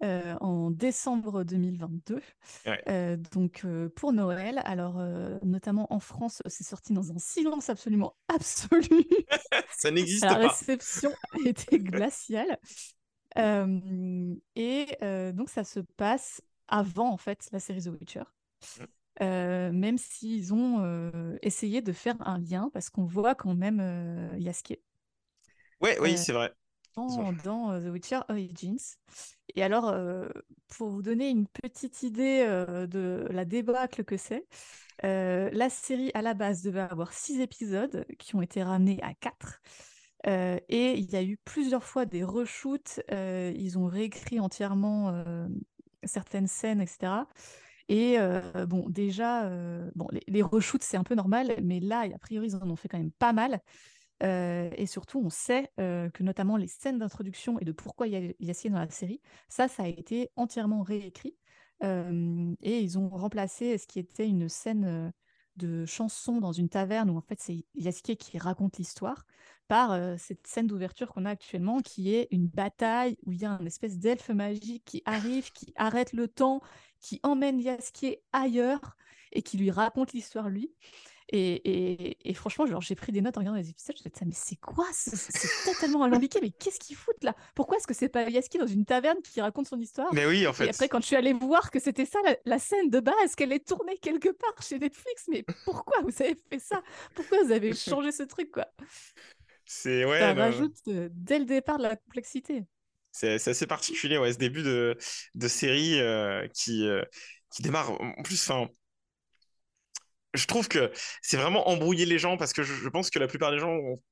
en 0.00 0.70
décembre 0.72 1.44
2022, 1.44 2.20
Ouais. 2.66 2.82
euh, 2.88 3.16
donc 3.32 3.64
pour 3.94 4.12
Noël. 4.12 4.60
Alors, 4.64 4.96
notamment 5.44 5.92
en 5.92 6.00
France, 6.00 6.42
c'est 6.46 6.64
sorti 6.64 6.92
dans 6.92 7.12
un 7.12 7.18
silence 7.18 7.70
absolument 7.70 8.16
absolu. 8.28 8.80
Ça 9.78 9.90
n'existe 9.90 10.24
La 10.24 10.34
pas. 10.34 10.48
réception 10.48 11.12
a 11.34 11.48
été 11.48 11.78
glaciale. 11.78 12.58
Et 13.36 14.86
donc, 15.34 15.50
ça 15.50 15.64
se 15.64 15.80
passe 15.80 16.42
avant, 16.68 17.10
en 17.12 17.16
fait, 17.16 17.48
la 17.52 17.60
série 17.60 17.82
The 17.82 17.88
Witcher. 17.88 18.24
Euh, 19.20 19.70
même 19.72 19.98
s'ils 19.98 20.54
ont 20.54 20.80
euh, 20.80 21.36
essayé 21.42 21.82
de 21.82 21.92
faire 21.92 22.16
un 22.26 22.38
lien, 22.38 22.70
parce 22.72 22.90
qu'on 22.90 23.04
voit 23.04 23.34
quand 23.34 23.54
même 23.54 23.78
euh, 23.80 24.28
Yasuke 24.38 24.80
Ouais, 25.80 25.98
oui, 26.00 26.16
c'est 26.16 26.32
vrai. 26.32 26.52
dans, 26.94 27.32
dans, 27.32 27.80
The 27.80 27.92
Witcher 27.92 28.20
Origins. 28.28 28.78
Et 29.54 29.62
alors, 29.62 29.92
pour 30.68 30.90
vous 30.90 31.02
donner 31.02 31.28
une 31.28 31.48
petite 31.48 32.04
idée 32.04 32.46
de 32.88 33.26
la 33.30 33.44
débâcle 33.44 34.04
que 34.04 34.16
c'est, 34.16 34.46
la 35.02 35.68
série 35.70 36.12
à 36.14 36.22
la 36.22 36.34
base 36.34 36.62
devait 36.62 36.80
avoir 36.80 37.12
six 37.12 37.40
épisodes 37.40 38.06
qui 38.20 38.36
ont 38.36 38.42
été 38.42 38.62
ramenés 38.62 39.02
à 39.02 39.12
quatre. 39.12 39.60
Euh, 40.26 40.58
et 40.68 40.92
il 40.92 41.10
y 41.10 41.16
a 41.16 41.22
eu 41.22 41.36
plusieurs 41.36 41.84
fois 41.84 42.06
des 42.06 42.24
reshoots. 42.24 43.00
euh, 43.10 43.52
ils 43.56 43.78
ont 43.78 43.86
réécrit 43.86 44.40
entièrement 44.40 45.10
euh, 45.10 45.48
certaines 46.04 46.46
scènes, 46.46 46.80
etc. 46.80 47.26
Et 47.92 48.18
euh, 48.18 48.64
bon, 48.64 48.88
déjà, 48.88 49.44
euh, 49.44 49.90
bon, 49.94 50.08
les, 50.12 50.22
les 50.26 50.40
reshoots, 50.40 50.82
c'est 50.82 50.96
un 50.96 51.04
peu 51.04 51.14
normal, 51.14 51.54
mais 51.62 51.78
là, 51.78 52.06
a 52.14 52.18
priori, 52.18 52.46
ils 52.46 52.56
en 52.56 52.70
ont 52.70 52.74
fait 52.74 52.88
quand 52.88 52.96
même 52.96 53.12
pas 53.12 53.34
mal. 53.34 53.60
Euh, 54.22 54.70
et 54.78 54.86
surtout, 54.86 55.20
on 55.22 55.28
sait 55.28 55.70
que 55.76 56.22
notamment 56.22 56.56
les 56.56 56.68
scènes 56.68 56.98
d'introduction 56.98 57.58
et 57.58 57.66
de 57.66 57.72
pourquoi 57.72 58.06
il 58.06 58.14
y 58.14 58.16
a 58.16 58.32
Yassine 58.40 58.72
dans 58.72 58.78
la 58.78 58.88
série, 58.88 59.20
ça, 59.50 59.68
ça 59.68 59.82
a 59.82 59.88
été 59.88 60.30
entièrement 60.36 60.82
réécrit. 60.82 61.36
Et 61.82 62.78
ils 62.78 62.98
ont 62.98 63.10
remplacé 63.10 63.76
ce 63.76 63.86
qui 63.86 63.98
était 63.98 64.26
une 64.26 64.48
scène 64.48 65.12
de 65.56 65.84
chanson 65.84 66.40
dans 66.40 66.52
une 66.52 66.70
taverne 66.70 67.10
où 67.10 67.18
en 67.18 67.20
fait 67.20 67.38
c'est 67.40 67.66
Yasuke 67.74 68.16
qui 68.16 68.38
raconte 68.38 68.78
l'histoire 68.78 69.26
par 69.68 69.92
euh, 69.92 70.16
cette 70.18 70.46
scène 70.46 70.66
d'ouverture 70.66 71.08
qu'on 71.12 71.24
a 71.24 71.30
actuellement 71.30 71.80
qui 71.80 72.14
est 72.14 72.28
une 72.30 72.46
bataille 72.46 73.16
où 73.24 73.32
il 73.32 73.40
y 73.40 73.44
a 73.44 73.50
un 73.52 73.64
espèce 73.66 73.98
d'elfe 73.98 74.28
magique 74.30 74.84
qui 74.84 75.02
arrive, 75.06 75.50
qui 75.52 75.72
arrête 75.76 76.12
le 76.12 76.28
temps, 76.28 76.60
qui 77.00 77.20
emmène 77.22 77.60
Yasuke 77.60 78.18
ailleurs 78.32 78.96
et 79.32 79.42
qui 79.42 79.56
lui 79.56 79.70
raconte 79.70 80.12
l'histoire 80.12 80.48
lui. 80.50 80.74
Et, 81.34 81.52
et, 81.54 82.30
et 82.30 82.34
franchement, 82.34 82.66
genre, 82.66 82.82
j'ai 82.82 82.94
pris 82.94 83.10
des 83.10 83.22
notes 83.22 83.38
en 83.38 83.40
regardant 83.40 83.58
les 83.58 83.70
épisodes. 83.70 83.96
Je 83.96 84.06
me 84.06 84.12
disais, 84.12 84.26
mais 84.26 84.34
c'est 84.34 84.56
quoi 84.56 84.84
ce- 84.92 85.16
C'est 85.16 85.62
totalement 85.62 86.02
alambiqué. 86.02 86.40
Mais 86.42 86.50
qu'est-ce 86.50 86.78
qu'ils 86.78 86.96
foutent 86.96 87.24
là? 87.24 87.34
Pourquoi 87.54 87.78
est-ce 87.78 87.86
que 87.86 87.94
c'est 87.94 88.10
pas 88.10 88.28
Yaski 88.28 88.58
dans 88.58 88.66
une 88.66 88.84
taverne 88.84 89.16
qui 89.22 89.40
raconte 89.40 89.66
son 89.68 89.78
histoire? 89.80 90.12
Mais 90.12 90.26
oui, 90.26 90.46
en 90.46 90.52
Et 90.52 90.54
fait. 90.54 90.68
après, 90.68 90.88
quand 90.88 91.00
je 91.00 91.06
suis 91.06 91.16
allée 91.16 91.32
voir 91.32 91.70
que 91.70 91.80
c'était 91.80 92.04
ça 92.04 92.18
la, 92.24 92.36
la 92.44 92.58
scène 92.58 92.90
de 92.90 93.00
base, 93.00 93.34
qu'elle 93.34 93.52
est 93.52 93.66
tournée 93.66 93.96
quelque 93.96 94.28
part 94.28 94.62
chez 94.62 94.78
Netflix, 94.78 95.24
mais 95.28 95.42
pourquoi 95.64 96.02
vous 96.02 96.22
avez 96.22 96.36
fait 96.50 96.58
ça? 96.58 96.82
Pourquoi 97.14 97.42
vous 97.44 97.52
avez 97.52 97.72
changé 97.74 98.12
ce 98.12 98.24
truc 98.24 98.50
quoi? 98.50 98.66
C'est 99.74 100.04
ouais, 100.04 100.20
Ça 100.20 100.34
rajoute 100.34 100.76
euh, 100.88 101.08
dès 101.12 101.38
le 101.38 101.44
départ 101.44 101.78
de 101.78 101.82
la 101.84 101.96
complexité. 101.96 102.64
c'est 103.12 103.48
assez 103.48 103.66
particulier, 103.66 104.18
ouais, 104.18 104.32
ce 104.32 104.38
début 104.38 104.62
de, 104.62 104.96
de 105.34 105.48
série 105.48 106.00
euh, 106.00 106.46
qui, 106.54 106.86
euh, 106.86 107.02
qui 107.50 107.62
démarre. 107.62 107.90
En 108.00 108.22
plus, 108.22 108.48
enfin, 108.50 108.68
je 110.34 110.46
trouve 110.46 110.68
que 110.68 110.90
c'est 111.22 111.36
vraiment 111.36 111.68
embrouiller 111.68 112.06
les 112.06 112.18
gens 112.18 112.36
parce 112.36 112.52
que 112.52 112.62
je, 112.62 112.72
je 112.74 112.88
pense 112.88 113.10
que 113.10 113.18
la 113.18 113.28
plupart 113.28 113.50
des 113.50 113.58
gens 113.58 113.70
ont, 113.72 114.02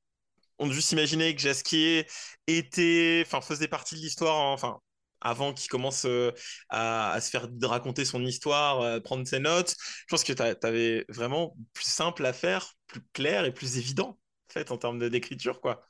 ont 0.59 0.69
dû 0.69 0.81
s'imaginer 0.83 1.35
que 1.35 1.41
Jasquier 1.43 2.07
était, 2.47 3.25
enfin, 3.27 3.41
faisait 3.41 3.69
partie 3.69 3.97
de 3.97 4.01
l'histoire, 4.01 4.37
hein, 4.39 4.53
enfin, 4.55 4.81
avant 5.21 5.55
qu'il 5.55 5.69
commence 5.71 6.05
euh, 6.07 6.33
à, 6.71 7.13
à 7.13 7.21
se 7.21 7.31
faire 7.31 7.49
raconter 7.63 8.05
son 8.05 8.25
histoire, 8.25 8.81
euh, 8.83 9.01
prendre 9.01 9.27
ses 9.27 9.41
notes. 9.41 9.77
Je 9.81 10.05
pense 10.11 10.25
que 10.25 10.33
tu 10.33 10.43
avais 10.67 11.05
vraiment 11.09 11.57
plus 11.75 11.87
simple 11.87 12.27
à 12.27 12.33
faire, 12.33 12.75
plus 12.87 13.03
clair 13.15 13.45
et 13.45 13.53
plus 13.55 13.79
évident, 13.79 14.09
en 14.11 14.17
fait, 14.53 14.71
en 14.71 14.79
termes 14.79 15.09
d'écriture, 15.09 15.61
quoi. 15.61 15.81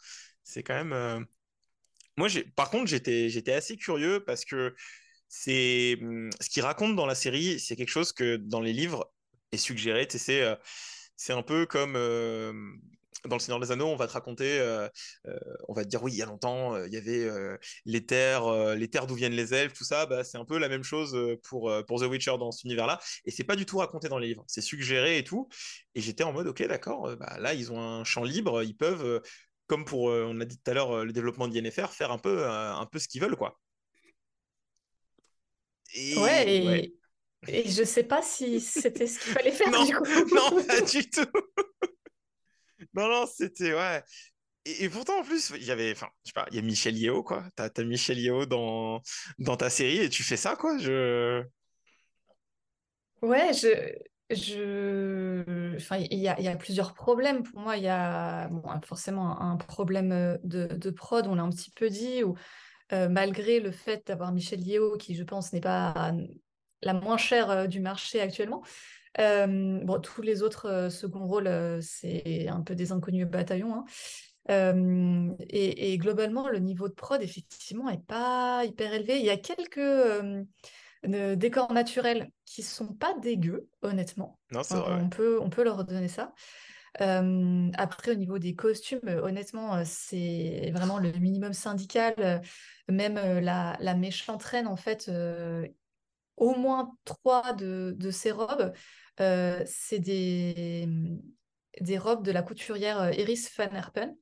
C'est 0.44 0.62
quand 0.62 0.74
même. 0.74 0.92
euh, 0.92 1.20
Moi, 2.16 2.28
par 2.56 2.70
contre, 2.70 2.86
j'étais, 2.86 3.52
assez 3.52 3.76
curieux 3.76 4.24
parce 4.24 4.44
que 4.44 4.74
c'est 5.28 5.98
ce 6.40 6.50
qu'il 6.50 6.62
raconte 6.62 6.96
dans 6.96 7.06
la 7.06 7.14
série, 7.14 7.60
c'est 7.60 7.76
quelque 7.76 7.88
chose 7.88 8.12
que 8.12 8.36
dans 8.36 8.60
les 8.60 8.72
livres 8.72 9.12
est 9.52 9.56
suggéré. 9.58 10.08
Euh, 10.30 10.56
c'est 11.16 11.32
un 11.32 11.42
peu 11.42 11.66
comme 11.66 11.94
euh, 11.96 12.52
dans 13.28 13.36
Le 13.36 13.40
Seigneur 13.40 13.60
des 13.60 13.70
Anneaux, 13.70 13.86
on 13.88 13.96
va 13.96 14.06
te 14.06 14.12
raconter, 14.12 14.58
euh, 14.58 14.88
euh, 15.26 15.38
on 15.68 15.74
va 15.74 15.84
te 15.84 15.88
dire 15.88 16.02
oui, 16.02 16.12
il 16.12 16.16
y 16.16 16.22
a 16.22 16.26
longtemps, 16.26 16.74
euh, 16.74 16.86
il 16.86 16.92
y 16.92 16.96
avait 16.96 17.28
les 17.84 18.04
terres, 18.06 18.74
les 18.74 18.88
terres 18.88 19.06
d'où 19.06 19.14
viennent 19.14 19.32
les 19.32 19.54
elfes, 19.54 19.72
tout 19.72 19.84
ça. 19.84 20.06
Bah, 20.06 20.24
c'est 20.24 20.38
un 20.38 20.44
peu 20.44 20.58
la 20.58 20.68
même 20.68 20.82
chose 20.82 21.16
pour 21.44 21.72
pour 21.86 22.00
The 22.00 22.04
Witcher 22.04 22.36
dans 22.38 22.50
cet 22.52 22.64
univers-là. 22.64 22.98
Et 23.24 23.30
c'est 23.30 23.44
pas 23.44 23.56
du 23.56 23.66
tout 23.66 23.78
raconté 23.78 24.08
dans 24.08 24.18
les 24.18 24.28
livres. 24.28 24.44
C'est 24.46 24.60
suggéré 24.60 25.18
et 25.18 25.24
tout. 25.24 25.48
Et 25.94 26.00
j'étais 26.00 26.24
en 26.24 26.32
mode 26.32 26.46
ok, 26.46 26.62
d'accord. 26.66 27.16
bah, 27.16 27.36
là, 27.38 27.54
ils 27.54 27.72
ont 27.72 27.80
un 27.80 28.04
champ 28.04 28.24
libre, 28.24 28.62
ils 28.62 28.76
peuvent. 28.76 29.20
comme 29.66 29.84
pour, 29.84 30.04
on 30.04 30.40
a 30.40 30.44
dit 30.44 30.58
tout 30.58 30.70
à 30.70 30.74
l'heure, 30.74 31.04
le 31.04 31.12
développement 31.12 31.48
d'INFR, 31.48 31.92
faire 31.92 32.12
un 32.12 32.18
peu, 32.18 32.46
un 32.48 32.86
peu 32.86 32.98
ce 32.98 33.08
qu'ils 33.08 33.20
veulent, 33.22 33.36
quoi. 33.36 33.58
Et 35.94 36.16
Ouais, 36.16 36.56
et, 36.56 36.66
ouais. 36.66 36.92
et 37.46 37.68
je 37.70 37.84
sais 37.84 38.04
pas 38.04 38.22
si 38.22 38.60
c'était 38.60 39.06
ce 39.06 39.18
qu'il 39.18 39.32
fallait 39.32 39.52
faire 39.52 39.70
Non, 39.70 39.84
du 39.84 39.94
coup. 39.94 40.04
non, 40.34 40.62
pas 40.64 40.80
du 40.82 41.08
tout. 41.08 41.26
Non, 42.94 43.08
non, 43.08 43.26
c'était, 43.26 43.74
ouais. 43.74 44.02
Et, 44.66 44.88
pourtant, 44.88 45.20
en 45.20 45.22
plus, 45.22 45.52
il 45.56 45.64
y 45.64 45.70
avait, 45.70 45.92
enfin, 45.92 46.08
je 46.24 46.30
sais 46.30 46.32
pas, 46.34 46.46
il 46.50 46.56
y 46.56 46.58
a 46.58 46.62
Michel 46.62 46.96
Yeo, 46.98 47.22
quoi. 47.22 47.44
T'as, 47.56 47.70
t'as 47.70 47.84
Michel 47.84 48.18
Yeo 48.18 48.46
dans, 48.46 49.00
dans 49.38 49.56
ta 49.56 49.70
série 49.70 49.98
et 49.98 50.10
tu 50.10 50.22
fais 50.22 50.36
ça, 50.36 50.56
quoi. 50.56 50.76
Je... 50.78 51.42
Ouais, 53.22 53.52
je, 53.52 53.68
je, 54.30 55.76
enfin, 55.76 55.98
il 55.98 56.18
y 56.18 56.22
y 56.22 56.28
a 56.48 56.56
plusieurs 56.56 56.94
problèmes 56.94 57.42
pour 57.42 57.60
moi. 57.60 57.76
Il 57.76 57.82
y 57.84 57.88
a 57.88 58.48
bon, 58.48 58.62
forcément 58.82 59.40
un 59.40 59.56
problème 59.56 60.12
euh, 60.12 60.36
de, 60.44 60.66
de 60.66 60.90
prod, 60.90 61.26
on 61.26 61.34
l'a 61.34 61.42
un 61.42 61.50
petit 61.50 61.70
peu 61.70 61.88
dit, 61.88 62.22
où 62.22 62.36
euh, 62.92 63.08
malgré 63.08 63.60
le 63.60 63.70
fait 63.70 64.06
d'avoir 64.06 64.32
Michel 64.32 64.60
Yeo, 64.60 64.96
qui 64.96 65.14
je 65.14 65.22
pense 65.22 65.52
n'est 65.52 65.60
pas 65.60 66.12
la 66.82 66.92
moins 66.94 67.16
chère 67.16 67.50
euh, 67.50 67.66
du 67.66 67.80
marché 67.80 68.20
actuellement, 68.20 68.62
euh, 69.18 69.80
bon, 69.82 70.00
tous 70.00 70.22
les 70.22 70.42
autres 70.42 70.66
euh, 70.66 70.90
second 70.90 71.26
rôles, 71.26 71.48
euh, 71.48 71.80
c'est 71.80 72.48
un 72.48 72.60
peu 72.62 72.74
des 72.74 72.92
inconnus 72.92 73.26
bataillon. 73.26 73.74
hein. 73.74 73.84
Et, 75.48 75.92
et 75.92 75.98
globalement, 75.98 76.48
le 76.48 76.58
niveau 76.58 76.88
de 76.88 76.94
prod, 76.94 77.22
effectivement, 77.22 77.88
est 77.88 78.04
pas 78.04 78.64
hyper 78.64 78.92
élevé. 78.92 79.18
Il 79.18 79.24
y 79.24 79.30
a 79.30 79.36
quelques 79.36 79.80
décors 81.36 81.72
naturels 81.72 82.30
qui 82.44 82.62
sont 82.62 82.94
pas 82.94 83.14
dégueux, 83.18 83.68
honnêtement. 83.82 84.38
Non, 84.50 84.62
c'est 84.62 84.74
On, 84.74 84.80
vrai. 84.80 85.02
on 85.02 85.08
peut, 85.08 85.38
on 85.40 85.50
peut 85.50 85.62
leur 85.62 85.84
donner 85.84 86.08
ça. 86.08 86.32
Après, 86.98 88.10
au 88.10 88.14
niveau 88.16 88.38
des 88.40 88.54
costumes, 88.56 89.06
honnêtement, 89.22 89.84
c'est 89.84 90.72
vraiment 90.74 90.98
le 90.98 91.12
minimum 91.12 91.52
syndical. 91.52 92.42
Même 92.88 93.14
la, 93.14 93.76
la 93.78 93.94
méchante 93.94 94.42
reine, 94.42 94.66
en 94.66 94.76
fait, 94.76 95.08
au 96.36 96.54
moins 96.54 96.92
trois 97.04 97.52
de, 97.52 97.94
de 97.96 98.10
ces 98.10 98.30
robes, 98.30 98.72
euh, 99.20 99.62
c'est 99.66 99.98
des, 99.98 100.88
des 101.80 101.98
robes 101.98 102.24
de 102.24 102.32
la 102.32 102.42
couturière 102.42 103.00
euh, 103.00 103.12
Iris 103.12 103.50
Van 103.56 103.70
Herpen. 103.74 104.14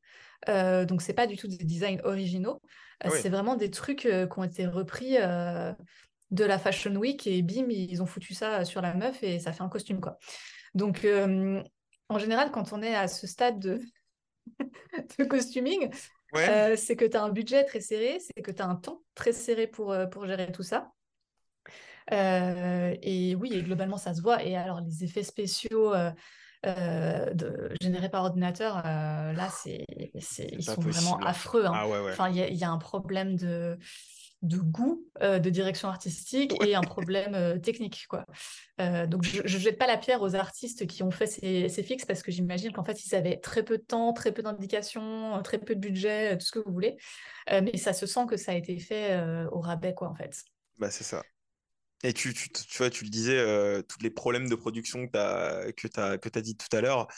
Euh, 0.49 0.85
donc, 0.85 1.03
c'est 1.03 1.14
pas 1.14 1.27
du 1.27 1.37
tout 1.37 1.49
des 1.49 1.57
designs 1.59 2.01
originaux. 2.05 2.61
Euh, 3.05 3.11
oui. 3.12 3.18
C'est 3.21 3.29
vraiment 3.29 3.57
des 3.57 3.71
trucs 3.71 4.07
euh, 4.07 4.27
qui 4.27 4.38
ont 4.38 4.44
été 4.44 4.66
repris 4.66 5.16
de 6.31 6.44
la 6.44 6.59
Fashion 6.59 6.94
Week 6.97 7.27
et 7.27 7.40
bim, 7.42 7.66
ils 7.71 8.03
ont 8.03 8.07
foutu 8.07 8.35
ça 8.35 8.64
sur 8.64 8.83
la 8.83 8.94
meuf 8.94 9.23
et 9.23 9.38
ça 9.38 9.53
fait 9.53 9.62
un 9.62 9.68
costume, 9.68 10.01
quoi. 10.01 10.18
Donc, 10.75 11.07
en 12.11 12.18
général, 12.18 12.51
quand 12.51 12.73
on 12.73 12.83
est 12.83 12.94
à 12.94 13.09
ce 13.09 13.27
stade 13.27 13.59
de, 13.59 13.81
de 15.18 15.25
costuming, 15.25 15.90
Ouais. 16.35 16.77
c'est 16.77 16.94
que 16.94 17.07
tu 17.07 17.16
as 17.16 17.23
un 17.23 17.31
budget 17.31 17.64
très 17.64 17.81
serré, 17.81 18.18
c'est 18.21 18.42
que 18.42 18.51
tu 18.51 18.61
as 18.61 18.66
un 18.66 18.77
temps 18.77 19.03
très 19.14 19.33
serré 19.33 19.66
pour, 19.66 19.97
pour 20.11 20.27
gérer 20.27 20.53
tout 20.53 20.62
ça. 20.62 20.90
Euh, 22.12 22.94
et 23.03 23.35
oui, 23.35 23.53
et 23.53 23.62
globalement, 23.62 23.99
ça 23.99 24.14
se 24.14 24.23
voit. 24.23 24.42
Et 24.44 24.57
alors, 24.57 24.81
les 24.81 25.05
effets 25.05 25.23
spéciaux 25.23 25.94
euh, 25.94 26.11
euh, 26.66 27.33
de- 27.35 27.71
générés 27.81 28.09
par 28.09 28.25
ordinateur, 28.25 28.83
là, 28.83 29.49
c'est, 29.51 29.85
ils 30.14 30.62
sont 30.64 30.81
vraiment 30.81 31.18
affreux. 31.18 31.66
hein. 31.66 31.73
Ah 31.75 31.88
ouais, 31.88 32.01
ouais. 32.01 32.12
Enfin, 32.12 32.29
il 32.31 32.37
y 32.37 32.42
a, 32.42 32.49
il 32.49 32.57
y 32.57 32.64
a 32.64 32.71
un 32.71 32.79
problème 32.79 33.37
de, 33.37 33.79
de 34.42 34.57
goût, 34.59 35.05
euh, 35.21 35.38
de 35.38 35.51
direction 35.51 35.88
artistique 35.88 36.55
Ouais. 36.61 36.71
et 36.71 36.75
un 36.75 36.81
problème 36.81 37.35
euh, 37.35 37.59
technique, 37.59 38.07
quoi. 38.09 38.25
Euh, 38.81 39.07
donc, 39.07 39.25
je 39.25 39.42
ne 39.42 39.47
jette 39.49 39.77
pas 39.79 39.87
la 39.87 39.99
pierre 39.99 40.23
aux 40.23 40.35
artistes 40.35 40.87
qui 40.87 41.03
ont 41.03 41.11
fait 41.11 41.27
ces, 41.27 41.68
ces 41.68 41.83
fixes 41.83 42.05
parce 42.07 42.23
que 42.23 42.31
j'imagine 42.33 42.73
qu'en 42.73 42.85
fait, 42.85 43.05
ils 43.05 43.14
avaient 43.14 43.38
très 43.38 43.62
peu 43.64 43.77
de 43.79 43.83
temps, 43.83 44.12
très 44.12 44.33
peu 44.33 44.42
d'indications, 44.42 45.40
très 45.42 45.59
peu 45.59 45.75
de 45.75 45.81
budget, 45.81 46.38
tout 46.38 46.47
ce 46.47 46.53
que 46.53 46.61
vous 46.61 46.73
voulez. 46.73 46.97
Mais 47.51 47.77
ça 47.77 47.92
se 47.92 48.07
sent 48.07 48.27
que 48.29 48.37
ça 48.37 48.53
a 48.53 48.55
été 48.55 48.79
fait 48.79 49.21
au 49.53 49.61
rabais, 49.61 49.94
quoi, 49.94 50.09
en 50.09 50.14
fait. 50.14 50.42
Bah, 50.79 50.90
c'est 50.90 51.05
ça. 51.05 51.23
Et 52.04 52.12
tu, 52.12 52.32
tu, 52.34 52.48
tu 52.50 52.78
vois, 52.78 52.90
tu 52.90 53.04
le 53.04 53.11
disais, 53.11 53.37
euh, 53.38 53.82
tous 53.82 53.98
les 54.02 54.11
problèmes 54.11 54.48
de 54.48 54.54
production 54.54 55.06
que 55.08 55.72
tu 55.72 56.00
as, 56.00 56.42
dit 56.42 56.56
tout 56.56 56.76
à 56.76 56.80
l'heure, 56.80 57.08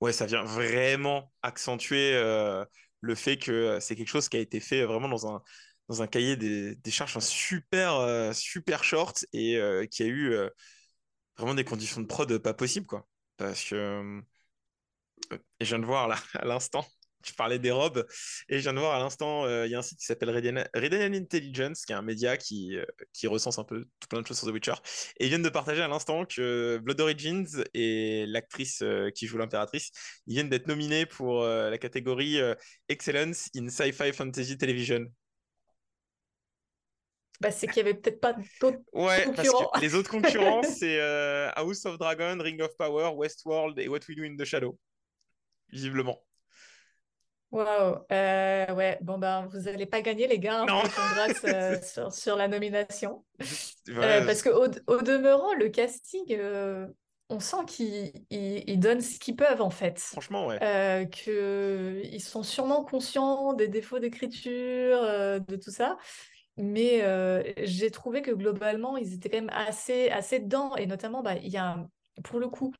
ouais, 0.00 0.12
ça 0.12 0.26
vient 0.26 0.44
vraiment 0.44 1.32
accentuer 1.42 2.14
euh, 2.14 2.64
le 3.00 3.14
fait 3.14 3.36
que 3.38 3.78
c'est 3.80 3.96
quelque 3.96 4.08
chose 4.08 4.28
qui 4.28 4.36
a 4.36 4.40
été 4.40 4.60
fait 4.60 4.84
vraiment 4.84 5.08
dans 5.08 5.26
un, 5.36 5.42
dans 5.88 6.02
un 6.02 6.06
cahier 6.06 6.36
des, 6.36 6.76
des 6.76 6.90
charges 6.92 7.18
super, 7.20 7.96
euh, 7.96 8.32
super 8.32 8.84
short 8.84 9.24
et 9.32 9.60
qui 9.90 10.02
a 10.04 10.06
eu 10.06 10.34
vraiment 11.36 11.54
des 11.54 11.64
conditions 11.64 12.00
de 12.00 12.06
prod 12.06 12.38
pas 12.38 12.54
possibles, 12.54 12.86
quoi. 12.86 13.06
Parce 13.36 13.64
que, 13.64 14.22
et 15.60 15.64
je 15.64 15.70
viens 15.70 15.78
de 15.78 15.86
voir 15.86 16.08
là, 16.08 16.16
à 16.34 16.44
l'instant, 16.44 16.84
tu 17.24 17.34
parlais 17.34 17.58
des 17.58 17.70
robes, 17.70 18.06
et 18.48 18.58
je 18.58 18.62
viens 18.62 18.72
de 18.74 18.78
voir 18.78 18.94
à 18.94 18.98
l'instant, 18.98 19.44
euh, 19.46 19.66
il 19.66 19.72
y 19.72 19.74
a 19.74 19.78
un 19.78 19.82
site 19.82 19.98
qui 19.98 20.06
s'appelle 20.06 20.30
Redanian 20.30 20.64
Redanian 20.74 21.12
Intelligence, 21.14 21.84
qui 21.84 21.92
est 21.92 21.96
un 21.96 22.02
média 22.02 22.36
qui, 22.36 22.76
euh, 22.76 22.84
qui 23.12 23.26
recense 23.26 23.58
un 23.58 23.64
peu 23.64 23.84
tout 24.00 24.08
plein 24.08 24.20
de 24.20 24.26
choses 24.26 24.38
sur 24.38 24.48
The 24.48 24.52
Witcher. 24.52 24.74
Et 25.18 25.26
ils 25.26 25.28
viennent 25.28 25.42
de 25.42 25.48
partager 25.48 25.82
à 25.82 25.88
l'instant 25.88 26.24
que 26.24 26.78
Blood 26.82 27.00
Origins 27.00 27.46
et 27.74 28.26
l'actrice 28.26 28.80
euh, 28.82 29.10
qui 29.10 29.26
joue 29.26 29.38
l'impératrice, 29.38 29.90
ils 30.26 30.34
viennent 30.34 30.48
d'être 30.48 30.66
nominés 30.66 31.06
pour 31.06 31.44
la 31.44 31.78
catégorie 31.78 32.38
Excellence 32.88 33.48
in 33.56 33.68
Sci-Fi 33.68 34.12
Fantasy 34.12 34.56
Television. 34.56 35.06
Bah, 37.40 37.50
c'est 37.50 37.66
qu'il 37.66 37.78
y 37.78 37.80
avait 37.80 37.94
peut-être 37.94 38.20
pas 38.20 38.34
d'autres 38.60 38.78
Ouais, 38.92 39.24
parce 39.34 39.48
concurrents. 39.48 39.70
que 39.74 39.80
les 39.80 39.94
autres 39.94 40.10
concurrents, 40.10 40.62
c'est 40.78 41.00
House 41.56 41.84
of 41.86 41.98
Dragon, 41.98 42.38
Ring 42.40 42.60
of 42.62 42.76
Power, 42.76 43.10
Westworld 43.16 43.78
et 43.78 43.88
What 43.88 44.00
We 44.08 44.16
Do 44.16 44.22
in 44.22 44.36
the 44.36 44.44
Shadow. 44.44 44.78
Visiblement. 45.72 46.22
Waouh, 47.52 47.98
euh, 48.10 48.74
ouais, 48.74 48.98
bon 49.02 49.18
ben 49.18 49.46
vous 49.46 49.60
n'allez 49.60 49.84
pas 49.84 50.00
gagner 50.00 50.26
les 50.26 50.38
gars, 50.38 50.62
hein, 50.62 50.66
Non. 50.66 50.82
euh, 51.44 51.78
sur, 51.82 52.10
sur 52.12 52.36
la 52.36 52.48
nomination. 52.48 53.24
Euh, 53.90 54.24
parce 54.24 54.42
qu'au 54.42 54.68
au 54.86 55.02
demeurant, 55.02 55.52
le 55.54 55.68
casting, 55.68 56.34
on 57.28 57.40
sent 57.40 57.64
qu'ils 57.66 58.12
ils- 58.30 58.64
ils 58.66 58.80
donnent 58.80 59.02
ce 59.02 59.18
qu'ils 59.18 59.36
peuvent 59.36 59.60
en 59.60 59.70
fait. 59.70 59.98
franchement, 59.98 60.46
ouais. 60.46 61.08
Qu'ils 61.10 62.22
sont 62.22 62.42
sûrement 62.42 62.84
conscients 62.84 63.52
des 63.52 63.68
défauts 63.68 63.98
d'écriture, 63.98 65.02
de 65.02 65.56
tout 65.56 65.70
ça. 65.70 65.98
Mais 66.56 67.02
j'ai 67.64 67.90
trouvé 67.90 68.22
que 68.22 68.30
globalement, 68.30 68.96
ils 68.96 69.12
étaient 69.14 69.28
quand 69.28 69.36
même 69.40 69.50
assez, 69.52 70.08
assez 70.08 70.38
dedans. 70.40 70.74
Et 70.76 70.86
notamment, 70.86 71.22
bah, 71.22 71.36
il 71.36 71.48
y 71.50 71.58
a, 71.58 71.86
pour 72.24 72.38
le 72.40 72.48
coup, 72.48 72.72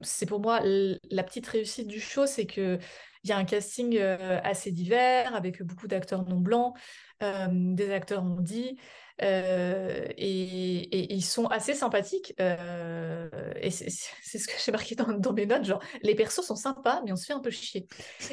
c'est 0.00 0.26
pour 0.26 0.40
moi 0.40 0.60
la 0.64 1.22
petite 1.22 1.46
réussite 1.46 1.86
du 1.86 2.00
show, 2.00 2.26
c'est 2.26 2.46
que 2.46 2.78
il 3.22 3.30
y 3.30 3.32
a 3.32 3.36
un 3.36 3.44
casting 3.44 3.98
euh, 3.98 4.40
assez 4.42 4.72
divers, 4.72 5.34
avec 5.34 5.62
beaucoup 5.62 5.86
d'acteurs 5.86 6.26
non 6.26 6.38
blancs, 6.38 6.74
euh, 7.22 7.48
des 7.50 7.92
acteurs 7.92 8.24
non 8.24 8.40
dits, 8.40 8.78
euh, 9.22 10.06
et, 10.16 10.78
et 10.78 11.12
ils 11.12 11.24
sont 11.24 11.46
assez 11.46 11.74
sympathiques. 11.74 12.34
et 12.38 13.70
c'est 13.70 14.38
ce 14.38 14.46
que 14.46 14.54
j'ai 14.64 14.72
marqué 14.72 14.94
dans, 14.94 15.12
dans 15.12 15.32
mes 15.32 15.46
notes, 15.46 15.64
genre, 15.64 15.82
les 16.02 16.14
persos 16.14 16.44
sont 16.44 16.56
sympas, 16.56 17.02
mais 17.04 17.12
on 17.12 17.16
se 17.16 17.26
fait 17.26 17.32
un 17.32 17.40
peu 17.40 17.50
chier. 17.50 17.86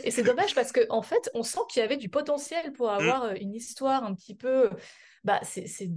Et 0.04 0.12
c'est 0.12 0.24
dommage 0.24 0.56
parce 0.56 0.72
qu'en 0.72 0.98
en 0.98 1.02
fait, 1.02 1.30
on 1.34 1.44
sent 1.44 1.60
qu'il 1.70 1.82
y 1.82 1.84
avait 1.84 1.98
du 1.98 2.10
potentiel 2.10 2.72
pour 2.72 2.90
avoir 2.92 3.26
euh, 3.26 3.34
une 3.40 3.54
histoire 3.54 4.04
un 4.04 4.14
petit 4.14 4.36
peu... 4.36 4.70
Bah, 5.24 5.42
c'est 5.44 5.90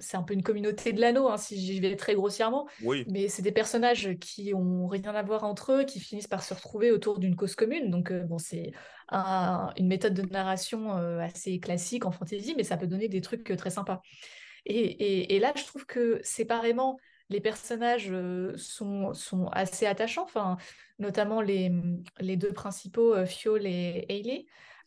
c'est, 0.00 0.16
un- 0.16 0.22
peu 0.22 0.34
une 0.34 0.42
communauté 0.42 0.92
de 0.92 1.00
l'anneau, 1.00 1.28
hein, 1.28 1.36
si 1.36 1.58
j'y 1.58 1.80
vais 1.80 1.96
très 1.96 2.14
grossièrement. 2.14 2.66
Oui. 2.82 3.04
Mais 3.08 3.28
c'est 3.28 3.42
des 3.42 3.52
personnages 3.52 4.16
qui 4.20 4.52
ont 4.54 4.86
rien 4.86 5.14
à 5.14 5.22
voir 5.22 5.44
entre 5.44 5.72
eux, 5.72 5.84
qui 5.84 6.00
finissent 6.00 6.26
par 6.28 6.42
se 6.42 6.54
retrouver 6.54 6.90
autour 6.90 7.18
d'une 7.18 7.36
cause 7.36 7.54
commune. 7.54 7.90
Donc, 7.90 8.10
euh, 8.10 8.22
bon, 8.24 8.38
c'est 8.38 8.72
un- 9.08 9.72
une 9.76 9.86
méthode 9.86 10.14
de 10.14 10.22
narration 10.22 10.96
euh, 10.96 11.20
assez 11.20 11.60
classique 11.60 12.04
en 12.06 12.10
fantasy, 12.10 12.54
mais 12.56 12.64
ça 12.64 12.76
peut 12.76 12.86
donner 12.86 13.08
des 13.08 13.20
trucs 13.20 13.50
euh, 13.50 13.56
très 13.56 13.70
sympas. 13.70 14.00
Et, 14.64 14.78
et- 14.78 15.36
et 15.36 15.38
là, 15.38 15.52
je 15.56 15.64
trouve 15.64 15.86
que 15.86 16.20
séparément, 16.22 16.98
les 17.28 17.40
personnages 17.40 18.12
sont, 18.56 19.12
sont 19.12 19.46
assez 19.48 19.86
attachants, 19.86 20.24
enfin, 20.24 20.56
notamment 20.98 21.40
les, 21.40 21.72
les 22.20 22.36
deux 22.36 22.52
principaux, 22.52 23.24
Fiol 23.26 23.66
et 23.66 24.06
Hailey, 24.08 24.46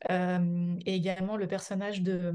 euh, 0.10 0.76
et 0.86 0.96
également 0.96 1.36
le 1.36 1.48
personnage 1.48 2.02
de, 2.02 2.32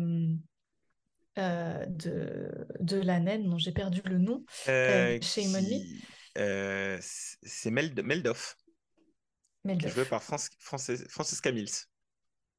euh, 1.39 1.85
de, 1.87 2.67
de 2.81 3.01
la 3.01 3.21
naine, 3.21 3.49
dont 3.51 3.59
j'ai 3.59 3.73
perdu 3.73 4.01
le 4.05 4.19
nom. 4.19 4.45
Euh, 4.69 5.11
on 5.11 5.13
me. 5.15 5.19
qui- 5.61 6.03
euh, 6.39 6.99
c'est 7.01 7.71
Meld- 7.71 8.03
Meldoff, 8.03 8.57
Meldoff. 9.65 9.95
joué 9.95 10.05
par 10.05 10.23
France, 10.23 10.51
Frances- 10.59 11.07
Francesca 11.09 11.53
Mills. 11.53 11.69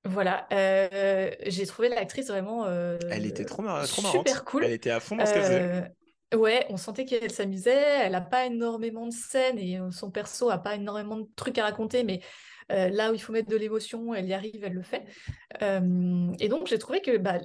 Voilà, 0.08 0.48
euh, 0.54 1.32
j'ai 1.48 1.66
trouvé 1.66 1.90
l'actrice 1.90 2.28
vraiment 2.28 2.66
euh, 2.66 2.98
Elle 3.10 3.26
était 3.26 3.44
trop, 3.44 3.64
mar- 3.64 3.88
trop 3.88 4.02
marrante. 4.04 4.28
super 4.28 4.46
cool. 4.46 4.64
Elle 4.66 4.74
était 4.74 4.92
à 4.92 5.00
fond 5.00 5.16
dans 5.16 5.26
ce 5.26 5.34
qu'elle 5.34 5.44
faisait. 5.44 5.90
Euh, 6.34 6.38
ouais, 6.38 6.66
on 6.70 6.78
sentait 6.78 7.06
qu'elle 7.06 7.32
s'amusait. 7.32 7.72
Elle 8.06 8.12
n'a 8.12 8.22
pas 8.22 8.46
énormément 8.46 9.08
de 9.08 9.12
scènes 9.14 9.58
et 9.58 9.80
euh, 9.80 9.90
son 9.92 10.12
perso 10.12 10.50
a 10.52 10.60
pas 10.60 10.76
énormément 10.76 11.18
de 11.18 11.28
trucs 11.36 11.58
à 11.58 11.64
raconter, 11.64 12.04
mais 12.04 12.22
euh, 12.72 12.90
là 12.90 13.12
où 13.12 13.16
il 13.16 13.20
faut 13.20 13.34
mettre 13.34 13.50
de 13.50 13.56
l'émotion, 13.56 14.14
elle 14.14 14.28
y 14.28 14.34
arrive, 14.34 14.64
elle 14.64 14.74
le 14.74 14.84
fait. 14.84 15.06
Euh, 15.64 16.32
et 16.40 16.48
donc 16.50 16.68
j'ai 16.68 16.78
trouvé 16.78 17.02
que 17.02 17.18
bah, 17.18 17.40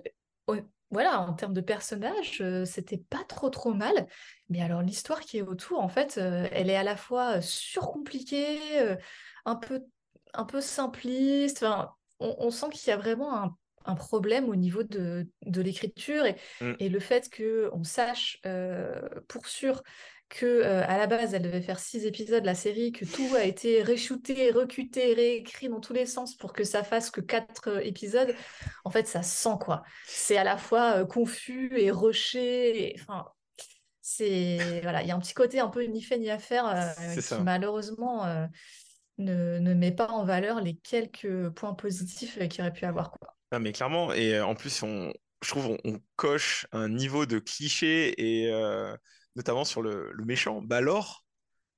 voilà, 0.91 1.21
en 1.21 1.33
termes 1.35 1.55
de 1.55 1.61
personnage, 1.61 2.41
euh, 2.41 2.65
c'était 2.65 2.99
pas 2.99 3.25
trop 3.29 3.51
trop 3.51 3.73
mal. 3.73 4.07
Mais 4.49 4.61
alors 4.63 4.83
l'histoire 4.83 5.21
qui 5.21 5.39
est 5.39 5.43
autour, 5.43 5.81
en 5.81 5.89
fait, 5.89 6.19
euh, 6.19 6.49
elle 6.53 6.69
est 6.71 6.77
à 6.77 6.83
la 6.83 6.97
fois 6.97 7.37
euh, 7.37 7.41
surcompliquée, 7.41 8.59
euh, 8.81 8.97
un 9.45 9.57
peu 9.57 9.83
un 10.35 10.45
peu 10.45 10.61
simpliste. 10.61 11.63
Enfin, 11.63 11.91
on, 12.19 12.35
on 12.39 12.51
sent 12.51 12.67
qu'il 12.73 12.89
y 12.91 12.93
a 12.93 12.97
vraiment 12.97 13.37
un, 13.37 13.57
un 13.85 13.95
problème 13.95 14.49
au 14.49 14.57
niveau 14.57 14.83
de, 14.83 15.29
de 15.47 15.61
l'écriture 15.63 16.27
et, 16.27 16.37
Mm. 16.61 16.73
et 16.79 16.89
le 16.89 17.01
fait 17.01 17.31
qu'on 17.35 17.85
sache 17.85 18.39
euh, 18.47 19.01
pour 19.29 19.47
sûr 19.47 19.83
que 20.31 20.47
euh, 20.47 20.83
à 20.87 20.97
la 20.97 21.07
base 21.07 21.35
elle 21.35 21.43
devait 21.43 21.61
faire 21.61 21.79
six 21.79 22.07
épisodes 22.07 22.45
la 22.45 22.55
série, 22.55 22.93
que 22.93 23.05
tout 23.05 23.35
a 23.37 23.45
été 23.45 23.83
reshooté, 23.83 24.51
recuté, 24.53 25.13
réécrit 25.13 25.69
dans 25.69 25.81
tous 25.81 25.93
les 25.93 26.07
sens 26.07 26.37
pour 26.37 26.55
que 26.55 26.65
ça 26.65 26.83
fasse 26.83 27.11
que 27.11 27.21
quatre 27.21 27.69
euh, 27.69 27.81
épisodes. 27.81 28.35
En 28.85 28.91
fait, 28.91 29.07
ça 29.07 29.23
sent 29.23 29.59
quoi. 29.61 29.83
C'est 30.07 30.39
à 30.39 30.45
la 30.45 30.57
fois 30.57 31.01
euh, 31.01 31.05
confus 31.05 31.73
et 31.77 31.91
rushé. 31.91 32.97
Enfin, 33.01 33.27
c'est 34.01 34.81
voilà, 34.83 35.03
il 35.03 35.09
y 35.09 35.11
a 35.11 35.17
un 35.17 35.21
petit 35.21 35.35
côté 35.35 35.61
un 35.61 35.69
peu 35.69 35.83
ni 35.85 36.01
fait 36.01 36.19
ni 36.19 36.31
à 36.31 36.39
faire 36.39 36.95
qui 37.15 37.21
ça. 37.21 37.39
malheureusement 37.41 38.25
ne, 39.19 39.59
ne 39.59 39.75
met 39.75 39.93
pas 39.93 40.09
en 40.09 40.25
valeur 40.25 40.61
les 40.61 40.77
quelques 40.77 41.51
points 41.51 41.75
positifs 41.75 42.39
qu'il 42.49 42.63
aurait 42.63 42.73
pu 42.73 42.87
avoir 42.87 43.11
quoi. 43.11 43.37
Non, 43.53 43.61
mais 43.61 43.73
clairement, 43.73 44.13
et 44.13 44.41
en 44.41 44.55
plus, 44.55 44.83
on, 44.83 45.13
je 45.43 45.49
trouve 45.51 45.67
on, 45.67 45.79
on 45.85 46.01
coche 46.17 46.67
un 46.73 46.89
niveau 46.89 47.27
de 47.27 47.39
cliché, 47.39 48.15
et 48.17 48.51
notamment 49.37 49.65
sur 49.65 49.83
le, 49.83 50.11
le 50.13 50.25
méchant, 50.25 50.61
Balor. 50.63 51.25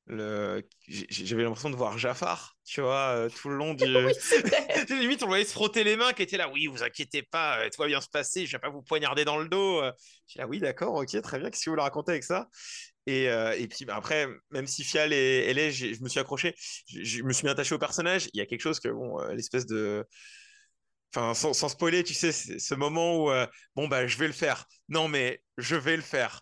Le... 0.06 0.62
j'ai- 0.88 1.06
J'avais 1.10 1.44
l'impression 1.44 1.70
de 1.70 1.76
voir 1.76 1.96
Jafar, 1.96 2.56
tu 2.64 2.80
vois, 2.80 3.10
euh, 3.16 3.28
tout 3.28 3.48
le 3.48 3.56
long 3.56 3.74
du. 3.74 3.84
Oui, 3.96 4.12
Limite, 5.00 5.22
on 5.22 5.26
le 5.26 5.30
voyait 5.30 5.44
se 5.44 5.52
frotter 5.52 5.84
les 5.84 5.96
mains, 5.96 6.12
qui 6.12 6.22
était 6.22 6.36
là, 6.36 6.48
oui, 6.50 6.66
vous 6.66 6.82
inquiétez 6.82 7.22
pas, 7.22 7.60
euh, 7.60 7.68
tout 7.70 7.80
va 7.80 7.86
bien 7.88 8.00
se 8.00 8.08
passer, 8.08 8.44
je 8.46 8.52
vais 8.52 8.60
pas 8.60 8.68
vous 8.70 8.82
poignarder 8.82 9.24
dans 9.24 9.38
le 9.38 9.48
dos. 9.48 9.80
euh. 9.82 9.92
J'étais 10.26 10.40
là, 10.42 10.48
oui, 10.48 10.58
d'accord, 10.58 10.94
ok, 10.94 11.20
très 11.22 11.38
bien, 11.38 11.50
qu'est-ce 11.50 11.64
que 11.64 11.70
vous 11.70 11.74
voulez 11.74 11.82
raconter 11.82 12.12
avec 12.12 12.24
ça? 12.24 12.48
Et, 13.06 13.28
euh, 13.30 13.52
et 13.58 13.68
puis 13.68 13.84
bah, 13.84 13.96
après, 13.96 14.26
même 14.50 14.66
si 14.66 14.84
Fial 14.84 15.12
et 15.12 15.46
elle 15.48 15.58
est, 15.58 15.70
j'ai- 15.72 15.94
je 15.94 16.02
me 16.02 16.08
suis 16.08 16.20
accroché, 16.20 16.54
je, 16.88 17.22
me 17.22 17.32
suis 17.32 17.42
bien 17.44 17.52
attaché 17.52 17.74
au 17.74 17.78
personnage. 17.78 18.28
Il 18.34 18.38
y 18.38 18.40
a 18.40 18.46
quelque 18.46 18.60
chose 18.62 18.80
que, 18.80 18.88
bon, 18.88 19.18
l'espèce 19.28 19.66
de. 19.66 20.04
Enfin, 21.14 21.34
sans, 21.34 21.52
sans 21.52 21.68
spoiler, 21.68 22.04
tu 22.04 22.14
sais, 22.14 22.32
ce 22.32 22.74
moment 22.74 23.16
où, 23.26 23.30
bon, 23.76 23.86
bah, 23.88 24.06
je 24.06 24.16
vais 24.18 24.26
le 24.26 24.32
faire. 24.32 24.64
Non, 24.88 25.08
mais 25.08 25.42
je 25.58 25.76
vais 25.76 25.96
le 25.96 26.02
faire. 26.02 26.40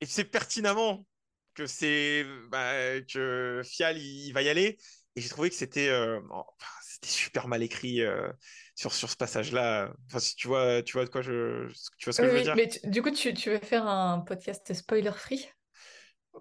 Et 0.00 0.06
tu 0.06 0.12
sais 0.12 0.24
pertinemment 0.24 1.06
que 1.54 1.66
c'est 1.66 2.24
bah, 2.50 3.00
que 3.02 3.62
Fial 3.64 3.98
il, 3.98 4.28
il 4.28 4.32
va 4.32 4.42
y 4.42 4.48
aller. 4.48 4.78
Et 5.16 5.20
j'ai 5.20 5.28
trouvé 5.28 5.50
que 5.50 5.56
c'était 5.56 5.88
euh, 5.88 6.20
oh, 6.30 6.44
c'était 6.82 7.08
super 7.08 7.48
mal 7.48 7.62
écrit 7.62 8.00
euh, 8.02 8.32
sur, 8.76 8.92
sur 8.94 9.10
ce 9.10 9.16
passage-là. 9.16 9.92
Enfin, 10.06 10.20
si 10.20 10.36
tu 10.36 10.46
vois, 10.48 10.82
tu 10.82 10.92
vois 10.94 11.04
de 11.04 11.10
quoi 11.10 11.22
je, 11.22 11.66
tu 11.98 12.04
vois 12.06 12.12
ce 12.12 12.20
que 12.20 12.26
Oui, 12.26 12.28
je 12.28 12.34
veux 12.34 12.40
dire? 12.42 12.56
mais 12.56 12.68
tu- 12.68 12.88
du 12.88 13.02
coup, 13.02 13.10
tu, 13.10 13.34
tu 13.34 13.50
veux 13.50 13.58
faire 13.58 13.86
un 13.86 14.20
podcast 14.20 14.72
spoiler 14.74 15.10
free? 15.12 15.48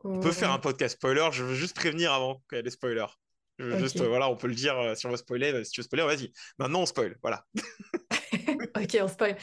On 0.04 0.18
peut 0.20 0.32
faire 0.32 0.52
un 0.52 0.60
podcast 0.60 0.96
spoiler. 0.96 1.30
Je 1.32 1.44
veux 1.44 1.56
juste 1.56 1.76
prévenir 1.76 2.14
avant 2.14 2.44
qu'il 2.50 2.58
y 2.58 2.60
ait 2.60 2.64
des 2.64 2.70
spoilers. 2.70 3.06
Je 3.58 3.66
veux 3.66 3.76
Ok. 3.76 3.78
juste, 3.78 4.02
voilà, 4.02 4.30
on 4.30 4.38
peut 4.38 4.48
le 4.48 4.56
dire 4.56 4.78
euh, 4.78 4.96
si 4.96 5.06
on 5.06 5.10
veut 5.12 5.18
spoiler. 5.18 5.52
euh, 5.54 5.64
Si 5.64 5.72
tu 5.72 5.82
veux 5.82 5.86
spoiler, 5.86 6.04
vas-y. 6.06 6.32
Maintenant, 6.58 6.82
on 6.82 6.86
spoil. 6.86 7.18
Voilà. 7.22 7.46
Ok, 8.76 8.98
on 9.02 9.08
spoil. 9.08 9.38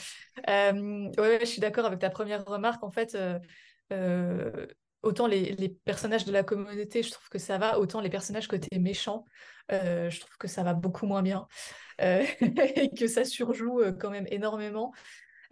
Euh, 0.49 0.73
ouais, 1.19 1.19
ouais, 1.19 1.39
je 1.41 1.47
suis 1.47 1.61
d'accord 1.61 1.87
avec 1.87 1.99
ta 2.01 2.11
première 2.11 2.45
remarque. 2.45 2.83
En 2.85 2.91
fait, 2.91 3.14
euh, 3.14 3.39
euh, 3.93 4.66
autant 5.03 5.26
les, 5.26 5.53
les 5.55 5.68
personnages 5.68 6.24
de 6.24 6.32
la 6.32 6.43
communauté, 6.43 7.03
je 7.03 7.11
trouve 7.11 7.28
que 7.28 7.39
ça 7.39 7.59
va, 7.59 7.78
autant 7.78 8.01
les 8.01 8.11
personnages 8.11 8.49
côté 8.49 8.78
méchants, 8.78 9.24
euh, 9.72 10.11
je 10.11 10.20
trouve 10.20 10.37
que 10.39 10.49
ça 10.49 10.62
va 10.62 10.74
beaucoup 10.74 11.07
moins 11.07 11.22
bien. 11.22 11.47
Euh, 12.01 12.24
et 12.76 12.91
que 12.91 13.07
ça 13.07 13.24
surjoue 13.24 13.82
quand 13.99 14.11
même 14.11 14.26
énormément. 14.30 14.93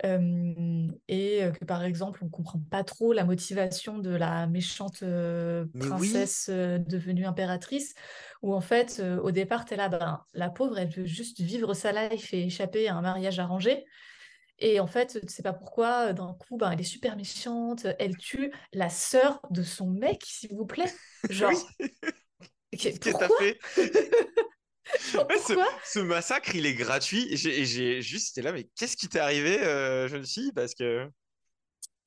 Euh, 0.05 0.89
et 1.09 1.41
que 1.59 1.64
par 1.64 1.85
exemple, 1.85 2.20
on 2.24 2.28
comprend 2.28 2.61
pas 2.70 2.82
trop 2.85 3.12
la 3.12 3.24
motivation 3.24 3.99
de 3.99 4.11
la 4.11 4.47
méchante 4.47 5.03
euh, 5.03 5.66
oui. 5.74 5.89
princesse 5.89 6.49
euh, 6.51 6.78
devenue 6.78 7.26
impératrice, 7.26 7.95
où 8.43 8.55
en 8.55 8.61
fait, 8.61 9.03
au 9.22 9.30
départ, 9.30 9.64
t'es 9.64 9.76
là, 9.76 9.89
ben, 9.89 10.20
la 10.35 10.51
pauvre, 10.51 10.78
elle 10.78 10.91
veut 10.91 11.07
juste 11.07 11.41
vivre 11.41 11.74
sa 11.74 11.93
life 11.93 12.35
et 12.35 12.45
échapper 12.45 12.89
à 12.89 12.97
un 12.97 13.03
mariage 13.03 13.39
arrangé. 13.39 13.85
Et 14.59 14.78
en 14.80 14.86
fait, 14.86 15.20
tu 15.20 15.32
sais 15.32 15.42
pas 15.42 15.52
pourquoi, 15.52 16.12
d'un 16.12 16.34
coup, 16.34 16.57
ben, 16.57 16.70
elle 16.70 16.80
est 16.80 16.84
super 16.84 17.16
méchante, 17.16 17.86
elle 17.98 18.16
tue 18.16 18.52
la 18.72 18.88
sœur 18.88 19.40
de 19.50 19.62
son 19.62 19.90
mec, 19.90 20.22
s'il 20.24 20.55
vous 20.55 20.66
plaît. 20.66 20.92
Genre, 21.30 21.52
Qu'est-ce 22.78 23.00
que 23.00 23.11
t'as 23.11 23.28
fait? 23.38 23.59
Genre, 25.12 25.26
Ouais, 25.28 25.38
ce, 25.84 25.98
massacre, 26.00 26.55
il 26.55 26.66
est 26.66 26.74
gratuit. 26.74 27.26
Et 27.32 27.36
j'ai 27.36 28.02
juste 28.02 28.36
été 28.36 28.44
là, 28.44 28.52
mais 28.52 28.68
qu'est-ce 28.76 28.96
qui 28.96 29.09
t'est 29.09 29.18
arrivé, 29.18 29.61
euh, 29.62 30.09
jeune 30.09 30.26
fille? 30.26 30.52
Parce 30.52 30.74
que. 30.74 31.09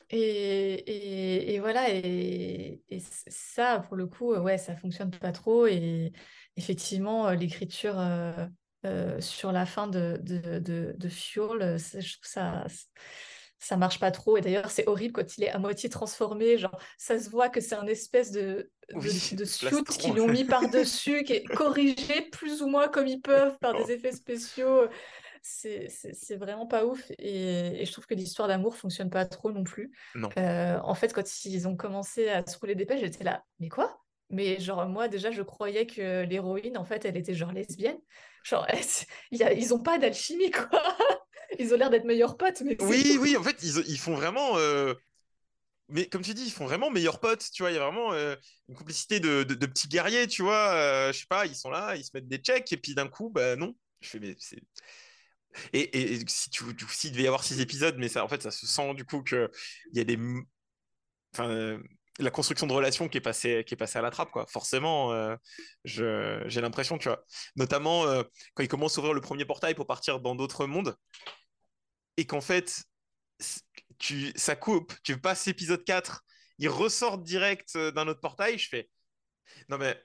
Et, 0.09 0.19
et, 0.19 1.53
et 1.55 1.59
voilà, 1.59 1.89
et, 1.89 2.81
ça, 3.27 3.79
pour 3.79 3.97
le 3.97 4.07
coup, 4.07 4.33
ouais, 4.33 4.57
ça 4.57 4.75
fonctionne 4.75 5.11
pas 5.11 5.31
trop. 5.31 5.67
Et 5.67 6.13
effectivement, 6.55 7.31
l'écriture 7.31 7.99
euh, 7.99 8.45
euh, 8.85 9.19
sur 9.21 9.51
la 9.51 9.65
fin 9.65 9.87
de, 9.87 10.19
de, 10.21 10.59
de, 10.59 10.95
de 10.97 11.09
Fiol, 11.09 11.61
euh, 11.61 11.77
je 11.77 12.13
trouve 12.13 12.29
ça, 12.29 12.65
ça 13.59 13.77
marche 13.77 13.99
pas 13.99 14.11
trop. 14.11 14.37
Et 14.37 14.41
d'ailleurs, 14.41 14.69
c'est 14.69 14.87
horrible 14.87 15.13
quand 15.13 15.37
il 15.37 15.43
est 15.45 15.49
à 15.49 15.57
moitié 15.57 15.89
transformé. 15.89 16.57
Genre, 16.57 16.79
ça 16.97 17.19
se 17.19 17.29
voit 17.29 17.49
que 17.49 17.59
c'est 17.61 17.75
un 17.75 17.87
espèce 17.87 18.31
de, 18.31 18.71
de, 18.91 18.95
Oui, 18.95 19.29
de 19.31 19.37
de 19.37 19.45
suit 19.45 19.83
qu'ils 19.83 20.13
lui 20.13 20.21
ont 20.21 20.27
mis 20.27 20.43
par-dessus, 20.45 21.23
qui 21.23 21.33
est 21.33 21.43
corrigé 21.43 22.21
plus 22.31 22.61
ou 22.61 22.67
moins 22.67 22.87
comme 22.87 23.07
ils 23.07 23.21
peuvent 23.21 23.57
par 23.59 23.73
des 23.73 23.91
effets 23.93 24.11
spéciaux. 24.11 24.87
C'est 25.41 26.35
vraiment 26.35 26.67
pas 26.67 26.85
ouf. 26.85 27.09
Et, 27.17 27.81
et 27.81 27.85
je 27.85 27.91
trouve 27.91 28.05
que 28.05 28.13
l'histoire 28.13 28.47
d'amour 28.47 28.75
fonctionne 28.75 29.09
pas 29.09 29.25
trop 29.25 29.51
non 29.51 29.63
plus. 29.63 29.91
Non. 30.13 30.29
Euh, 30.37 30.77
en 30.83 30.93
fait, 30.93 31.13
quand 31.13 31.45
ils 31.45 31.67
ont 31.67 31.75
commencé 31.75 32.29
à 32.29 32.45
se 32.45 32.57
rouler 32.59 32.75
des 32.75 32.85
pelles, 32.85 32.99
j'étais 32.99 33.23
là, 33.23 33.43
mais 33.59 33.69
quoi? 33.69 33.99
Mais 34.29 34.59
genre, 34.59 34.87
moi, 34.87 35.07
déjà, 35.07 35.31
je 35.31 35.41
croyais 35.41 35.85
que 35.87 36.23
l'héroïne, 36.23 36.77
en 36.77 36.85
fait, 36.85 37.05
elle 37.05 37.17
était 37.17 37.33
genre 37.33 37.51
lesbienne. 37.53 37.99
Genre, 38.43 38.65
elle- 38.69 38.79
il 39.31 39.39
y 39.39 39.43
a- 39.43 39.53
ils 39.53 39.73
ont 39.73 39.79
pas 39.81 39.97
d'alchimie, 39.97 40.51
quoi. 40.51 40.69
Ils 41.59 41.73
ont 41.73 41.77
l'air 41.77 41.89
d'être 41.89 42.03
meilleurs 42.05 42.35
potes, 42.37 42.61
mais 42.61 42.77
Oui, 42.79 43.17
oui, 43.21 43.35
en 43.37 43.43
fait, 43.43 43.57
ils, 43.63 43.83
ils 43.87 43.97
font 43.97 44.15
vraiment. 44.15 44.57
euh, 44.57 44.93
Mais 45.89 46.07
comme 46.09 46.21
tu 46.23 46.33
dis, 46.33 46.45
ils 46.45 46.51
font 46.51 46.65
vraiment 46.65 46.91
meilleurs 46.91 47.19
potes, 47.19 47.49
tu 47.53 47.63
vois. 47.63 47.71
Il 47.71 47.75
y 47.75 47.77
a 47.77 47.83
vraiment 47.83 48.13
euh, 48.13 48.35
une 48.69 48.75
complicité 48.75 49.19
de, 49.19 49.43
de- 49.43 49.55
de 49.55 49.65
petits 49.67 49.87
guerriers, 49.89 50.27
tu 50.27 50.43
vois. 50.43 50.73
euh, 50.75 51.13
je 51.13 51.19
sais 51.21 51.25
pas, 51.29 51.45
ils 51.45 51.55
sont 51.55 51.69
là, 51.71 51.95
ils 51.95 52.03
se 52.05 52.11
mettent 52.13 52.27
des 52.27 52.37
checks, 52.39 52.71
et 52.73 52.77
puis 52.77 52.95
d'un 52.95 53.07
coup, 53.09 53.29
bah 53.29 53.55
non. 53.55 53.75
Je 54.01 54.09
fais, 54.09 54.19
mais 54.19 54.35
c'est. 54.39 54.61
Et, 55.73 55.79
et- 55.81 56.13
et 56.15 56.19
si 56.27 56.49
tu, 56.49 56.63
s'il 56.89 57.11
devait 57.11 57.23
y 57.23 57.27
avoir 57.27 57.43
six 57.43 57.59
épisodes, 57.61 57.95
mais 57.97 58.09
ça, 58.09 58.23
en 58.23 58.27
fait, 58.27 58.41
ça 58.41 58.51
se 58.51 58.67
sent 58.67 58.93
du 58.95 59.05
coup 59.05 59.21
que 59.23 59.49
il 59.91 59.97
y 59.97 60.01
a 60.01 60.03
des. 60.03 60.17
Enfin, 61.33 61.79
la 62.19 62.31
construction 62.31 62.67
de 62.67 62.73
relations 62.73 63.07
qui 63.09 63.17
est 63.17 63.21
passée, 63.21 63.63
qui 63.65 63.73
est 63.73 63.77
passée 63.77 63.99
à 63.99 64.01
la 64.01 64.11
trappe, 64.11 64.31
quoi. 64.31 64.45
Forcément, 64.47 65.11
euh, 65.13 65.35
j'ai 65.83 66.61
l'impression, 66.61 66.97
tu. 66.97 67.09
Notamment 67.55 68.05
euh, 68.05 68.23
quand 68.53 68.63
ils 68.63 68.67
commencent 68.67 68.97
à 68.97 68.99
ouvrir 68.99 69.13
le 69.13 69.21
premier 69.21 69.45
portail 69.45 69.75
pour 69.75 69.87
partir 69.87 70.19
dans 70.19 70.35
d'autres 70.35 70.65
mondes 70.65 70.95
et 72.17 72.25
qu'en 72.25 72.41
fait, 72.41 72.83
tu, 73.99 74.31
ça 74.35 74.55
coupe, 74.55 74.93
tu 75.03 75.19
passes 75.19 75.47
épisode 75.47 75.83
4, 75.83 76.23
ils 76.59 76.69
ressortent 76.69 77.23
direct 77.23 77.75
euh, 77.75 77.91
d'un 77.91 78.07
autre 78.07 78.19
portail, 78.19 78.57
je 78.57 78.67
fais, 78.67 78.89
non 79.69 79.77
mais, 79.77 80.01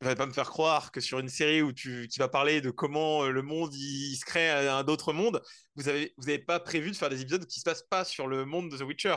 va 0.00 0.14
pas 0.14 0.26
me 0.26 0.32
faire 0.32 0.50
croire 0.50 0.92
que 0.92 1.00
sur 1.00 1.18
une 1.18 1.28
série 1.28 1.62
où 1.62 1.72
tu, 1.72 2.08
qui 2.08 2.18
va 2.20 2.28
parler 2.28 2.60
de 2.60 2.70
comment 2.70 3.24
euh, 3.24 3.30
le 3.30 3.42
monde 3.42 3.74
il, 3.74 4.16
se 4.16 4.24
crée 4.24 4.48
à 4.50 4.76
un 4.76 4.84
d'autres 4.84 5.12
mondes, 5.12 5.42
vous 5.76 5.88
avez, 5.88 6.14
vous 6.18 6.28
avez 6.28 6.38
pas 6.38 6.60
prévu 6.60 6.90
de 6.90 6.96
faire 6.96 7.10
des 7.10 7.20
épisodes 7.22 7.46
qui 7.46 7.60
se 7.60 7.64
passent 7.64 7.86
pas 7.88 8.04
sur 8.04 8.26
le 8.28 8.44
monde 8.44 8.70
de 8.70 8.78
The 8.78 8.82
Witcher. 8.82 9.16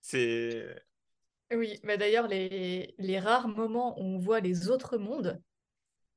C'est... 0.00 0.66
Oui, 1.52 1.80
bah 1.84 1.96
d'ailleurs, 1.96 2.28
les, 2.28 2.94
les 2.98 3.18
rares 3.18 3.48
moments 3.48 3.98
où 4.00 4.02
on 4.04 4.18
voit 4.18 4.40
les 4.40 4.68
autres 4.68 4.98
mondes, 4.98 5.40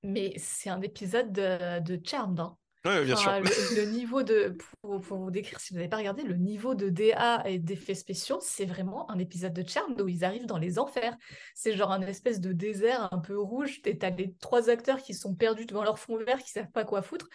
mais 0.03 0.33
c'est 0.39 0.69
un 0.69 0.81
épisode 0.81 1.33
de, 1.33 1.79
de 1.81 2.01
Charmed, 2.05 2.39
hein. 2.39 2.57
Ouais, 2.85 3.05
bien 3.05 3.15
sûr. 3.15 3.31
Le, 3.39 3.75
le 3.75 3.85
niveau 3.85 4.23
de, 4.23 4.57
pour, 4.81 4.99
pour 4.99 5.17
vous 5.17 5.31
décrire, 5.31 5.61
si 5.61 5.71
vous 5.73 5.77
n'avez 5.77 5.87
pas 5.87 5.95
regardé, 5.97 6.23
le 6.23 6.35
niveau 6.35 6.75
de 6.75 6.89
DA 6.89 7.41
et 7.47 7.57
d'effets 7.57 7.95
spéciaux, 7.95 8.39
c'est 8.41 8.65
vraiment 8.65 9.09
un 9.09 9.19
épisode 9.19 9.53
de 9.53 9.65
Charmed 9.65 10.01
où 10.01 10.09
ils 10.09 10.25
arrivent 10.25 10.47
dans 10.47 10.57
les 10.57 10.79
enfers. 10.79 11.15
C'est 11.55 11.77
genre 11.77 11.93
un 11.93 12.01
espèce 12.01 12.41
de 12.41 12.51
désert 12.51 13.07
un 13.13 13.19
peu 13.19 13.39
rouge. 13.39 13.79
Et 13.85 13.97
t'as 13.97 14.09
les 14.09 14.35
trois 14.35 14.69
acteurs 14.69 15.01
qui 15.01 15.13
sont 15.13 15.33
perdus 15.33 15.65
devant 15.65 15.83
leur 15.83 15.97
fond 15.97 16.17
vert, 16.17 16.43
qui 16.43 16.51
savent 16.51 16.71
pas 16.71 16.83
quoi 16.83 17.01
foutre, 17.01 17.29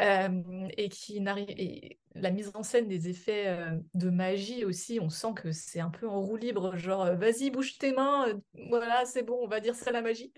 euh, 0.00 0.68
et 0.76 0.88
qui 0.88 1.20
n'arrivent. 1.20 1.96
La 2.16 2.32
mise 2.32 2.50
en 2.54 2.64
scène 2.64 2.88
des 2.88 3.08
effets 3.08 3.46
euh, 3.46 3.78
de 3.94 4.10
magie 4.10 4.64
aussi, 4.64 4.98
on 5.00 5.08
sent 5.10 5.32
que 5.36 5.52
c'est 5.52 5.78
un 5.78 5.90
peu 5.90 6.08
en 6.08 6.20
roue 6.20 6.36
libre, 6.36 6.76
genre 6.76 7.02
euh, 7.04 7.14
vas-y 7.14 7.50
bouge 7.50 7.78
tes 7.78 7.92
mains, 7.92 8.28
euh, 8.28 8.34
voilà 8.68 9.04
c'est 9.04 9.22
bon, 9.22 9.38
on 9.40 9.46
va 9.46 9.60
dire 9.60 9.76
ça 9.76 9.92
la 9.92 10.02
magie. 10.02 10.32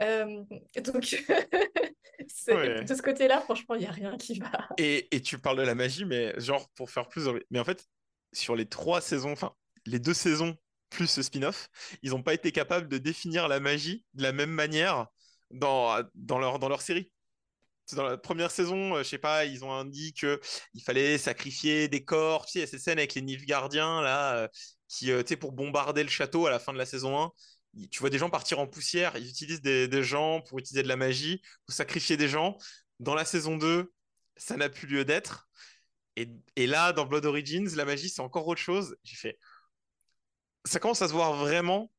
Euh, 0.00 0.42
donc 0.84 1.24
Ouais. 2.48 2.84
de 2.84 2.94
ce 2.94 3.02
côté-là, 3.02 3.40
franchement, 3.40 3.74
il 3.74 3.82
y 3.82 3.86
a 3.86 3.90
rien 3.90 4.16
qui 4.16 4.38
va. 4.38 4.68
Et, 4.78 5.14
et 5.14 5.20
tu 5.20 5.38
parles 5.38 5.58
de 5.58 5.62
la 5.62 5.74
magie, 5.74 6.04
mais 6.04 6.38
genre 6.38 6.68
pour 6.74 6.90
faire 6.90 7.08
plus. 7.08 7.28
Mais 7.50 7.58
en 7.58 7.64
fait, 7.64 7.86
sur 8.32 8.56
les 8.56 8.66
trois 8.66 9.00
saisons, 9.00 9.32
enfin, 9.32 9.52
les 9.86 9.98
deux 9.98 10.14
saisons 10.14 10.56
plus 10.90 11.06
ce 11.06 11.22
spin-off, 11.22 11.68
ils 12.02 12.10
n'ont 12.10 12.22
pas 12.22 12.34
été 12.34 12.52
capables 12.52 12.88
de 12.88 12.98
définir 12.98 13.48
la 13.48 13.60
magie 13.60 14.04
de 14.14 14.22
la 14.22 14.32
même 14.32 14.50
manière 14.50 15.06
dans, 15.50 16.02
dans, 16.14 16.38
leur, 16.38 16.58
dans 16.58 16.68
leur 16.68 16.82
série. 16.82 17.10
Dans 17.92 18.04
la 18.04 18.16
première 18.16 18.52
saison, 18.52 18.94
euh, 18.94 18.98
je 19.02 19.08
sais 19.08 19.18
pas, 19.18 19.44
ils 19.46 19.64
ont 19.64 19.84
dit 19.84 20.12
que 20.14 20.40
il 20.74 20.82
fallait 20.82 21.18
sacrifier 21.18 21.88
des 21.88 22.04
corps. 22.04 22.46
Tu 22.46 22.52
sais, 22.52 22.58
il 22.60 22.62
y 22.62 22.64
a 22.64 22.68
cette 22.68 22.80
scène 22.80 22.98
avec 22.98 23.14
les 23.14 23.22
Nilfgaardiens, 23.22 24.00
là, 24.02 24.36
euh, 24.36 24.48
qui, 24.86 25.10
euh, 25.10 25.22
tu 25.22 25.30
sais, 25.30 25.36
pour 25.36 25.50
bombarder 25.52 26.04
le 26.04 26.08
château 26.08 26.46
à 26.46 26.50
la 26.50 26.60
fin 26.60 26.72
de 26.72 26.78
la 26.78 26.86
saison 26.86 27.18
1, 27.20 27.32
il- 27.32 27.59
tu 27.90 28.00
vois 28.00 28.10
des 28.10 28.18
gens 28.18 28.30
partir 28.30 28.58
en 28.58 28.66
poussière, 28.66 29.16
ils 29.16 29.28
utilisent 29.28 29.62
des, 29.62 29.88
des 29.88 30.02
gens 30.02 30.40
pour 30.42 30.58
utiliser 30.58 30.82
de 30.82 30.88
la 30.88 30.96
magie, 30.96 31.40
pour 31.66 31.74
sacrifier 31.74 32.16
des 32.16 32.28
gens. 32.28 32.56
Dans 32.98 33.14
la 33.14 33.24
saison 33.24 33.56
2, 33.56 33.92
ça 34.36 34.56
n'a 34.56 34.68
plus 34.68 34.86
lieu 34.86 35.04
d'être. 35.04 35.48
Et, 36.16 36.28
et 36.56 36.66
là, 36.66 36.92
dans 36.92 37.06
Blood 37.06 37.24
Origins, 37.24 37.68
la 37.76 37.84
magie, 37.84 38.08
c'est 38.08 38.20
encore 38.20 38.46
autre 38.46 38.60
chose. 38.60 38.96
J'ai 39.04 39.16
fait. 39.16 39.38
Ça 40.64 40.78
commence 40.78 41.00
à 41.02 41.08
se 41.08 41.12
voir 41.12 41.34
vraiment 41.34 41.90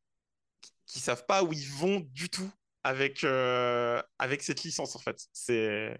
qu'ils 0.86 1.02
savent 1.02 1.26
pas 1.26 1.44
où 1.44 1.54
ils 1.54 1.70
vont 1.70 2.02
du 2.12 2.30
tout 2.30 2.52
avec, 2.84 3.24
euh, 3.24 4.02
avec 4.20 4.44
cette 4.44 4.64
licence, 4.64 4.96
en 4.96 5.00
fait. 5.00 5.28
C'est. 5.32 6.00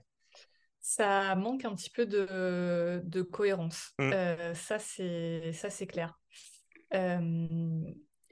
Ça 0.82 1.36
manque 1.36 1.64
un 1.64 1.76
petit 1.76 1.92
peu 1.92 2.06
de, 2.06 3.02
de 3.04 3.22
cohérence. 3.22 3.94
Mm. 4.00 4.12
Euh, 4.14 4.54
ça, 4.56 4.80
c'est 4.80 5.54
ça, 5.54 5.70
c'est 5.70 5.88
clair. 5.88 6.20
Euh, 6.94 7.84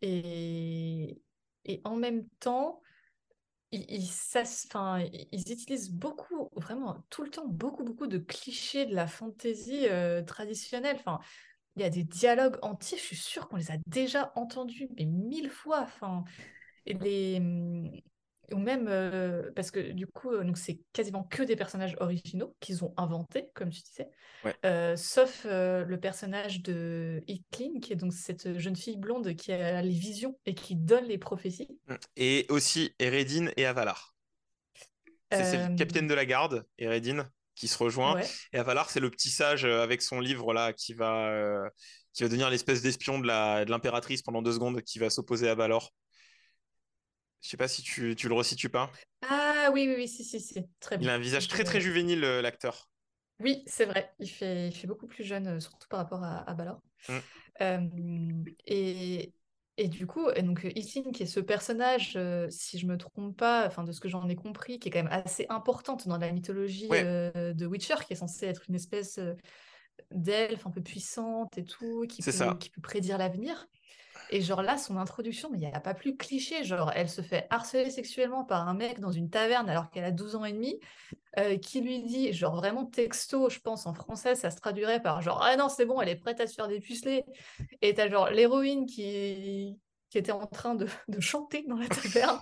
et, 0.02 1.22
et 1.66 1.82
en 1.84 1.96
même 1.96 2.28
temps, 2.40 2.82
ils, 3.72 4.08
ça 4.08 4.44
ils 5.00 5.52
utilisent 5.52 5.92
beaucoup, 5.92 6.50
vraiment 6.56 7.04
tout 7.10 7.24
le 7.24 7.30
temps, 7.30 7.48
beaucoup, 7.48 7.84
beaucoup 7.84 8.08
de 8.08 8.18
clichés 8.18 8.86
de 8.86 8.96
la 8.96 9.08
fantasy 9.08 9.88
euh, 9.88 10.24
traditionnelle. 10.24 10.98
Enfin, 11.00 11.20
il 11.76 11.84
y 11.84 11.86
a 11.86 11.90
des 11.90 12.04
dialogues 12.04 12.58
entiers, 12.62 12.98
je 12.98 13.04
suis 13.04 13.16
sûre 13.16 13.48
qu'on 13.48 13.58
les 13.58 13.72
a 13.72 13.78
déjà 13.86 14.32
entendus, 14.36 14.90
mais 14.98 15.06
mille 15.06 15.50
fois. 15.50 15.82
Enfin, 15.82 16.24
les... 16.86 17.40
Ou 18.54 18.58
même, 18.58 18.88
euh, 18.88 19.52
parce 19.56 19.72
que 19.72 19.80
du 19.92 20.08
coup, 20.08 20.32
euh, 20.32 20.44
donc 20.44 20.58
c'est 20.58 20.80
quasiment 20.94 21.24
que 21.24 21.44
des 21.44 21.56
personnages 21.56 21.96
originaux 22.00 22.56
qu'ils 22.60 22.84
ont 22.84 22.94
inventés, 22.98 23.50
comme 23.54 23.70
tu 23.70 23.82
disais, 23.82 24.10
Ouais. 24.46 24.56
Euh, 24.64 24.96
sauf 24.96 25.46
le 25.46 25.98
personnage 25.98 26.62
de 26.62 27.22
Itlin, 27.28 27.82
qui 27.82 27.92
est 27.92 27.98
donc 27.98 28.14
cette 28.14 28.58
jeune 28.58 28.76
fille 28.78 28.96
blonde 28.96 29.36
qui 29.36 29.52
a 29.52 29.82
les 29.82 29.90
visions 29.90 30.40
et 30.46 30.56
qui 30.56 30.78
donne 30.78 31.04
les 31.04 31.18
prophéties. 31.18 31.78
Et 32.16 32.46
aussi 32.48 32.96
Eredin 33.00 33.50
et 33.58 33.66
Avalar. 33.66 34.16
C'est 35.30 35.68
le 35.68 35.76
capitaine 35.76 36.08
de 36.08 36.14
la 36.14 36.26
garde, 36.26 36.66
Eredin, 36.78 37.30
qui 37.56 37.68
se 37.68 37.78
rejoint. 37.78 38.16
ouais. 38.16 38.26
Et 38.54 38.58
Avalar, 38.60 38.90
c'est 38.90 39.02
le 39.02 39.10
petit 39.10 39.30
sage 39.30 39.66
avec 39.66 40.02
son 40.02 40.22
livre 40.22 40.54
là 40.54 40.72
qui 40.72 40.94
va, 40.94 41.70
qui 42.14 42.24
va 42.24 42.30
devenir 42.30 42.50
l'espèce 42.50 42.82
d'espion 42.82 43.20
de 43.20 43.28
la, 43.28 43.66
de 43.66 43.72
l'impératrice 43.72 44.22
pendant 44.22 44.42
deux 44.42 44.54
secondes, 44.54 44.82
qui 44.84 45.00
va 45.00 45.10
s'opposer 45.10 45.50
à 45.50 45.56
Valor. 45.56 45.92
Je 47.42 47.50
sais 47.50 47.58
pas 47.58 47.68
si 47.68 47.82
tu, 47.82 48.16
tu 48.16 48.28
le 48.28 48.34
resitues 48.34 48.70
pas. 48.70 48.92
Ah 49.28 49.70
oui, 49.74 49.86
oui, 49.88 49.96
oui, 49.98 50.08
si, 50.08 50.24
si, 50.24 50.40
si, 50.40 50.62
très 50.80 50.96
Il 50.96 51.00
bien. 51.00 51.12
a 51.12 51.16
un 51.16 51.20
visage 51.20 51.48
très 51.48 51.64
très 51.64 51.82
juvénile, 51.82 52.24
euh, 52.24 52.42
l'acteur. 52.42 52.90
Oui, 53.40 53.64
c'est 53.68 53.86
vrai. 53.86 54.12
Il 54.20 54.30
fait, 54.30 54.68
il 54.68 54.76
fait 54.76 54.88
beaucoup 54.88 55.08
plus 55.08 55.24
jeune, 55.24 55.48
euh, 55.48 55.60
surtout 55.60 55.88
par 55.88 56.00
rapport 56.00 56.24
à, 56.24 56.50
à 56.50 56.54
Balor. 56.54 56.82
Mm. 57.08 57.18
Euh, 57.62 57.80
et, 58.66 59.34
et 59.78 59.88
du 59.88 60.08
coup, 60.08 60.30
et 60.36 60.42
donc 60.42 60.68
Itlin, 60.76 61.12
qui 61.12 61.24
est 61.24 61.26
ce 61.26 61.40
personnage, 61.40 62.14
euh, 62.18 62.48
si 62.50 62.78
je 62.78 62.86
me 62.86 62.98
trompe 62.98 63.38
pas, 63.38 63.66
enfin 63.68 63.84
de 63.84 63.92
ce 63.92 64.00
que 64.02 64.10
j'en 64.10 64.28
ai 64.28 64.36
compris, 64.36 64.80
qui 64.80 64.90
est 64.90 64.92
quand 64.92 65.04
même 65.04 65.12
assez 65.12 65.46
importante 65.50 66.08
dans 66.08 66.18
la 66.18 66.32
mythologie 66.32 66.88
Ouais. 66.90 67.04
euh, 67.06 67.54
de 67.54 67.66
Witcher, 67.66 67.96
qui 68.06 68.14
est 68.14 68.18
censée 68.18 68.48
être 68.48 68.64
une 68.68 68.76
espèce 68.76 69.20
d'elfe 70.12 70.66
un 70.66 70.72
peu 70.72 70.82
puissante 70.82 71.58
et 71.58 71.64
tout, 71.64 72.06
qui 72.10 72.22
C'est 72.22 72.32
peut, 72.32 72.38
ça. 72.38 72.58
qui 72.60 72.70
peut 72.70 72.82
prédire 72.82 73.18
l'avenir. 73.18 73.68
Et 74.32 74.42
genre 74.42 74.62
là, 74.62 74.78
son 74.78 74.98
introduction, 74.98 75.50
mais 75.50 75.58
il 75.58 75.62
n'y 75.62 75.74
a 75.74 75.80
pas 75.80 75.96
plus 75.96 76.16
cliché. 76.16 76.64
Genre, 76.64 76.92
elle 76.96 77.10
se 77.10 77.22
fait 77.22 77.48
harceler 77.50 77.90
sexuellement 77.90 78.44
par 78.46 78.68
un 78.68 78.76
mec 78.76 79.00
dans 79.00 79.12
une 79.12 79.30
taverne 79.30 79.70
alors 79.70 79.90
qu'elle 79.90 80.04
a 80.04 80.12
12 80.12 80.36
ans 80.36 80.46
et 80.46 80.54
demi, 80.54 80.80
euh, 81.40 81.58
qui 81.58 81.82
lui 81.82 82.04
dit, 82.04 82.34
genre 82.34 82.56
vraiment 82.56 82.86
texto, 82.86 83.50
je 83.50 83.60
pense 83.60 83.88
en 83.88 83.94
français, 83.94 84.36
ça 84.36 84.52
se 84.52 84.58
traduirait 84.58 85.02
par 85.02 85.22
genre, 85.22 85.42
ah 85.44 85.56
non, 85.58 85.70
c'est 85.70 85.86
bon, 85.86 86.00
elle 86.02 86.10
est 86.10 86.16
prête 86.16 86.40
à 86.42 86.48
se 86.48 86.54
faire 86.54 86.68
dépuceler. 86.68 87.24
Et 87.82 87.94
t'as 87.96 88.10
genre 88.10 88.30
l'héroïne 88.30 88.86
qui, 88.86 89.80
qui 90.10 90.18
était 90.18 90.32
en 90.32 90.46
train 90.48 90.76
de, 90.76 90.88
de 91.08 91.20
chanter 91.20 91.64
dans 91.68 91.78
la 91.78 91.88
taverne, 91.88 92.40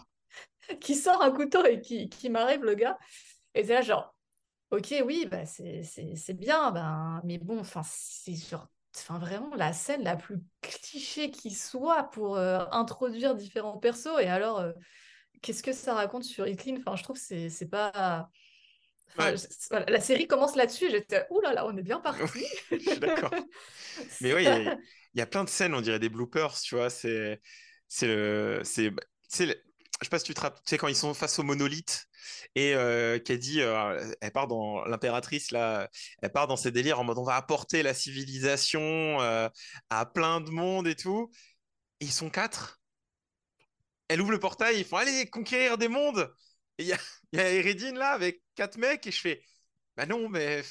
qui 0.82 0.96
sort 0.96 1.22
un 1.22 1.32
couteau 1.32 1.66
et 1.66 1.82
qui, 1.82 2.10
qui 2.10 2.30
m'arrive 2.30 2.64
le 2.64 2.76
gars. 2.76 2.98
Et 3.54 3.64
c'est 3.64 3.74
là 3.74 3.82
genre, 3.82 4.14
ok, 4.72 4.94
oui, 5.06 5.28
bah 5.30 5.46
c'est 5.46 6.34
bien, 6.34 6.72
ben, 6.72 7.22
mais 7.24 7.38
bon, 7.38 7.60
enfin, 7.60 7.82
c'est 7.86 8.36
genre, 8.36 8.68
enfin, 9.02 9.20
vraiment 9.20 9.56
la 9.56 9.74
scène 9.74 10.04
la 10.04 10.16
plus 10.16 10.40
cliché 10.62 11.32
qui 11.32 11.52
soit 11.52 12.04
pour 12.12 12.38
euh, 12.38 12.66
introduire 12.72 13.36
différents 13.36 13.78
persos. 13.78 14.20
Et 14.22 14.28
alors, 14.28 14.60
euh, 14.60 14.74
qu'est-ce 15.42 15.64
que 15.64 15.74
ça 15.74 15.94
raconte 15.96 16.24
sur 16.24 16.48
Itlin? 16.48 16.78
Enfin, 16.80 16.96
je 16.98 17.04
trouve 17.04 17.18
que 17.20 17.50
c'est 17.50 17.70
pas. 17.70 18.30
Enfin, 19.18 19.32
Ouais. 19.32 19.38
je- 19.38 19.48
voilà, 19.72 19.86
la 19.88 20.00
série 20.02 20.28
commence 20.28 20.56
là-dessus. 20.56 20.90
J'étais, 20.92 21.26
ouh 21.32 21.42
là 21.42 21.54
là, 21.54 21.66
on 21.68 21.78
est 21.78 21.84
bien 21.84 22.00
parti. 22.02 22.46
Je 22.72 22.78
suis 22.92 23.00
d'accord. 23.02 23.36
Mais 24.22 24.34
oui, 24.34 24.44
il 24.44 24.46
y, 24.46 24.50
a- 24.50 24.60
il 24.62 24.74
y 25.16 25.22
a 25.22 25.28
plein 25.28 25.44
de 25.44 25.50
scènes, 25.50 25.74
on 25.76 25.82
dirait 25.82 26.00
des 26.00 26.10
bloopers, 26.10 26.60
tu 26.62 26.76
vois. 26.76 26.90
C'est, 26.90 27.42
c'est 27.88 28.08
le, 28.08 28.62
c'est, 28.64 28.92
c'est 29.28 29.46
le- 29.48 29.56
je 30.02 30.06
sais 30.06 30.10
pas 30.10 30.20
si 30.20 30.26
tu 30.26 30.34
te 30.34 30.42
rappelles, 30.42 30.62
tu 30.66 30.70
sais, 30.72 30.78
quand 30.78 30.88
ils 30.88 30.96
sont 30.96 31.14
face 31.14 31.40
au 31.40 31.44
monolithe 31.44 32.08
et 32.56 32.74
euh, 32.76 33.20
qu'elle 33.20 33.40
dit, 33.40 33.62
euh, 33.62 34.14
elle 34.22 34.32
part 34.32 34.48
dans 34.48 34.84
l'impératrice 34.86 35.52
là, 35.52 35.90
elle 36.22 36.32
part 36.32 36.48
dans 36.48 36.58
ses 36.58 36.72
délires 36.72 37.00
en 37.00 37.04
mode 37.04 37.18
on 37.18 37.24
va 37.24 37.36
apporter 37.36 37.84
la 37.84 37.94
civilisation 37.94 38.82
euh, 38.82 39.50
à 39.90 40.06
plein 40.06 40.42
de 40.42 40.50
monde 40.50 40.88
et 40.88 40.96
tout. 40.96 41.30
Et 42.00 42.06
ils 42.06 42.12
sont 42.12 42.30
quatre. 42.30 42.80
Elle 44.08 44.22
ouvre 44.22 44.32
le 44.32 44.40
portail, 44.40 44.80
ils 44.80 44.86
font 44.86 44.98
allez 44.98 45.30
conquérir 45.30 45.78
des 45.78 45.88
mondes. 45.88 46.34
Et 46.78 46.84
il 46.84 46.88
y 46.90 46.94
a, 46.94 46.98
y 47.34 47.40
a 47.40 47.52
Eredin 47.52 47.94
là 47.94 48.12
avec 48.12 48.42
quatre 48.56 48.78
mecs 48.78 49.06
et 49.08 49.12
je 49.12 49.20
fais 49.22 49.42
bah 49.96 50.06
non 50.06 50.30
mais 50.30 50.62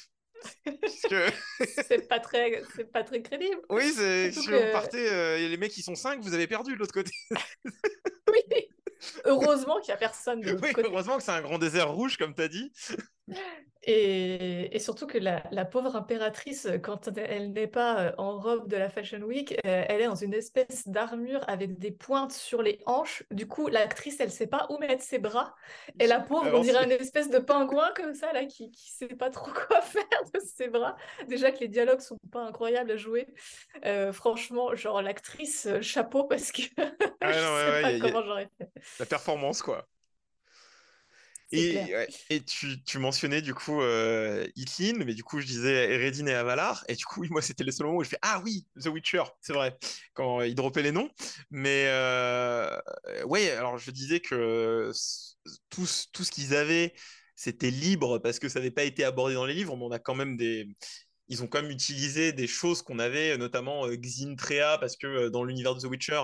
que 1.09 1.29
c'est 1.87 2.07
pas 2.07 2.19
très, 2.19 2.63
c'est 2.75 2.91
pas 2.91 3.03
très 3.03 3.21
crédible. 3.21 3.61
oui, 3.69 3.91
c'est 3.95 4.31
si 4.31 4.47
vous 4.47 4.71
partez, 4.71 5.09
euh, 5.09 5.37
les 5.37 5.57
mecs 5.57 5.71
qui 5.71 5.81
sont 5.81 5.95
5, 5.95 6.21
vous 6.21 6.33
avez 6.33 6.47
perdu 6.47 6.73
de 6.73 6.79
l'autre 6.79 6.93
côté. 6.93 7.11
Oui. 8.29 8.66
Heureusement 9.25 9.79
qu'il 9.79 9.89
y 9.89 9.91
a 9.93 9.97
personne 9.97 10.41
de 10.41 10.53
Oui, 10.53 10.73
côté. 10.73 10.87
heureusement 10.87 11.17
que 11.17 11.23
c'est 11.23 11.31
un 11.31 11.41
grand 11.41 11.57
désert 11.57 11.91
rouge, 11.91 12.17
comme 12.17 12.33
tu 12.33 12.41
as 12.41 12.47
dit. 12.47 12.71
Et, 13.89 14.75
et 14.75 14.79
surtout 14.79 15.07
que 15.07 15.17
la, 15.17 15.43
la 15.51 15.63
pauvre 15.63 15.95
impératrice, 15.95 16.67
quand 16.83 17.07
elle 17.17 17.53
n'est 17.53 17.67
pas 17.67 18.07
euh, 18.07 18.11
en 18.17 18.37
robe 18.37 18.67
de 18.67 18.75
la 18.75 18.89
Fashion 18.89 19.21
Week, 19.21 19.53
euh, 19.65 19.85
elle 19.87 20.01
est 20.01 20.07
dans 20.07 20.15
une 20.15 20.33
espèce 20.33 20.89
d'armure 20.89 21.39
avec 21.47 21.79
des 21.79 21.91
pointes 21.91 22.33
sur 22.33 22.61
les 22.61 22.81
hanches. 22.85 23.23
Du 23.31 23.47
coup, 23.47 23.69
l'actrice, 23.69 24.19
elle 24.19 24.29
sait 24.29 24.47
pas 24.47 24.67
où 24.69 24.77
mettre 24.77 25.01
ses 25.03 25.19
bras. 25.19 25.55
Et 25.99 26.07
la 26.07 26.19
pauvre, 26.19 26.51
on 26.53 26.59
Alors, 26.59 26.61
dirait 26.61 26.83
une 26.83 26.91
espèce 26.91 27.29
de 27.29 27.39
pingouin 27.39 27.89
comme 27.95 28.13
ça, 28.13 28.33
là, 28.33 28.45
qui, 28.45 28.71
qui 28.71 28.91
sait 28.91 29.07
pas 29.07 29.29
trop 29.29 29.51
quoi 29.67 29.81
faire 29.81 30.03
de 30.33 30.39
ses 30.41 30.67
bras. 30.67 30.97
Déjà 31.29 31.51
que 31.53 31.59
les 31.59 31.69
dialogues 31.69 32.01
sont 32.01 32.17
pas 32.29 32.41
incroyables 32.41 32.91
à 32.91 32.97
jouer. 32.97 33.27
Euh, 33.85 34.11
franchement, 34.11 34.75
genre 34.75 35.01
l'actrice, 35.01 35.65
euh, 35.65 35.81
chapeau, 35.81 36.25
parce 36.25 36.51
que 36.51 36.63
Ah 37.21 37.31
je 37.31 37.39
non, 37.39 37.55
ouais, 37.55 37.63
sais 37.65 37.71
ouais, 37.71 37.81
pas 37.81 37.99
comment 37.99 38.23
j'aurais 38.23 38.49
fait. 38.57 38.69
La 38.99 39.05
performance, 39.05 39.61
quoi. 39.61 39.87
Et, 41.51 41.69
clair. 41.71 41.87
ouais, 41.93 42.09
et 42.29 42.43
tu, 42.43 42.83
tu 42.83 42.99
mentionnais 42.99 43.41
du 43.41 43.53
coup 43.53 43.81
euh, 43.81 44.45
Itlin, 44.57 44.95
mais 45.05 45.13
du 45.13 45.23
coup 45.23 45.39
je 45.39 45.45
disais 45.45 45.93
Eredin 45.93 46.27
et 46.27 46.33
Avalar, 46.33 46.83
et 46.89 46.95
du 46.95 47.05
coup 47.05 47.21
oui, 47.21 47.29
moi 47.31 47.41
c'était 47.41 47.63
le 47.63 47.71
seul 47.71 47.87
moment 47.87 47.99
où 47.99 48.03
je 48.03 48.09
fais 48.09 48.19
Ah 48.21 48.41
oui, 48.43 48.67
The 48.81 48.87
Witcher, 48.87 49.23
c'est 49.39 49.53
vrai, 49.53 49.77
quand 50.13 50.41
ils 50.41 50.55
droppaient 50.55 50.81
les 50.81 50.91
noms. 50.91 51.09
Mais 51.49 51.85
euh, 51.87 52.77
ouais, 53.25 53.51
alors 53.51 53.77
je 53.77 53.91
disais 53.91 54.19
que 54.19 54.91
tout, 55.69 55.87
tout 56.11 56.23
ce 56.25 56.31
qu'ils 56.31 56.53
avaient, 56.53 56.93
c'était 57.35 57.71
libre 57.71 58.19
parce 58.19 58.39
que 58.39 58.49
ça 58.49 58.59
n'avait 58.59 58.71
pas 58.71 58.83
été 58.83 59.03
abordé 59.05 59.35
dans 59.35 59.45
les 59.45 59.53
livres, 59.53 59.77
mais 59.77 59.85
on 59.85 59.91
a 59.91 59.99
quand 59.99 60.15
même 60.15 60.35
des. 60.37 60.67
Ils 61.29 61.43
ont 61.43 61.47
quand 61.47 61.61
même 61.61 61.71
utilisé 61.71 62.31
des 62.31 62.47
choses 62.47 62.81
qu'on 62.81 62.99
avait, 62.99 63.37
notamment 63.37 63.85
euh, 63.85 63.95
Xintrea, 63.95 64.77
parce 64.79 64.95
que 64.95 65.07
euh, 65.07 65.29
dans 65.29 65.43
l'univers 65.43 65.75
de 65.75 65.81
The 65.81 65.85
Witcher, 65.85 66.21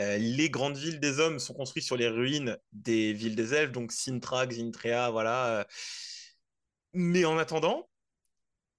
euh, 0.00 0.18
les 0.18 0.50
grandes 0.50 0.76
villes 0.76 1.00
des 1.00 1.20
hommes 1.20 1.38
sont 1.38 1.54
construites 1.54 1.84
sur 1.84 1.96
les 1.96 2.08
ruines 2.08 2.58
des 2.72 3.12
villes 3.12 3.36
des 3.36 3.54
elfes, 3.54 3.72
donc 3.72 3.92
Sintra, 3.92 4.46
Xintrea, 4.46 5.10
voilà. 5.10 5.60
euh. 5.60 5.64
Mais 6.94 7.24
en 7.24 7.38
attendant, 7.38 7.88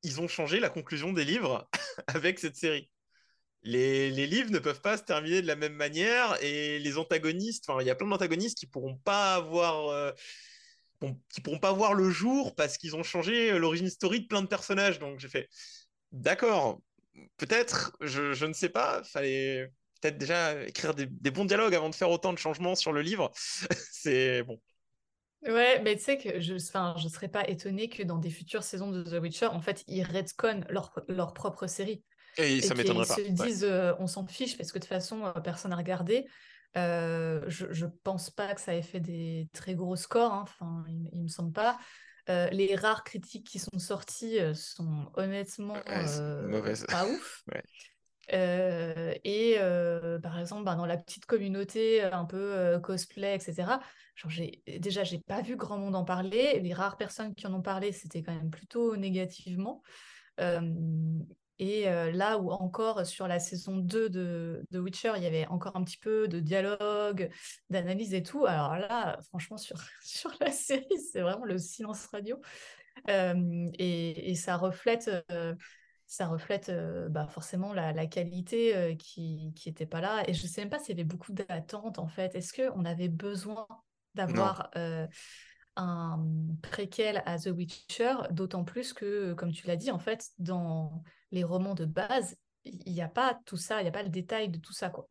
ils 0.03 0.21
ont 0.21 0.27
changé 0.27 0.59
la 0.59 0.69
conclusion 0.69 1.13
des 1.13 1.25
livres 1.25 1.69
avec 2.07 2.39
cette 2.39 2.55
série. 2.55 2.89
Les, 3.63 4.11
livres 4.27 4.51
ne 4.51 4.59
peuvent 4.59 4.81
pas 4.81 4.97
se 4.97 5.03
terminer 5.03 5.41
de 5.41 5.47
la 5.47 5.55
même 5.55 5.73
manière 5.73 6.37
et 6.41 6.79
les 6.79 6.97
antagonistes, 6.97 7.69
enfin, 7.69 7.81
il 7.81 7.87
y 7.87 7.89
a 7.89 7.95
plein 7.95 8.07
d'antagonistes 8.07 8.57
qui 8.57 8.67
pourront 8.67 8.97
pas 8.97 9.35
avoir, 9.35 9.87
euh, 9.87 10.11
qui 11.29 11.41
pourront 11.41 11.59
pas 11.59 11.73
voir 11.73 11.93
le 11.93 12.09
jour 12.09 12.55
parce 12.55 12.77
qu'ils 12.77 12.95
ont 12.95 13.03
changé 13.03 13.57
l'origine 13.57 13.89
story 13.89 14.21
de 14.21 14.27
plein 14.27 14.41
de 14.41 14.47
personnages. 14.47 14.99
Donc 14.99 15.19
j'ai 15.19 15.29
fait, 15.29 15.49
d'accord, 16.11 16.81
peut-être, 17.37 17.95
je, 18.01 18.33
je 18.33 18.45
ne 18.45 18.53
sais 18.53 18.69
pas, 18.69 19.03
fallait 19.03 19.71
peut-être 20.01 20.17
déjà 20.17 20.63
écrire 20.65 20.93
des, 20.95 21.07
des 21.07 21.31
bons 21.31 21.45
dialogues 21.45 21.75
avant 21.75 21.89
de 21.89 21.95
faire 21.95 22.11
autant 22.11 22.33
de 22.33 22.39
changements 22.39 22.75
sur 22.75 22.93
le 22.93 23.01
livre. 23.01 23.31
C'est 23.91 24.43
bon. 24.43 24.59
Ouais, 25.45 25.81
mais 25.81 25.97
tu 25.97 26.03
sais 26.03 26.17
que 26.17 26.39
je 26.39 26.53
enfin, 26.55 26.95
je 26.97 27.07
serais 27.09 27.27
pas 27.27 27.45
étonnée 27.49 27.89
que 27.89 28.01
dans 28.01 28.17
des 28.17 28.29
futures 28.29 28.63
saisons 28.63 28.91
de 28.91 29.03
The 29.03 29.21
Witcher, 29.21 29.47
en 29.47 29.59
fait, 29.59 29.83
ils 29.87 30.03
retconnent 30.03 30.65
leur, 30.69 30.93
leur 31.09 31.33
propre 31.33 31.67
série. 31.67 32.01
Et 32.37 32.61
Et 32.61 32.71
ça 32.71 32.75
m'étonnerait 32.75 33.05
pas. 33.07 33.19
se 33.19 33.31
Ouais. 33.39 33.49
disent, 33.49 33.63
euh, 33.65 33.93
on 33.99 34.07
s'en 34.07 34.27
fiche 34.27 34.57
parce 34.57 34.71
que 34.71 34.79
de 34.79 34.83
toute 34.83 34.89
façon, 34.89 35.25
euh, 35.25 35.33
personne 35.41 35.71
n'a 35.71 35.77
regardé. 35.77 36.25
Euh, 36.75 37.43
je, 37.47 37.71
je 37.71 37.85
pense 38.03 38.29
pas 38.29 38.53
que 38.55 38.61
ça 38.61 38.75
ait 38.75 38.81
fait 38.81 38.99
des 38.99 39.47
très 39.53 39.75
gros 39.75 39.95
scores, 39.95 40.33
hein. 40.33 40.41
Enfin, 40.43 40.83
il, 40.87 41.09
il 41.13 41.23
me 41.23 41.27
semble 41.27 41.53
pas. 41.53 41.77
Euh, 42.29 42.49
les 42.51 42.75
rares 42.75 43.03
critiques 43.03 43.47
qui 43.47 43.59
sont 43.59 43.79
sorties 43.79 44.39
euh, 44.39 44.53
sont 44.53 45.11
honnêtement 45.15 45.75
mauvaise. 46.47 46.85
pas 46.87 47.05
ouf. 47.07 47.43
Ouais. 47.51 47.63
Euh, 48.31 49.13
et 49.25 49.55
euh, 49.57 50.19
par 50.19 50.39
exemple, 50.39 50.63
bah, 50.63 50.75
dans 50.75 50.85
la 50.85 50.97
petite 50.97 51.25
communauté 51.25 52.01
un 52.01 52.23
peu 52.25 52.37
euh, 52.37 52.79
cosplay, 52.79 53.35
etc., 53.35 53.81
genre 54.15 54.31
déjà, 54.79 55.03
j'ai 55.03 55.19
pas 55.19 55.41
vu 55.41 55.57
grand 55.57 55.77
monde 55.77 55.95
en 55.95 56.05
parler. 56.05 56.59
Les 56.61 56.73
rares 56.73 56.97
personnes 56.97 57.35
qui 57.35 57.45
en 57.47 57.53
ont 57.53 57.61
parlé, 57.61 57.91
c'était 57.91 58.23
quand 58.23 58.33
même 58.33 58.49
plutôt 58.51 58.95
négativement. 58.95 59.81
Et 61.59 61.87
euh, 61.87 62.11
là 62.11 62.39
où 62.39 62.51
encore 62.51 63.05
sur 63.05 63.27
la 63.27 63.39
saison 63.39 63.77
2 63.77 64.09
de, 64.09 64.65
de 64.71 64.79
Witcher, 64.79 65.13
il 65.17 65.23
y 65.23 65.27
avait 65.27 65.45
encore 65.47 65.75
un 65.75 65.83
petit 65.83 65.97
peu 65.97 66.27
de 66.27 66.39
dialogue, 66.39 67.29
d'analyse 67.69 68.13
et 68.13 68.23
tout. 68.23 68.45
Alors 68.45 68.77
là, 68.77 69.19
franchement, 69.29 69.57
sur, 69.57 69.77
sur 70.03 70.31
la 70.39 70.51
série, 70.51 70.99
c'est 71.11 71.21
vraiment 71.21 71.45
le 71.45 71.57
silence 71.57 72.07
radio. 72.07 72.39
Euh, 73.09 73.69
et, 73.77 74.31
et 74.31 74.35
ça 74.35 74.57
reflète, 74.57 75.09
euh, 75.31 75.55
ça 76.07 76.27
reflète 76.27 76.71
bah, 77.09 77.27
forcément 77.27 77.73
la, 77.73 77.91
la 77.93 78.07
qualité 78.07 78.95
qui 78.99 79.53
qui 79.55 79.69
était 79.69 79.85
pas 79.85 80.01
là. 80.01 80.23
Et 80.27 80.33
je 80.33 80.45
sais 80.47 80.61
même 80.61 80.69
pas 80.69 80.79
s'il 80.79 80.89
y 80.89 80.99
avait 80.99 81.07
beaucoup 81.07 81.33
d'attentes 81.33 81.99
en 81.99 82.07
fait. 82.07 82.35
Est-ce 82.35 82.53
qu'on 82.53 82.85
avait 82.85 83.09
besoin 83.09 83.67
d'avoir 84.15 84.69
un 85.75 86.23
préquel 86.61 87.23
à 87.25 87.39
The 87.39 87.47
Witcher, 87.47 88.15
d'autant 88.31 88.63
plus 88.63 88.93
que, 88.93 89.33
comme 89.33 89.51
tu 89.51 89.67
l'as 89.67 89.75
dit, 89.75 89.91
en 89.91 89.99
fait, 89.99 90.29
dans 90.37 91.03
les 91.33 91.43
romans 91.45 91.75
de 91.75 91.85
base, 91.85 92.37
il 92.65 92.93
n'y 92.93 93.01
a 93.03 93.09
pas 93.09 93.39
tout 93.45 93.57
ça, 93.57 93.81
il 93.81 93.83
n'y 93.85 93.89
a 93.89 93.93
pas 93.93 94.03
le 94.03 94.09
détail 94.09 94.49
de 94.49 94.59
tout 94.59 94.73
ça, 94.73 94.89
quoi. 94.91 95.09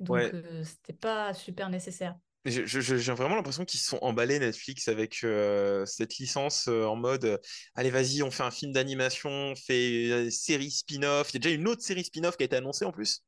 Donc, 0.00 0.24
Ouais. 0.24 0.34
euh, 0.34 0.64
c'était 0.64 0.92
pas 0.94 1.34
super 1.34 1.70
nécessaire. 1.70 2.16
J'ai 2.46 3.12
vraiment 3.12 3.36
l'impression 3.36 3.66
qu'ils 3.66 3.80
se 3.80 3.86
sont 3.90 3.98
emballés 4.00 4.38
Netflix 4.38 4.88
avec 4.88 5.24
euh, 5.24 5.84
cette 5.84 6.16
licence 6.16 6.68
euh, 6.68 6.86
en 6.86 6.96
mode 6.96 7.26
euh, 7.26 7.36
allez 7.74 7.90
vas-y 7.90 8.22
on 8.22 8.30
fait 8.30 8.42
un 8.42 8.50
film 8.50 8.72
d'animation, 8.72 9.28
on 9.30 9.54
fait 9.56 10.10
euh, 10.10 10.30
série 10.30 10.70
spin-off. 10.70 11.28
Il 11.30 11.34
y 11.34 11.36
a 11.36 11.40
déjà 11.40 11.54
une 11.54 11.68
autre 11.68 11.82
série 11.82 12.02
spin-off 12.04 12.38
qui 12.38 12.44
a 12.44 12.46
été 12.46 12.56
annoncée 12.56 12.86
en 12.86 12.92
plus. 12.92 13.22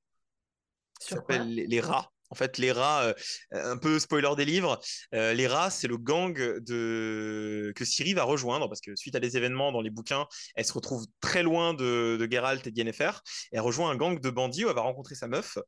Sur 0.98 1.22
quoi 1.24 1.44
s'appelle 1.44 1.54
les, 1.54 1.66
les 1.66 1.80
rats. 1.80 2.11
En 2.32 2.34
fait, 2.34 2.56
les 2.56 2.72
rats, 2.72 3.04
euh, 3.04 3.14
un 3.52 3.76
peu 3.76 3.98
spoiler 3.98 4.30
des 4.38 4.46
livres, 4.46 4.80
euh, 5.14 5.34
les 5.34 5.46
rats, 5.46 5.68
c'est 5.68 5.86
le 5.86 5.98
gang 5.98 6.32
que 6.32 7.84
Ciri 7.84 8.14
va 8.14 8.24
rejoindre 8.24 8.68
parce 8.70 8.80
que 8.80 8.96
suite 8.96 9.14
à 9.14 9.20
des 9.20 9.36
événements 9.36 9.70
dans 9.70 9.82
les 9.82 9.90
bouquins, 9.90 10.26
elle 10.54 10.64
se 10.64 10.72
retrouve 10.72 11.04
très 11.20 11.42
loin 11.42 11.74
de, 11.74 12.26
Geralt 12.30 12.66
et 12.66 12.70
de 12.70 12.78
Yennefer. 12.78 13.10
Et 13.52 13.56
elle 13.56 13.60
rejoint 13.60 13.90
un 13.90 13.96
gang 13.96 14.18
de 14.18 14.30
bandits 14.30 14.64
où 14.64 14.70
elle 14.70 14.74
va 14.74 14.80
rencontrer 14.80 15.14
sa 15.14 15.28
meuf, 15.28 15.58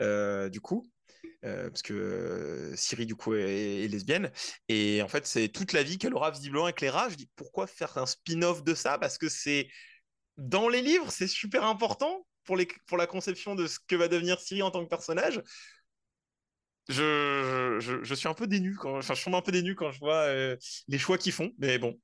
euh, 0.00 0.48
du 0.48 0.60
coup. 0.60 0.88
parce 1.42 1.82
que 1.82 1.92
euh, 1.92 2.76
Ciri 2.76 3.04
du 3.04 3.16
coup 3.16 3.34
est, 3.34 3.88
lesbienne 3.90 4.30
et 4.68 5.02
en 5.02 5.08
fait 5.08 5.26
c'est 5.26 5.48
toute 5.48 5.72
la 5.72 5.82
vie 5.82 5.98
qu'elle 5.98 6.14
aura 6.14 6.30
visiblement 6.30 6.64
avec 6.64 6.80
les 6.80 6.90
rats. 6.90 7.08
Je 7.08 7.16
dis 7.16 7.28
pourquoi 7.34 7.66
faire 7.66 7.98
un 7.98 8.06
spin-off 8.06 8.62
de 8.62 8.76
ça? 8.76 8.96
Parce 8.98 9.18
que 9.18 9.28
c'est 9.28 9.66
dans 10.36 10.68
les 10.68 10.82
livres 10.82 11.10
c'est 11.10 11.26
super 11.26 11.64
important 11.64 12.24
pour, 12.44 12.56
pour 12.86 12.96
la 12.96 13.06
conception 13.06 13.54
de 13.54 13.66
ce 13.66 13.78
que 13.86 13.96
va 13.96 14.08
devenir 14.08 14.40
Ciri 14.40 14.62
en 14.62 14.70
tant 14.70 14.84
que 14.84 14.88
personnage 14.88 15.42
je, 16.88 17.78
je, 17.80 18.02
je 18.04 18.14
suis 18.14 18.28
un 18.28 18.34
peu 18.34 18.46
dénu 18.46 18.76
quand, 18.76 18.98
enfin, 18.98 19.14
je 19.14 19.24
tombe 19.24 19.34
un 19.34 19.42
peu 19.42 19.52
dénu 19.52 19.74
quand 19.74 19.90
je 19.92 19.98
vois 20.00 20.22
euh, 20.26 20.56
les 20.88 20.98
choix 20.98 21.18
qu'ils 21.18 21.32
font, 21.32 21.52
mais 21.58 21.78
bon, 21.78 21.98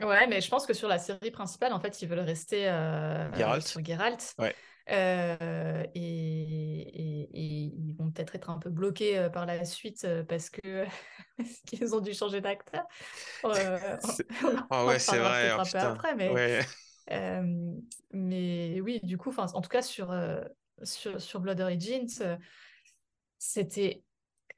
Ouais, 0.00 0.26
mais 0.26 0.40
je 0.40 0.48
pense 0.48 0.64
que 0.66 0.72
sur 0.72 0.88
la 0.88 0.98
série 0.98 1.30
principale, 1.30 1.72
en 1.74 1.80
fait, 1.80 2.00
ils 2.00 2.08
veulent 2.08 2.20
rester 2.20 2.68
euh, 2.68 3.28
Geralt. 3.34 3.66
sur 3.66 3.84
Geralt. 3.84 4.34
Ouais. 4.38 4.54
Euh, 4.90 5.84
et, 5.94 6.00
et- 6.00 7.30
et 7.32 7.74
ils 7.76 7.94
vont 7.96 8.10
peut-être 8.10 8.34
être 8.34 8.50
un 8.50 8.58
peu 8.58 8.70
bloqués 8.70 9.28
par 9.32 9.44
la 9.46 9.64
suite 9.64 10.06
parce 10.28 10.48
que 10.50 10.84
qu'ils 11.66 11.94
ont 11.94 12.00
dû 12.00 12.14
changer 12.14 12.40
d'acteur. 12.40 12.86
Ah 14.70 14.86
ouais, 14.86 14.98
c'est 14.98 15.18
vrai, 15.18 15.52
oh, 15.52 15.60
un 15.60 15.66
peu 15.66 15.78
putain. 15.78 15.92
après, 15.92 16.14
mais, 16.14 16.30
Ouais. 16.32 16.64
mais 18.12 18.80
oui, 18.80 19.00
du 19.02 19.16
coup, 19.18 19.32
en 19.36 19.60
tout 19.60 19.68
cas, 19.68 19.82
sur, 19.82 20.14
sur, 20.82 21.20
sur 21.20 21.40
Blood 21.40 21.60
Origins, 21.60 22.06
c'était 23.40 24.04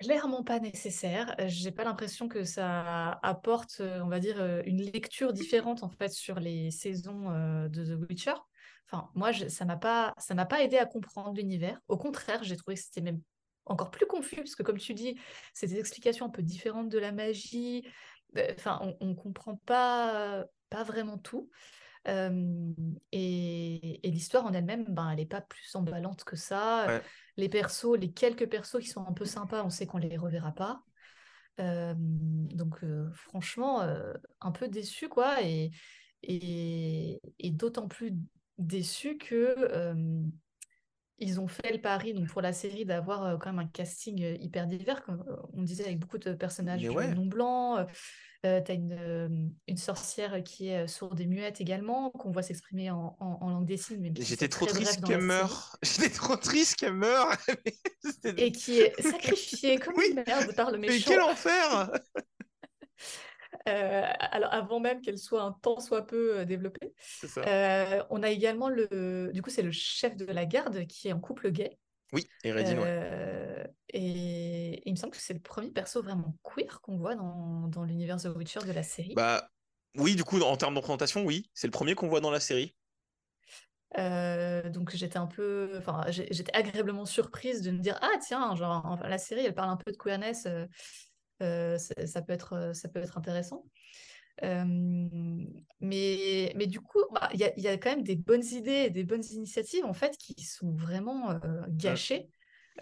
clairement 0.01 0.43
pas 0.43 0.59
nécessaire. 0.59 1.37
J'ai 1.47 1.70
pas 1.70 1.85
l'impression 1.85 2.28
que 2.28 2.45
ça 2.45 3.12
apporte, 3.22 3.78
euh, 3.80 4.01
on 4.03 4.09
va 4.09 4.18
dire, 4.18 4.41
euh, 4.41 4.62
une 4.66 4.83
lecture 4.83 5.33
différente 5.33 5.85
en 5.85 5.89
fait 5.91 6.11
sur 6.12 6.41
les 6.41 6.70
saisons 6.72 7.30
euh, 7.30 7.68
de 7.68 7.85
The 7.85 8.11
Witcher. 8.11 8.35
Enfin, 8.91 9.09
moi, 9.14 9.33
ça 9.33 9.64
m'a 9.64 9.76
pas, 9.76 10.12
ça 10.18 10.35
m'a 10.35 10.47
pas 10.47 10.62
aidé 10.62 10.76
à 10.78 10.87
comprendre 10.87 11.35
l'univers. 11.37 11.78
Au 11.89 11.97
contraire, 11.97 12.43
j'ai 12.43 12.57
trouvé 12.57 12.74
que 12.76 12.83
c'était 12.83 13.01
même 13.01 13.22
encore 13.64 13.93
plus 13.93 14.07
confus 14.07 14.37
parce 14.37 14.57
que, 14.57 14.64
comme 14.64 14.78
tu 14.78 14.93
dis, 14.95 15.18
c'est 15.55 15.68
des 15.68 15.78
explications 15.78 16.26
un 16.26 16.30
peu 16.30 16.43
différentes 16.43 16.89
de 16.89 16.99
la 16.99 17.12
magie. 17.12 17.87
Euh, 18.37 18.53
Enfin, 18.57 18.80
on, 18.83 18.97
on 19.01 19.14
comprend 19.14 19.57
pas, 19.57 20.45
pas 20.70 20.83
vraiment 20.85 21.18
tout. 21.18 21.51
Euh, 22.09 22.72
et 23.12 24.07
et 24.07 24.11
l'histoire 24.11 24.44
en 24.44 24.53
elle-même, 24.53 24.86
ben, 24.88 25.11
elle 25.11 25.18
n'est 25.18 25.26
pas 25.26 25.40
plus 25.40 25.74
emballante 25.74 26.24
que 26.24 26.36
ça. 26.36 26.86
Ouais. 26.86 27.03
Les 27.36 27.48
persos, 27.48 27.96
les 27.98 28.12
quelques 28.12 28.48
persos 28.48 28.80
qui 28.80 28.88
sont 28.88 29.07
un 29.07 29.12
peu 29.12 29.24
sympas, 29.24 29.62
on 29.64 29.70
sait 29.70 29.86
qu'on 29.86 29.98
les 29.98 30.16
reverra 30.16 30.53
pas. 30.53 30.82
Euh, 31.61 31.94
donc 31.96 32.82
euh, 32.82 33.11
franchement, 33.12 33.82
euh, 33.82 34.14
un 34.40 34.53
peu 34.53 34.68
déçu 34.68 35.09
quoi, 35.09 35.42
et, 35.42 35.70
et, 36.22 37.20
et 37.38 37.50
d'autant 37.50 37.88
plus 37.88 38.14
déçu 38.59 39.18
que 39.18 39.55
ils 41.18 41.40
ont 41.40 41.48
fait 41.48 41.72
le 41.72 41.80
pari 41.80 42.14
donc 42.14 42.28
pour 42.28 42.42
la 42.42 42.52
série 42.52 42.84
d'avoir 42.84 43.38
quand 43.38 43.50
même 43.52 43.58
un 43.60 43.68
casting 43.68 44.18
hyper 44.40 44.66
divers, 44.66 45.02
comme 45.04 45.24
on 45.52 45.62
disait 45.62 45.84
avec 45.84 45.98
beaucoup 45.98 46.18
de 46.18 46.32
personnages 46.34 46.82
Mais 46.82 46.88
ouais. 46.88 47.14
non 47.14 47.26
blancs. 47.26 47.78
Euh, 47.80 47.84
euh, 48.44 48.60
t'as 48.64 48.74
une, 48.74 49.54
une 49.68 49.76
sorcière 49.76 50.42
qui 50.42 50.66
est 50.66 50.88
sourde 50.88 51.20
et 51.20 51.26
muette 51.26 51.60
également, 51.60 52.10
qu'on 52.10 52.32
voit 52.32 52.42
s'exprimer 52.42 52.90
en, 52.90 53.16
en- 53.20 53.38
en 53.40 53.50
langue 53.50 53.66
des 53.66 53.76
signes, 53.76 54.12
J'étais 54.20 54.48
trop 54.48 54.66
triste 54.66 55.04
qu'elle 55.04 55.20
meure. 55.20 55.76
J'étais 55.82 56.10
trop 56.10 56.34
triste 56.34 56.74
qu'elle 56.74 56.94
meure. 56.94 57.28
Et 58.36 58.50
qui 58.50 58.80
est 58.80 59.00
sacrifiée 59.00 59.78
comme 59.78 59.94
Oui, 59.96 60.06
une 60.10 60.24
merde 60.26 60.52
par 60.56 60.72
le 60.72 60.78
Mais 60.78 60.88
méchant. 60.88 61.10
quel 61.10 61.20
enfer! 61.20 61.90
euh, 63.68 64.02
alors 64.18 64.52
avant 64.52 64.80
même 64.80 65.00
qu'elle 65.00 65.18
soit 65.18 65.42
un 65.42 65.52
tant 65.52 65.80
soit 65.80 66.06
peu 66.06 66.38
euh, 66.38 66.44
développée. 66.44 66.94
Ça. 66.98 67.42
Euh, 67.46 68.02
on 68.10 68.22
a 68.22 68.30
également 68.30 68.68
le, 68.68 69.30
du 69.32 69.42
coup, 69.42 69.50
c'est 69.50 69.62
le 69.62 69.72
chef 69.72 70.16
de 70.16 70.24
la 70.24 70.46
garde 70.46 70.86
qui 70.86 71.08
est 71.08 71.12
en 71.12 71.20
couple 71.20 71.50
gay. 71.50 71.78
Oui, 72.12 72.26
et 72.44 72.52
Redin, 72.52 72.76
ouais. 72.78 72.84
Euh, 72.86 73.64
et, 73.88 74.74
et 74.74 74.82
il 74.88 74.92
me 74.92 74.96
semble 74.96 75.12
que 75.12 75.18
c'est 75.20 75.34
le 75.34 75.40
premier 75.40 75.70
perso 75.70 76.02
vraiment 76.02 76.36
queer 76.42 76.80
qu'on 76.80 76.98
voit 76.98 77.14
dans, 77.14 77.68
dans 77.68 77.84
l'univers 77.84 78.18
The 78.18 78.26
Witcher 78.36 78.60
de 78.66 78.72
la 78.72 78.82
série. 78.82 79.14
Bah, 79.14 79.48
oui, 79.96 80.14
du 80.14 80.24
coup, 80.24 80.40
en 80.40 80.56
termes 80.56 80.74
de 80.74 80.78
représentation, 80.78 81.24
oui, 81.24 81.50
c'est 81.54 81.66
le 81.66 81.72
premier 81.72 81.94
qu'on 81.94 82.08
voit 82.08 82.20
dans 82.20 82.30
la 82.30 82.40
série. 82.40 82.74
Euh, 83.98 84.70
donc 84.70 84.96
j'étais 84.96 85.18
un 85.18 85.26
peu, 85.26 85.74
enfin 85.76 86.06
j'étais 86.08 86.56
agréablement 86.56 87.04
surprise 87.04 87.60
de 87.60 87.72
me 87.72 87.78
dire 87.78 87.98
ah 88.00 88.14
tiens 88.26 88.56
genre 88.56 88.98
la 89.04 89.18
série 89.18 89.44
elle 89.44 89.54
parle 89.54 89.68
un 89.68 89.76
peu 89.76 89.92
de 89.92 89.98
queerness, 89.98 90.46
euh, 90.46 90.66
ça, 91.78 92.07
ça 92.07 92.22
peut 92.22 92.32
être 92.32 92.53
euh, 92.55 92.72
ça 92.74 92.88
peut 92.88 93.01
être 93.01 93.18
intéressant. 93.18 93.64
Euh, 94.43 94.64
mais 95.80 96.53
mais 96.57 96.66
du 96.66 96.80
coup 96.80 97.01
bah, 97.12 97.28
il 97.34 97.40
y 97.40 97.45
a, 97.45 97.53
il 97.57 97.62
y 97.62 97.68
a 97.68 97.76
quand 97.76 97.90
même 97.90 98.03
des 98.03 98.16
bonnes 98.16 98.45
idées 98.45 98.86
et 98.86 98.90
des 98.90 99.05
bonnes 99.05 99.24
initiatives 99.30 99.84
en 99.84 99.93
fait 99.93 100.16
qui 100.16 100.34
sont 100.43 100.72
vraiment 100.72 101.32
euh, 101.32 101.38
gâchées 101.68 102.30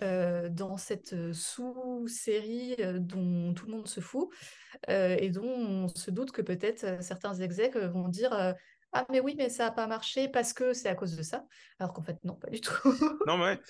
euh, 0.02 0.48
dans 0.48 0.76
cette 0.76 1.12
euh, 1.12 1.32
sous-série 1.32 2.76
euh, 2.78 2.98
dont 3.00 3.52
tout 3.52 3.66
le 3.66 3.72
monde 3.72 3.88
se 3.88 4.00
fout 4.00 4.28
euh, 4.88 5.16
et 5.18 5.30
dont 5.30 5.42
on 5.44 5.88
se 5.88 6.12
doute 6.12 6.30
que 6.30 6.42
peut-être 6.42 6.84
euh, 6.84 7.00
certains 7.00 7.34
execs 7.34 7.74
euh, 7.74 7.88
vont 7.88 8.08
dire 8.08 8.32
euh, 8.32 8.52
ah 8.92 9.06
mais 9.10 9.20
oui, 9.20 9.34
mais 9.36 9.48
ça 9.48 9.66
n'a 9.66 9.70
pas 9.72 9.86
marché 9.86 10.28
parce 10.28 10.52
que 10.52 10.72
c'est 10.72 10.88
à 10.88 10.96
cause 10.96 11.16
de 11.16 11.22
ça. 11.22 11.46
Alors 11.78 11.92
qu'en 11.92 12.02
fait, 12.02 12.16
non, 12.24 12.34
pas 12.34 12.50
du 12.50 12.60
tout. 12.60 12.74
Non, 13.24 13.38
mais. 13.38 13.60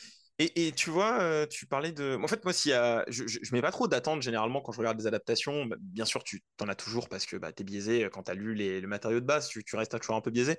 Et, 0.43 0.73
tu 0.73 0.89
vois, 0.89 1.21
euh, 1.21 1.47
tu 1.47 1.67
parlais 1.67 1.93
de. 1.93 2.19
En 2.23 2.27
fait, 2.27 2.43
moi, 2.45 2.55
s'il 2.55 2.73
y 2.73 2.75
je, 3.09 3.25
je 3.27 3.53
mets 3.53 3.61
pas 3.61 3.71
trop 3.71 3.89
d'attente 3.89 4.23
généralement 4.23 4.63
quand 4.63 4.73
je 4.73 4.79
regarde 4.79 4.97
des 4.97 5.07
adaptations. 5.07 5.67
Bah, 5.67 5.77
Bien 5.81 6.07
sûr, 6.07 6.25
tu 6.25 6.43
t'en 6.57 6.67
as 6.69 6.75
toujours 6.75 7.11
parce 7.11 7.27
que 7.27 7.37
bah, 7.37 7.53
tu 7.53 7.61
es 7.61 7.65
biaisé 7.65 8.09
quand 8.11 8.23
tu 8.23 8.31
as 8.31 8.35
lu 8.35 8.55
les, 8.55 8.81
le 8.81 8.89
matériau 8.89 9.21
de 9.21 9.27
base, 9.27 9.49
tu, 9.49 9.63
restes 9.77 9.99
toujours 10.01 10.17
un 10.17 10.23
peu 10.23 10.31
biaisé. 10.31 10.57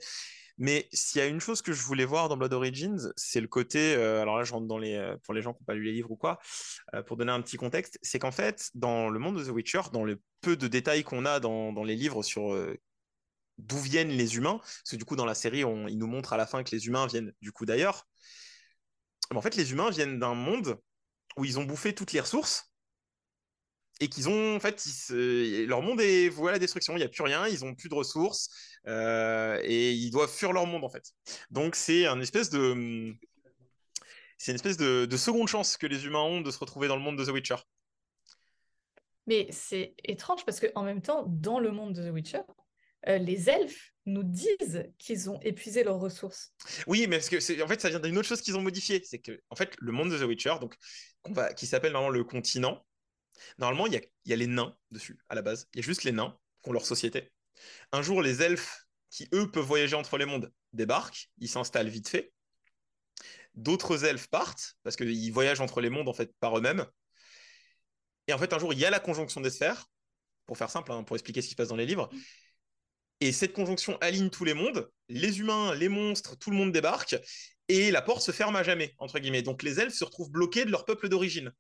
Mais 0.59 0.88
s'il 0.93 1.19
y 1.19 1.23
a 1.23 1.27
une 1.27 1.39
chose 1.39 1.63
que 1.63 1.73
je 1.73 1.82
voulais 1.84 2.05
voir 2.05 2.29
dans 2.29 2.38
Blood 2.38 2.53
Origins, 2.53 3.11
c'est 3.15 3.41
le 3.41 3.47
côté. 3.47 3.95
euh, 3.95 4.21
alors 4.21 4.38
là, 4.38 4.43
je 4.43 4.53
rentre 4.53 4.67
dans 4.67 4.77
les. 4.77 4.95
euh, 4.95 5.17
Pour 5.23 5.34
les 5.34 5.41
gens 5.41 5.53
qui 5.53 5.61
n'ont 5.63 5.65
pas 5.65 5.73
lu 5.73 5.84
les 5.84 5.93
livres 5.93 6.11
ou 6.11 6.15
quoi, 6.15 6.38
euh, 6.93 7.01
pour 7.03 7.17
donner 7.17 7.32
un 7.32 7.41
petit 7.41 7.57
contexte, 7.57 7.97
c'est 8.03 8.19
qu'en 8.19 8.32
fait, 8.32 8.69
dans 8.75 9.09
le 9.09 9.17
monde 9.19 9.38
de 9.39 9.43
The 9.45 9.49
Witcher, 9.49 9.82
dans 9.93 10.03
le 10.03 10.21
peu 10.41 10.55
de 10.55 10.67
détails 10.67 11.03
qu'on 11.03 11.25
a 11.25 11.39
dans, 11.39 11.73
dans 11.73 11.84
les 11.84 11.95
livres 11.95 12.21
sur 12.23 12.53
euh, 12.53 12.77
d'où 13.57 13.77
viennent 13.77 14.09
les 14.09 14.36
humains, 14.38 14.59
parce 14.59 14.91
que 14.91 14.95
du 14.97 15.05
coup, 15.05 15.15
dans 15.15 15.25
la 15.25 15.36
série, 15.36 15.63
on, 15.65 15.88
il 15.88 15.97
nous 15.97 16.07
montre 16.07 16.34
à 16.34 16.38
la 16.38 16.47
fin 16.47 16.63
que 16.63 16.71
les 16.75 16.88
humains 16.88 17.07
viennent 17.07 17.34
du 17.41 17.51
coup 17.51 17.65
d'ailleurs. 17.65 18.07
En 19.34 19.41
fait, 19.41 19.55
les 19.55 19.71
humains 19.71 19.89
viennent 19.89 20.19
d'un 20.19 20.34
monde 20.34 20.79
où 21.38 21.45
ils 21.45 21.59
ont 21.59 21.63
bouffé 21.63 21.93
toutes 21.93 22.11
les 22.11 22.19
ressources 22.19 22.71
et 23.99 24.09
qu'ils 24.09 24.27
ont, 24.29 24.55
en 24.55 24.59
fait, 24.59 24.84
leur 25.09 25.82
monde 25.82 26.01
est 26.01 26.27
voué 26.29 26.51
la 26.51 26.59
destruction. 26.59 26.93
Il 26.93 26.97
n'y 26.97 27.05
a 27.05 27.09
plus 27.09 27.23
rien, 27.23 27.47
ils 27.47 27.63
ont 27.63 27.75
plus 27.75 27.88
de 27.88 27.93
ressources 27.93 28.49
euh, 28.88 29.59
et 29.63 29.93
ils 29.93 30.09
doivent 30.09 30.32
fuir 30.32 30.51
leur 30.53 30.65
monde 30.65 30.84
en 30.84 30.89
fait. 30.89 31.13
Donc 31.51 31.75
c'est 31.75 32.07
un 32.07 32.19
espèce 32.19 32.49
de, 32.49 33.13
c'est 34.38 34.51
une 34.51 34.55
espèce 34.55 34.77
de, 34.77 35.05
de 35.05 35.17
seconde 35.17 35.47
chance 35.47 35.77
que 35.77 35.86
les 35.86 36.05
humains 36.05 36.23
ont 36.23 36.41
de 36.41 36.49
se 36.49 36.57
retrouver 36.57 36.88
dans 36.88 36.95
le 36.95 37.03
monde 37.03 37.17
de 37.17 37.23
The 37.23 37.29
Witcher. 37.29 37.57
Mais 39.27 39.47
c'est 39.51 39.93
étrange 40.03 40.43
parce 40.45 40.59
qu'en 40.59 40.82
même 40.82 41.01
temps, 41.01 41.25
dans 41.27 41.59
le 41.59 41.71
monde 41.71 41.93
de 41.93 42.09
The 42.09 42.11
Witcher, 42.11 42.41
euh, 43.07 43.17
les 43.17 43.49
elfes 43.49 43.93
nous 44.05 44.23
disent 44.23 44.85
qu'ils 44.97 45.29
ont 45.29 45.39
épuisé 45.41 45.83
leurs 45.83 45.99
ressources. 45.99 46.53
Oui, 46.87 47.07
mais 47.07 47.17
parce 47.17 47.29
que 47.29 47.61
en 47.63 47.67
fait, 47.67 47.81
ça 47.81 47.89
vient 47.89 47.99
d'une 47.99 48.17
autre 48.17 48.27
chose 48.27 48.41
qu'ils 48.41 48.57
ont 48.57 48.61
modifié. 48.61 49.01
C'est 49.03 49.19
que, 49.19 49.39
en 49.49 49.55
fait, 49.55 49.75
le 49.79 49.91
monde 49.91 50.11
de 50.11 50.17
The 50.17 50.23
Witcher, 50.23 50.55
donc, 50.59 50.75
qui 51.55 51.67
s'appelle 51.67 51.93
normalement 51.93 52.15
le 52.15 52.23
continent, 52.23 52.85
normalement, 53.57 53.87
il 53.87 53.93
y 53.93 53.97
a, 53.97 54.01
il 54.25 54.29
y 54.29 54.33
a 54.33 54.35
les 54.35 54.47
nains 54.47 54.75
dessus, 54.89 55.19
à 55.29 55.35
la 55.35 55.41
base. 55.41 55.67
Il 55.73 55.77
y 55.77 55.83
a 55.83 55.85
juste 55.85 56.03
les 56.03 56.11
nains 56.11 56.37
qui 56.63 56.69
ont 56.69 56.73
leur 56.73 56.85
société. 56.85 57.31
Un 57.91 58.01
jour, 58.01 58.21
les 58.21 58.41
elfes, 58.41 58.85
qui 59.09 59.27
eux 59.33 59.51
peuvent 59.51 59.65
voyager 59.65 59.95
entre 59.95 60.17
les 60.17 60.25
mondes, 60.25 60.51
débarquent, 60.73 61.29
ils 61.37 61.49
s'installent 61.49 61.89
vite 61.89 62.07
fait. 62.07 62.33
D'autres 63.53 64.05
elfes 64.05 64.27
partent, 64.27 64.75
parce 64.83 64.95
qu'ils 64.95 65.31
voyagent 65.33 65.61
entre 65.61 65.81
les 65.81 65.89
mondes, 65.89 66.07
en 66.07 66.13
fait, 66.13 66.33
par 66.39 66.57
eux-mêmes. 66.57 66.85
Et 68.27 68.33
en 68.33 68.37
fait, 68.37 68.53
un 68.53 68.59
jour, 68.59 68.73
il 68.73 68.79
y 68.79 68.85
a 68.85 68.89
la 68.89 68.99
conjonction 68.99 69.41
des 69.41 69.49
sphères, 69.49 69.87
pour 70.45 70.57
faire 70.57 70.69
simple, 70.69 70.91
hein, 70.91 71.03
pour 71.03 71.15
expliquer 71.15 71.41
ce 71.41 71.47
qui 71.47 71.51
se 71.51 71.55
passe 71.55 71.67
dans 71.67 71.75
les 71.75 71.85
livres. 71.85 72.09
Et 73.22 73.32
cette 73.32 73.53
conjonction 73.53 73.97
aligne 74.01 74.30
tous 74.30 74.43
les 74.43 74.53
mondes, 74.53 74.89
les 75.07 75.39
humains, 75.39 75.74
les 75.76 75.89
monstres, 75.89 76.38
tout 76.38 76.51
le 76.51 76.57
monde 76.57 76.72
débarque, 76.72 77.15
et 77.67 77.91
la 77.91 78.01
porte 78.01 78.22
se 78.22 78.32
ferme 78.32 78.55
à 78.55 78.63
jamais, 78.63 78.93
entre 78.97 79.19
guillemets. 79.19 79.43
Donc 79.43 79.63
les 79.63 79.80
elfes 79.80 79.93
se 79.93 80.03
retrouvent 80.03 80.32
bloqués 80.32 80.65
de 80.65 80.72
leur 80.72 80.86
peuple 80.86 81.07
d'origine. 81.07 81.53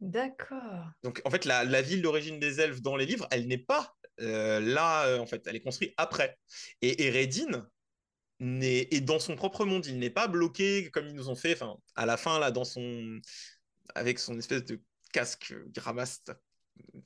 D'accord. 0.00 0.90
Donc 1.02 1.22
en 1.24 1.30
fait, 1.30 1.46
la, 1.46 1.64
la 1.64 1.82
ville 1.82 2.02
d'origine 2.02 2.38
des 2.38 2.60
elfes 2.60 2.82
dans 2.82 2.96
les 2.96 3.06
livres, 3.06 3.26
elle 3.30 3.48
n'est 3.48 3.58
pas 3.58 3.96
euh, 4.20 4.60
là, 4.60 5.06
euh, 5.06 5.18
en 5.18 5.26
fait, 5.26 5.46
elle 5.46 5.56
est 5.56 5.60
construite 5.60 5.94
après. 5.96 6.38
Et 6.82 7.06
Eredin 7.06 7.66
est 8.40 9.00
dans 9.00 9.18
son 9.18 9.34
propre 9.34 9.64
monde, 9.64 9.86
il 9.86 9.98
n'est 9.98 10.10
pas 10.10 10.28
bloqué 10.28 10.90
comme 10.90 11.06
ils 11.06 11.14
nous 11.14 11.30
ont 11.30 11.34
fait, 11.34 11.54
enfin, 11.54 11.78
à 11.94 12.04
la 12.04 12.18
fin, 12.18 12.38
là, 12.38 12.50
dans 12.50 12.64
son... 12.64 13.18
avec 13.94 14.18
son 14.18 14.38
espèce 14.38 14.64
de 14.66 14.82
casque 15.12 15.54
qui 15.72 15.80
ramasse, 15.80 16.22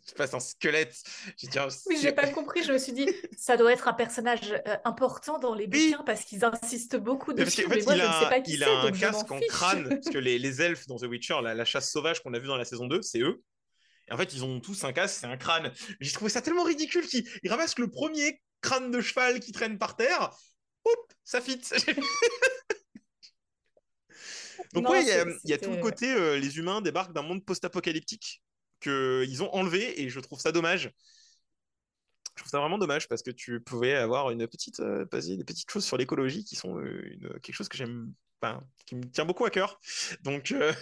je 0.03 0.09
sais 0.09 0.15
pas, 0.15 0.27
c'est 0.27 0.37
un 0.37 0.41
squelette. 0.41 0.97
Dire, 1.43 1.69
Oui, 1.87 1.99
j'ai 2.01 2.13
pas 2.13 2.29
compris. 2.29 2.63
Je 2.63 2.73
me 2.73 2.79
suis 2.79 2.93
dit, 2.93 3.07
ça 3.37 3.57
doit 3.57 3.73
être 3.73 3.89
un 3.89 3.93
personnage 3.93 4.53
euh, 4.67 4.77
important 4.85 5.39
dans 5.39 5.55
les 5.55 5.69
Oui. 5.71 5.91
bouquins 5.91 6.05
parce 6.05 6.25
qu'ils 6.25 6.45
insistent 6.45 6.97
beaucoup 6.97 7.33
dessus. 7.33 7.67
mais 7.69 7.83
moi, 7.83 7.95
il 7.95 8.01
je 8.01 8.07
ne 8.07 8.13
sais 8.13 8.25
a, 8.25 8.29
pas 8.29 8.41
qui 8.41 8.53
il 8.55 8.65
a 8.65 8.81
un 8.83 8.93
casque 8.93 9.31
en 9.31 9.41
crâne, 9.41 9.89
parce 9.89 10.09
que 10.09 10.19
les, 10.19 10.39
les 10.39 10.63
elfes 10.63 10.87
dans 10.87 10.97
The 10.97 11.05
Witcher, 11.05 11.41
la, 11.43 11.55
la 11.55 11.65
chasse 11.65 11.91
sauvage 11.91 12.23
qu'on 12.23 12.35
a 12.35 12.39
vue 12.39 12.47
dans 12.49 12.57
la 12.57 12.65
saison 12.65 12.87
2, 12.87 13.03
c'est 13.03 13.21
eux. 13.21 13.43
Et 14.09 14.13
en 14.13 14.17
fait, 14.17 14.33
ils 14.35 14.45
ont 14.45 14.61
tous 14.61 14.85
un 14.85 14.93
casque, 14.93 15.19
c'est 15.21 15.27
un 15.27 15.37
crâne. 15.37 15.73
J'ai 16.01 16.13
trouvé 16.13 16.31
ça 16.31 16.43
tellement 16.43 16.65
ridicule 16.65 17.07
qu'ils 17.07 17.29
ils 17.43 17.51
ramassent 17.51 17.79
le 17.79 17.89
premier 17.89 18.41
crâne 18.61 18.91
de 18.91 19.01
cheval 19.01 19.41
qui 19.41 19.53
traîne 19.53 19.79
par 19.79 19.97
terre. 19.97 20.31
Hop, 20.85 21.13
ça 21.25 21.41
fit. 21.41 21.61
Donc 24.73 24.85
Non, 24.85 24.91
ouais, 24.91 25.03
il 25.03 25.09
y 25.09 25.53
a, 25.53 25.57
y 25.57 25.59
tout 25.59 25.71
le 25.71 25.79
côté, 25.79 26.13
euh, 26.13 26.37
les 26.39 26.59
humains 26.59 26.81
débarquent 26.81 27.13
d'un 27.13 27.23
monde 27.23 27.45
post-apocalyptique 27.45 28.43
qu'ils 28.81 29.43
ont 29.43 29.55
enlevé 29.55 30.03
et 30.03 30.09
je 30.09 30.21
trouve 30.21 30.41
ça 30.41 30.53
dommage. 30.53 30.93
Je 32.37 32.43
trouve 32.43 32.51
ça 32.51 32.59
vraiment 32.61 32.79
dommage 32.79 33.09
parce 33.09 33.23
que 33.23 33.31
tu 33.31 33.61
pouvais 33.61 33.95
avoir 33.95 34.31
une 34.31 34.47
petite, 34.47 34.81
euh, 34.81 35.05
des 35.13 35.45
petites 35.45 35.71
choses 35.71 35.85
sur 35.85 35.97
l'écologie 35.97 36.45
qui 36.45 36.57
sont 36.57 36.79
euh, 36.79 37.19
quelque 37.43 37.55
chose 37.55 37.69
que 37.69 37.77
j'aime, 37.77 38.15
qui 38.87 38.95
me 38.97 39.03
tient 39.05 39.25
beaucoup 39.27 39.45
à 39.45 39.51
cœur. 39.51 39.79
Donc 40.23 40.53
euh, 40.53 40.73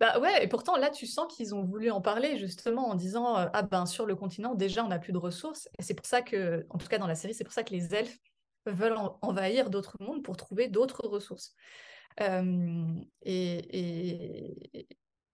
Bah 0.00 0.18
ouais, 0.18 0.44
et 0.44 0.48
pourtant 0.48 0.76
là, 0.76 0.90
tu 0.90 1.06
sens 1.06 1.32
qu'ils 1.34 1.54
ont 1.54 1.64
voulu 1.64 1.90
en 1.90 2.00
parler 2.00 2.36
justement 2.36 2.88
en 2.88 2.94
disant 2.94 3.38
euh, 3.38 3.46
ah 3.52 3.62
ben 3.62 3.86
sur 3.86 4.06
le 4.06 4.16
continent 4.16 4.54
déjà 4.54 4.84
on 4.84 4.88
n'a 4.88 4.98
plus 4.98 5.12
de 5.12 5.18
ressources. 5.18 5.68
Et 5.78 5.82
c'est 5.82 5.94
pour 5.94 6.06
ça 6.06 6.20
que, 6.20 6.66
en 6.70 6.78
tout 6.78 6.88
cas 6.88 6.98
dans 6.98 7.06
la 7.06 7.14
série, 7.14 7.34
c'est 7.34 7.44
pour 7.44 7.52
ça 7.52 7.62
que 7.62 7.72
les 7.72 7.94
elfes 7.94 8.18
veulent 8.66 8.96
en- 8.96 9.18
envahir 9.22 9.70
d'autres 9.70 9.96
mondes 10.00 10.22
pour 10.22 10.36
trouver 10.36 10.68
d'autres 10.68 11.06
ressources. 11.06 11.54
Et- 13.22 14.86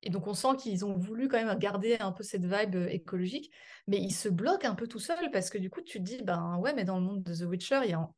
et 0.03 0.11
donc 0.11 0.27
on 0.27 0.35
sent 0.35 0.57
qu'ils 0.59 0.85
ont 0.85 0.97
voulu 0.97 1.29
quand 1.29 1.43
même 1.45 1.59
garder 1.59 1.97
un 2.01 2.13
peu 2.13 2.23
cette 2.23 2.45
vibe 2.45 2.77
euh, 2.77 2.89
écologique, 2.89 3.53
mais 3.87 3.99
ils 3.99 4.13
se 4.13 4.29
bloquent 4.29 4.69
un 4.69 4.75
peu 4.75 4.87
tout 4.87 4.99
seuls 4.99 5.31
parce 5.33 5.51
que 5.51 5.59
du 5.59 5.71
coup 5.71 5.83
tu 5.83 5.99
te 5.99 6.03
dis 6.05 6.23
ben 6.23 6.57
ouais, 6.59 6.73
mais 6.75 6.85
dans 6.85 6.99
le 6.99 7.05
monde 7.05 7.23
de 7.23 7.35
The 7.35 7.43
Witcher, 7.49 7.81
il 7.85 7.91
y 7.91 7.93
a 7.95 8.01
en- 8.01 8.15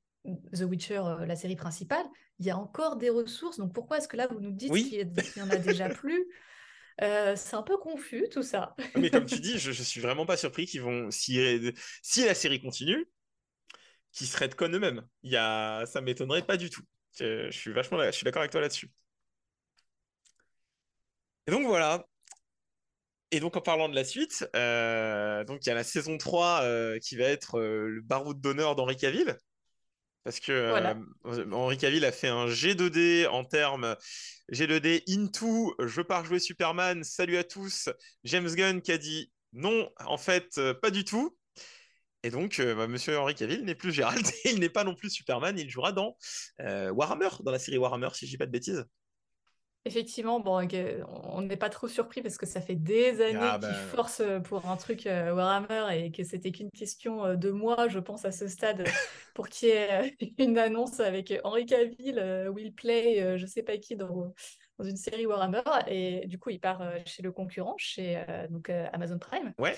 The 0.55 0.63
Witcher, 0.63 0.99
euh, 0.99 1.27
la 1.27 1.35
série 1.37 1.57
principale, 1.57 2.07
il 2.39 2.47
y 2.47 2.51
a 2.51 2.57
encore 2.59 2.97
des 2.97 3.11
ressources. 3.11 3.59
Donc 3.59 3.73
pourquoi 3.75 3.99
est-ce 3.99 4.09
que 4.09 4.17
là 4.17 4.29
vous 4.29 4.41
nous 4.41 4.53
dites 4.53 4.73
Oui. 4.73 4.85
qu'il 4.89 4.95
y 4.99 5.01
a- 5.01 5.05
qu'il 5.05 5.41
y 5.41 5.43
en 5.43 5.51
a 5.51 5.59
déjà 5.59 5.89
plus? 5.91 6.27
Euh, 7.03 7.35
c'est 7.37 7.57
un 7.57 7.63
peu 7.63 7.79
confus 7.79 8.29
tout 8.31 8.43
ça. 8.43 8.75
Mais 8.95 9.11
comme 9.11 9.27
tu 9.27 9.41
dis, 9.41 9.59
je, 9.59 9.73
je 9.73 9.83
suis 9.83 10.01
vraiment 10.01 10.27
pas 10.27 10.37
surpris 10.37 10.67
qu'ils 10.67 10.83
vont, 10.83 11.11
si, 11.11 11.39
si 12.03 12.25
la 12.25 12.35
série 12.35 12.61
continue, 12.61 13.07
qu'ils 14.13 14.27
se 14.27 14.37
redconnent 14.39 14.77
eux-mêmes. 14.77 15.07
Il 15.23 15.31
y 15.33 15.37
a, 15.37 15.87
ça 15.87 16.01
m'étonnerait 16.01 16.47
pas 16.47 16.57
du 16.57 16.71
tout. 16.71 16.83
Je, 17.19 17.51
je 17.51 17.59
suis 17.59 17.73
vachement, 17.73 18.03
je 18.05 18.11
suis 18.13 18.25
d'accord 18.25 18.41
avec 18.43 18.53
toi 18.53 18.61
là-dessus. 18.61 18.91
Et 21.47 21.51
donc 21.51 21.67
voilà. 21.67 22.07
Et 23.33 23.41
donc 23.41 23.57
en 23.57 23.63
parlant 23.63 23.89
de 23.89 23.95
la 23.95 24.05
suite, 24.05 24.47
euh, 24.55 25.43
donc 25.45 25.65
il 25.65 25.71
y 25.71 25.73
a 25.73 25.75
la 25.75 25.85
saison 25.85 26.19
3 26.19 26.63
euh, 26.63 26.99
qui 26.99 27.17
va 27.17 27.25
être 27.25 27.59
euh, 27.59 27.89
le 27.89 28.03
baroud 28.03 28.39
d'honneur 28.39 28.77
d'Henri 28.77 28.97
Cavill. 28.97 29.39
Parce 30.23 30.39
que 30.39 30.69
Voilà. 30.69 30.97
Henri 31.51 31.79
Cavill 31.79 32.05
a 32.05 32.13
fait 32.13 32.29
un 32.29 32.47
G2D 32.47 33.27
en 33.27 33.45
termes 33.45 33.97
G2D 34.53 35.03
into 35.09 35.75
je 35.81 36.01
pars 36.03 36.25
jouer 36.25 36.39
Superman, 36.39 37.03
salut 37.03 37.39
à 37.39 37.43
tous. 37.43 37.89
James 38.23 38.55
Gunn 38.55 38.83
qui 38.83 38.93
a 38.93 38.99
dit 38.99 39.33
non, 39.55 39.91
en 40.05 40.19
fait, 40.19 40.61
pas 40.81 40.91
du 40.91 41.05
tout. 41.05 41.37
Et 42.23 42.31
donc, 42.31 42.61
bah, 42.61 42.87
monsieur 42.87 43.19
Henri 43.19 43.35
Cavill 43.35 43.65
n'est 43.65 43.75
plus 43.75 43.93
Gérald, 43.93 44.25
il 44.45 44.61
n'est 44.61 44.69
pas 44.69 44.85
non 44.85 44.95
plus 44.95 45.11
Superman, 45.11 45.59
il 45.59 45.69
jouera 45.69 45.91
dans 45.91 46.17
Warhammer, 46.61 47.31
dans 47.41 47.51
la 47.51 47.59
série 47.59 47.79
Warhammer, 47.79 48.11
si 48.13 48.27
je 48.27 48.31
dis 48.31 48.39
pas 48.39 48.47
de 48.47 48.53
bêtises. 48.53 48.85
Effectivement, 49.85 50.39
bon, 50.39 50.65
on 51.25 51.43
n'est 51.43 51.57
pas 51.57 51.69
trop 51.69 51.89
surpris 51.89 52.23
parce 52.23 52.39
que 52.39 52.47
ça 52.47 52.61
fait 52.61 52.77
des 52.77 53.21
années 53.21 53.39
Ah, 53.41 53.59
qu'ils 53.61 53.69
bah. 53.69 53.75
forcent 53.75 54.21
euh, 54.21 54.39
pour 54.39 54.69
un 54.69 54.77
truc 54.77 55.07
euh, 55.09 55.35
Warhammer 55.35 55.87
et 56.05 56.13
que 56.13 56.23
c'était 56.23 56.53
qu'une 56.53 56.71
question 56.71 57.25
euh, 57.25 57.35
de 57.35 57.51
mois, 57.51 57.89
je 57.89 57.99
pense, 57.99 58.25
à 58.25 58.31
ce 58.31 58.47
stade, 58.47 58.85
pour 59.35 59.49
qu'il 59.49 59.71
y 59.71 59.73
ait 59.73 60.17
une 60.39 60.57
annonce 60.57 61.01
avec 61.01 61.35
Henri 61.43 61.67
Cavill, 61.67 62.49
Will 62.55 62.73
Play, 62.73 63.37
je 63.37 63.47
sais 63.47 63.65
pas 63.65 63.77
qui, 63.79 63.97
dans, 63.97 64.33
dans 64.79 64.85
une 64.85 64.97
série 64.97 65.27
Warhammer. 65.27 65.63
Et 65.89 66.29
du 66.29 66.39
coup, 66.39 66.51
il 66.51 66.61
part 66.61 66.83
chez 67.05 67.23
le 67.23 67.33
concurrent, 67.33 67.75
chez 67.77 68.25
donc, 68.51 68.71
Amazon 68.71 69.19
Prime. 69.19 69.53
Ouais. 69.59 69.77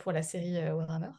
pour 0.00 0.12
la 0.12 0.22
série 0.22 0.56
Warhammer. 0.70 1.10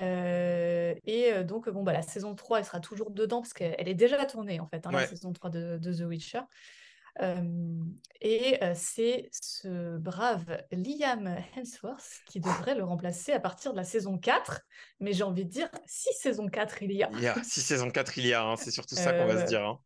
Euh, 0.00 0.94
et 1.04 1.44
donc, 1.44 1.68
bon, 1.68 1.82
bah, 1.82 1.92
la 1.92 2.02
saison 2.02 2.34
3, 2.34 2.58
elle 2.60 2.64
sera 2.64 2.80
toujours 2.80 3.10
dedans 3.10 3.40
parce 3.40 3.52
qu'elle 3.52 3.88
est 3.88 3.94
déjà 3.94 4.24
tournée, 4.24 4.60
en 4.60 4.66
fait, 4.66 4.86
hein, 4.86 4.90
Ouais. 4.92 5.00
la 5.02 5.06
saison 5.06 5.32
3 5.32 5.50
de, 5.50 5.78
de 5.78 5.92
The 5.92 6.06
Witcher. 6.08 6.40
Et 8.20 8.58
c'est 8.74 9.28
ce 9.32 9.98
brave 9.98 10.62
Liam 10.72 11.36
Hemsworth 11.56 12.22
qui 12.26 12.40
devrait 12.40 12.74
le 12.74 12.84
remplacer 12.84 13.32
à 13.32 13.40
partir 13.40 13.72
de 13.72 13.76
la 13.76 13.84
saison 13.84 14.18
4. 14.18 14.62
Mais 15.00 15.12
j'ai 15.12 15.22
envie 15.24 15.44
de 15.44 15.50
dire, 15.50 15.68
si 15.86 16.12
saison 16.14 16.48
4 16.48 16.82
il 16.82 16.92
y 16.92 17.02
a, 17.02 17.10
Il 17.12 17.20
y 17.22 17.28
a, 17.28 17.34
si 17.42 17.60
saison 17.60 17.90
4 17.90 18.18
il 18.18 18.26
y 18.26 18.32
a, 18.32 18.42
hein, 18.44 18.56
c'est 18.56 18.70
surtout 18.70 18.94
ça 18.94 19.12
qu'on 19.12 19.26
va 19.26 19.38
se 19.40 19.44
dire. 19.44 19.64
hein. 19.64 19.78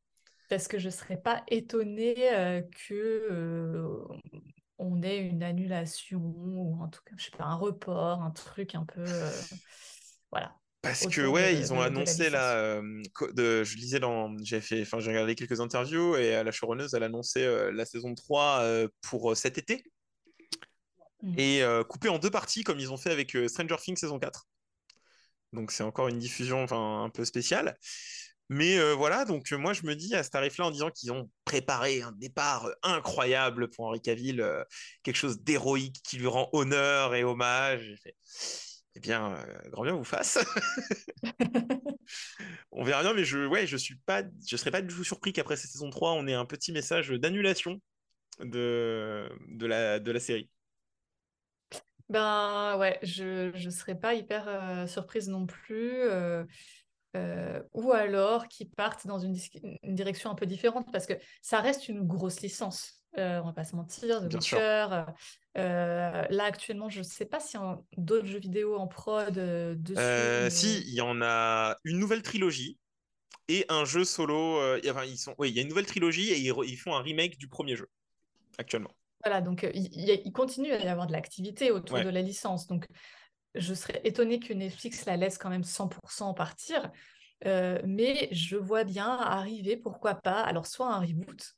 parce 0.49 0.69
que 0.69 0.79
je 0.79 0.87
ne 0.87 0.93
serais 0.93 1.19
pas 1.21 1.43
étonnée 1.49 2.15
que 2.89 3.99
on 4.79 5.03
ait 5.03 5.19
une 5.19 5.43
annulation 5.43 6.21
ou 6.21 6.81
en 6.81 6.89
tout 6.89 7.01
cas, 7.05 7.15
je 7.19 7.25
sais 7.25 7.37
pas, 7.37 7.45
un 7.45 7.57
report, 7.57 8.23
un 8.23 8.31
truc 8.31 8.75
un 8.75 8.85
peu. 8.85 9.01
euh, 9.01 9.31
voilà. 10.31 10.55
Parce 10.83 11.07
que 11.07 11.27
ouais, 11.27 11.55
de- 11.55 11.59
ils 11.61 11.73
ont 11.73 11.77
de- 11.77 11.81
de 11.81 11.85
la 11.85 11.87
annoncé 11.87 12.31
là, 12.31 12.55
euh, 12.57 13.03
co- 13.15 13.33
de, 13.33 13.65
je 13.65 13.77
lisais 13.77 13.99
dans, 14.01 14.37
j'ai 14.45 14.61
fait, 14.61 14.83
enfin 14.83 15.01
j'ai 15.01 15.11
regardé 15.11 15.35
quelques 15.35 15.61
interviews 15.61 16.17
et 16.17 16.37
euh, 16.37 16.45
la 16.45 16.53
showrunneuse 16.53 16.95
elle 16.95 17.03
a 17.03 17.07
annoncé 17.07 17.43
euh, 17.43 17.73
la 17.73 17.85
saison 17.85 18.15
3 18.15 18.61
euh, 18.63 18.89
pour 19.03 19.37
cet 19.37 19.59
été 19.59 19.83
Mm. 21.21 21.35
et 21.37 21.63
coupée 21.89 22.09
en 22.11 22.21
deux 22.21 22.31
parties 22.31 22.63
comme 22.63 22.79
ils 22.79 22.93
ont 22.93 22.97
fait 22.97 23.11
avec 23.11 23.37
Stranger 23.49 23.75
Things 23.83 23.97
saison 23.97 24.21
4. 24.21 24.47
Donc 25.53 25.73
c'est 25.73 25.83
encore 25.83 26.07
une 26.07 26.19
diffusion 26.21 26.63
enfin 26.63 27.03
un 27.03 27.11
peu 27.11 27.25
spéciale. 27.25 27.77
Mais 28.49 28.79
voilà, 28.95 29.25
donc 29.25 29.51
moi 29.51 29.73
je 29.73 29.83
me 29.85 29.97
dis 29.97 30.15
à 30.15 30.23
ce 30.23 30.31
tarif-là 30.31 30.67
en 30.67 30.71
disant 30.71 30.91
qu'ils 30.91 31.11
ont 31.11 31.29
préparé 31.45 32.03
un 32.03 32.13
départ 32.13 32.71
incroyable 32.85 33.69
pour 33.69 33.87
Henri 33.87 34.01
Cavill, 34.01 34.49
quelque 35.03 35.17
chose 35.17 35.41
d'héroïque 35.43 36.01
qui 36.05 36.19
lui 36.19 36.29
rend 36.29 36.49
honneur 36.53 37.17
et 37.17 37.25
hommage. 37.25 37.97
Eh 38.99 39.01
bien, 39.01 39.35
euh, 39.37 39.71
grand 39.71 39.85
bien 39.85 39.95
vous 39.95 40.05
fasse. 40.05 40.39
On 42.73 42.85
verra 42.85 43.03
bien, 43.03 43.15
mais 43.15 43.25
je, 43.25 43.47
ouais, 43.47 43.67
je 43.67 43.77
suis 43.77 43.97
pas, 43.97 44.23
je 44.47 44.57
serais 44.57 44.71
pas 44.71 44.83
du 44.83 44.95
tout 44.95 45.05
surpris 45.05 45.33
qu'après 45.33 45.57
cette 45.57 45.71
saison 45.71 45.91
3, 45.91 46.13
on 46.15 46.27
ait 46.27 46.35
un 46.35 46.45
petit 46.47 46.73
message 46.73 47.11
d'annulation 47.11 47.81
de, 48.41 49.31
de 49.49 49.67
la, 49.67 50.01
de 50.01 50.13
la 50.13 50.21
série. 50.21 50.51
Ben 52.09 52.77
ouais, 52.79 52.99
je 53.03 53.55
ne 53.65 53.71
serais 53.71 53.99
pas 53.99 54.15
hyper 54.15 54.49
euh, 54.49 54.87
surprise 54.87 55.29
non 55.29 55.47
plus. 55.47 55.93
euh, 56.03 56.45
euh, 57.17 57.63
ou 57.75 57.93
alors 57.93 58.49
qu'ils 58.49 58.71
partent 58.71 59.07
dans 59.07 59.19
une 59.19 59.37
direction 59.85 60.31
un 60.31 60.35
peu 60.35 60.47
différente 60.47 60.91
parce 60.93 61.07
que 61.07 61.15
ça 61.43 61.61
reste 61.61 61.89
une 61.89 62.07
grosse 62.07 62.41
licence. 62.43 62.98
Euh, 63.17 63.41
on 63.41 63.47
va 63.47 63.53
pas 63.53 63.65
se 63.65 63.75
mentir, 63.75 64.21
The 64.21 64.27
Bien. 64.27 64.39
Witcher. 64.39 64.57
euh, 64.59 65.05
euh, 65.57 66.25
là 66.29 66.45
actuellement, 66.45 66.89
je 66.89 67.03
sais 67.03 67.25
pas 67.25 67.41
s'il 67.41 67.59
y 67.59 67.63
a 67.63 67.79
d'autres 67.97 68.27
jeux 68.27 68.39
vidéo 68.39 68.77
en 68.77 68.87
prod 68.87 69.37
euh, 69.39 69.75
dessus. 69.77 70.55
Si, 70.55 70.81
il 70.87 70.95
y 70.95 71.01
en 71.01 71.23
a 71.23 71.77
une 71.85 71.99
nouvelle 71.99 72.23
trilogie 72.23 72.79
et 73.49 73.65
un 73.71 73.85
jeu 73.85 74.05
solo. 74.05 74.61
enfin, 74.89 75.05
ils 75.05 75.17
sont, 75.17 75.35
oui, 75.39 75.49
il 75.49 75.57
y 75.57 75.59
a 75.59 75.63
une 75.63 75.69
nouvelle 75.69 75.87
trilogie 75.87 76.31
et 76.31 76.39
ils, 76.39 76.77
font 76.77 76.95
un 76.95 77.01
remake 77.01 77.39
du 77.39 77.49
premier 77.49 77.77
jeu 77.77 77.89
actuellement. 78.59 78.93
Voilà, 79.25 79.41
donc 79.41 79.69
il, 79.75 80.33
continue 80.33 80.73
à 80.73 80.79
y 80.79 80.89
avoir 80.89 81.07
de 81.07 81.13
l'activité 81.13 81.71
autour 81.71 81.97
Ouais. 81.97 82.05
de 82.05 82.11
la 82.11 82.23
licence. 82.23 82.67
Donc 82.67 82.87
je 83.55 83.73
serais 83.73 84.01
étonnée 84.05 84.39
que 84.39 84.53
Netflix 84.53 85.07
la 85.07 85.17
laisse 85.17 85.39
quand 85.39 85.51
même 85.51 85.65
100% 85.65 86.35
partir. 86.35 86.93
Mais 87.45 88.29
je 88.33 88.57
vois 88.57 88.85
bien 88.85 89.09
arriver, 89.09 89.79
pourquoi 89.79 90.15
pas, 90.15 90.43
alors 90.43 90.67
soit 90.67 90.93
un 90.93 91.01
reboot 91.01 91.58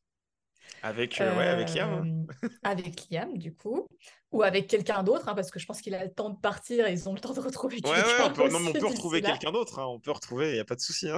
Avec, 0.83 1.21
euh, 1.21 1.37
ouais, 1.37 1.47
avec 1.47 1.75
Liam. 1.75 1.93
hein. 1.93 2.07
euh, 2.07 2.49
avec 2.63 3.09
Liam, 3.11 3.37
du 3.39 3.55
coup, 3.55 3.87
ou 4.33 4.43
avec 4.43 4.69
quelqu'un 4.69 5.03
d'autre, 5.03 5.29
hein, 5.29 5.35
parce 5.35 5.51
que 5.51 5.59
je 5.59 5.67
pense 5.67 5.81
qu'il 5.81 5.95
a 5.95 6.05
le 6.05 6.13
temps 6.13 6.31
de 6.31 6.39
partir 6.41 6.87
et 6.87 6.93
ils 6.93 7.09
ont 7.09 7.15
le 7.15 7.21
temps 7.21 7.33
de 7.33 7.41
retrouver 7.41 7.81
Ouais, 7.83 7.91
ouais, 7.91 7.97
quelqu'un 8.05 8.25
on 8.25 8.33
peut, 8.33 8.49
non, 8.49 8.61
mais 8.61 8.71
on 8.71 8.77
peut 8.77 8.87
retrouver 8.87 9.23
quelqu'un 9.23 9.53
d'autre. 9.53 9.79
hein, 9.79 9.87
on 9.87 10.01
peut 10.01 10.11
retrouver, 10.13 10.51
il 10.51 10.55
n'y 10.55 10.61
a 10.61 10.65
pas 10.65 10.75
de 10.77 10.81
souci. 10.81 11.09
hein. 11.11 11.17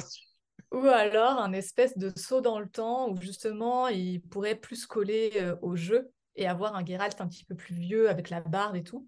Ou 0.73 0.87
alors 0.87 1.39
un 1.39 1.53
espèce 1.53 1.99
de 1.99 2.11
saut 2.17 2.41
dans 2.41 2.59
le 2.59 2.69
temps 2.69 3.11
où 3.11 3.21
justement 3.21 3.89
il 3.89 4.23
pourrait 4.23 4.55
plus 4.55 4.87
coller 4.87 5.33
euh, 5.37 5.57
au 5.61 5.77
jeu 5.77 6.11
et 6.37 6.47
avoir 6.49 6.75
un 6.77 6.85
Geralt 6.85 7.21
un 7.21 7.29
petit 7.29 7.45
peu 7.45 7.55
plus 7.55 7.75
vieux 7.75 8.09
avec 8.09 8.31
la 8.31 8.41
barbe 8.41 8.77
et 8.77 8.83
tout. 8.83 9.07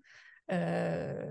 euh, 0.52 1.26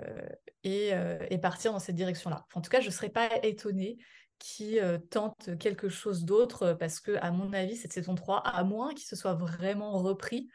et, 0.63 0.93
euh, 0.93 1.19
et 1.29 1.37
partir 1.37 1.71
dans 1.73 1.79
cette 1.79 1.95
direction-là. 1.95 2.45
Enfin, 2.47 2.59
en 2.59 2.61
tout 2.61 2.69
cas, 2.71 2.79
je 2.81 2.87
ne 2.87 2.91
serais 2.91 3.09
pas 3.09 3.29
étonnée 3.43 3.97
qui 4.43 4.77
euh, 4.81 4.97
tente 4.97 5.57
quelque 5.57 5.87
chose 5.87 6.25
d'autre 6.25 6.63
euh, 6.63 6.75
parce 6.75 6.99
que, 6.99 7.13
à 7.21 7.31
mon 7.31 7.53
avis, 7.53 7.77
cette 7.77 7.93
saison 7.93 8.13
3, 8.13 8.39
à 8.39 8.65
moins 8.65 8.93
qu'il 8.93 9.05
se 9.05 9.15
soit 9.15 9.35
vraiment 9.35 9.93
repris 10.03 10.49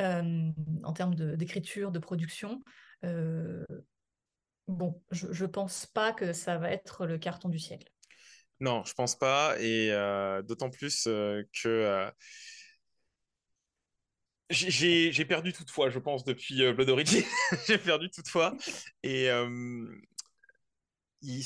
euh, 0.00 0.50
en 0.82 0.92
termes 0.92 1.14
d'écriture, 1.14 1.92
de, 1.92 2.00
production, 2.00 2.60
bon, 4.66 5.00
je 5.12 5.44
ne 5.44 5.46
pense 5.46 5.86
pas 5.86 6.12
que 6.12 6.32
ça 6.32 6.58
va 6.58 6.72
être 6.72 7.06
le 7.06 7.18
carton 7.18 7.48
du 7.48 7.60
siècle. 7.60 7.88
Non, 8.58 8.82
je 8.84 8.94
pense 8.94 9.16
pas. 9.16 9.54
Et 9.60 9.90
d'autant 10.42 10.70
plus 10.70 11.04
que 11.04 12.12
j'ai- 14.50 15.24
perdu 15.24 15.52
toute 15.52 15.70
foi, 15.70 15.88
je 15.88 16.00
pense, 16.00 16.24
depuis 16.24 16.72
Blood 16.72 16.90
Origin. 16.90 17.22
j'ai 17.68 17.78
perdu 17.78 18.10
toute 18.10 18.28
foi. 18.28 18.56
Et 19.04 19.28
il, 21.22 21.44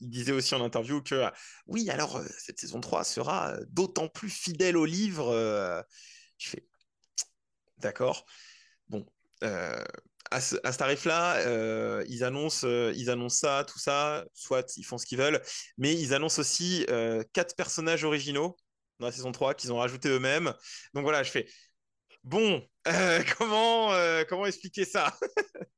disait 0.00 0.32
aussi 0.32 0.54
en 0.54 0.62
interview 0.64 1.02
que 1.02 1.14
euh, 1.14 1.30
oui, 1.66 1.88
alors 1.90 2.16
euh, 2.16 2.26
cette 2.38 2.58
saison 2.60 2.80
3 2.80 3.04
sera 3.04 3.52
euh, 3.52 3.64
d'autant 3.70 4.08
plus 4.08 4.30
fidèle 4.30 4.76
au 4.76 4.84
livre. 4.84 5.28
euh. 5.30 5.82
je 6.38 6.50
fais 6.50 6.66
d'accord. 7.78 8.26
Bon, 8.88 9.06
à 10.30 10.40
ce, 10.40 10.56
ce 10.56 10.76
tarif-là, 10.78 12.02
ils 12.08 12.24
annoncent, 12.24 12.66
ils 12.66 13.10
annoncent 13.10 13.38
ça, 13.38 13.64
tout 13.66 13.78
ça. 13.78 14.24
Soit 14.34 14.76
ils 14.76 14.84
font 14.84 14.98
ce 14.98 15.06
qu'ils 15.06 15.18
veulent, 15.18 15.42
mais 15.78 15.94
ils 15.94 16.14
annoncent 16.14 16.40
aussi 16.40 16.86
quatre 17.32 17.56
personnages 17.56 18.04
originaux 18.04 18.56
dans 18.98 19.06
la 19.06 19.12
saison 19.12 19.32
3 19.32 19.54
qu'ils 19.54 19.72
ont 19.72 19.78
rajoutés 19.78 20.08
eux-mêmes. 20.10 20.52
Donc 20.94 21.04
voilà, 21.04 21.22
je 21.22 21.30
fais 21.30 21.46
bon. 22.24 22.66
comment, 23.38 23.92
comment 24.28 24.46
expliquer 24.46 24.84
ça? 24.84 25.16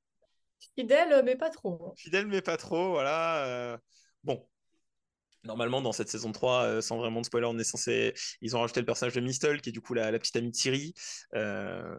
Fidèle, 0.77 1.23
mais 1.25 1.37
pas 1.37 1.51
trop. 1.51 1.89
hein. 1.91 1.93
Fidèle 1.97 2.27
mais 2.27 2.43
pas 2.43 2.57
trop, 2.57 2.91
voilà. 2.91 3.47
euh, 3.47 3.79
Bon. 4.23 4.49
Normalement, 5.45 5.83
dans 5.83 5.93
cette 5.93 6.09
saison 6.09 6.33
3, 6.33 6.63
euh, 6.65 6.81
sans 6.81 6.97
vraiment 6.97 7.21
de 7.21 7.27
spoiler, 7.27 7.47
on 7.47 7.59
est 7.59 7.65
censé... 7.65 8.15
Ils 8.41 8.57
ont 8.57 8.61
rajouté 8.61 8.81
le 8.81 8.87
personnage 8.87 9.13
de 9.15 9.21
Mistle, 9.21 9.61
qui 9.61 9.69
est 9.69 9.73
du 9.73 9.83
coup 9.83 9.93
la, 9.93 10.11
la 10.11 10.19
petite 10.19 10.37
amie 10.37 10.51
de. 10.51 10.95
Euh, 11.35 11.99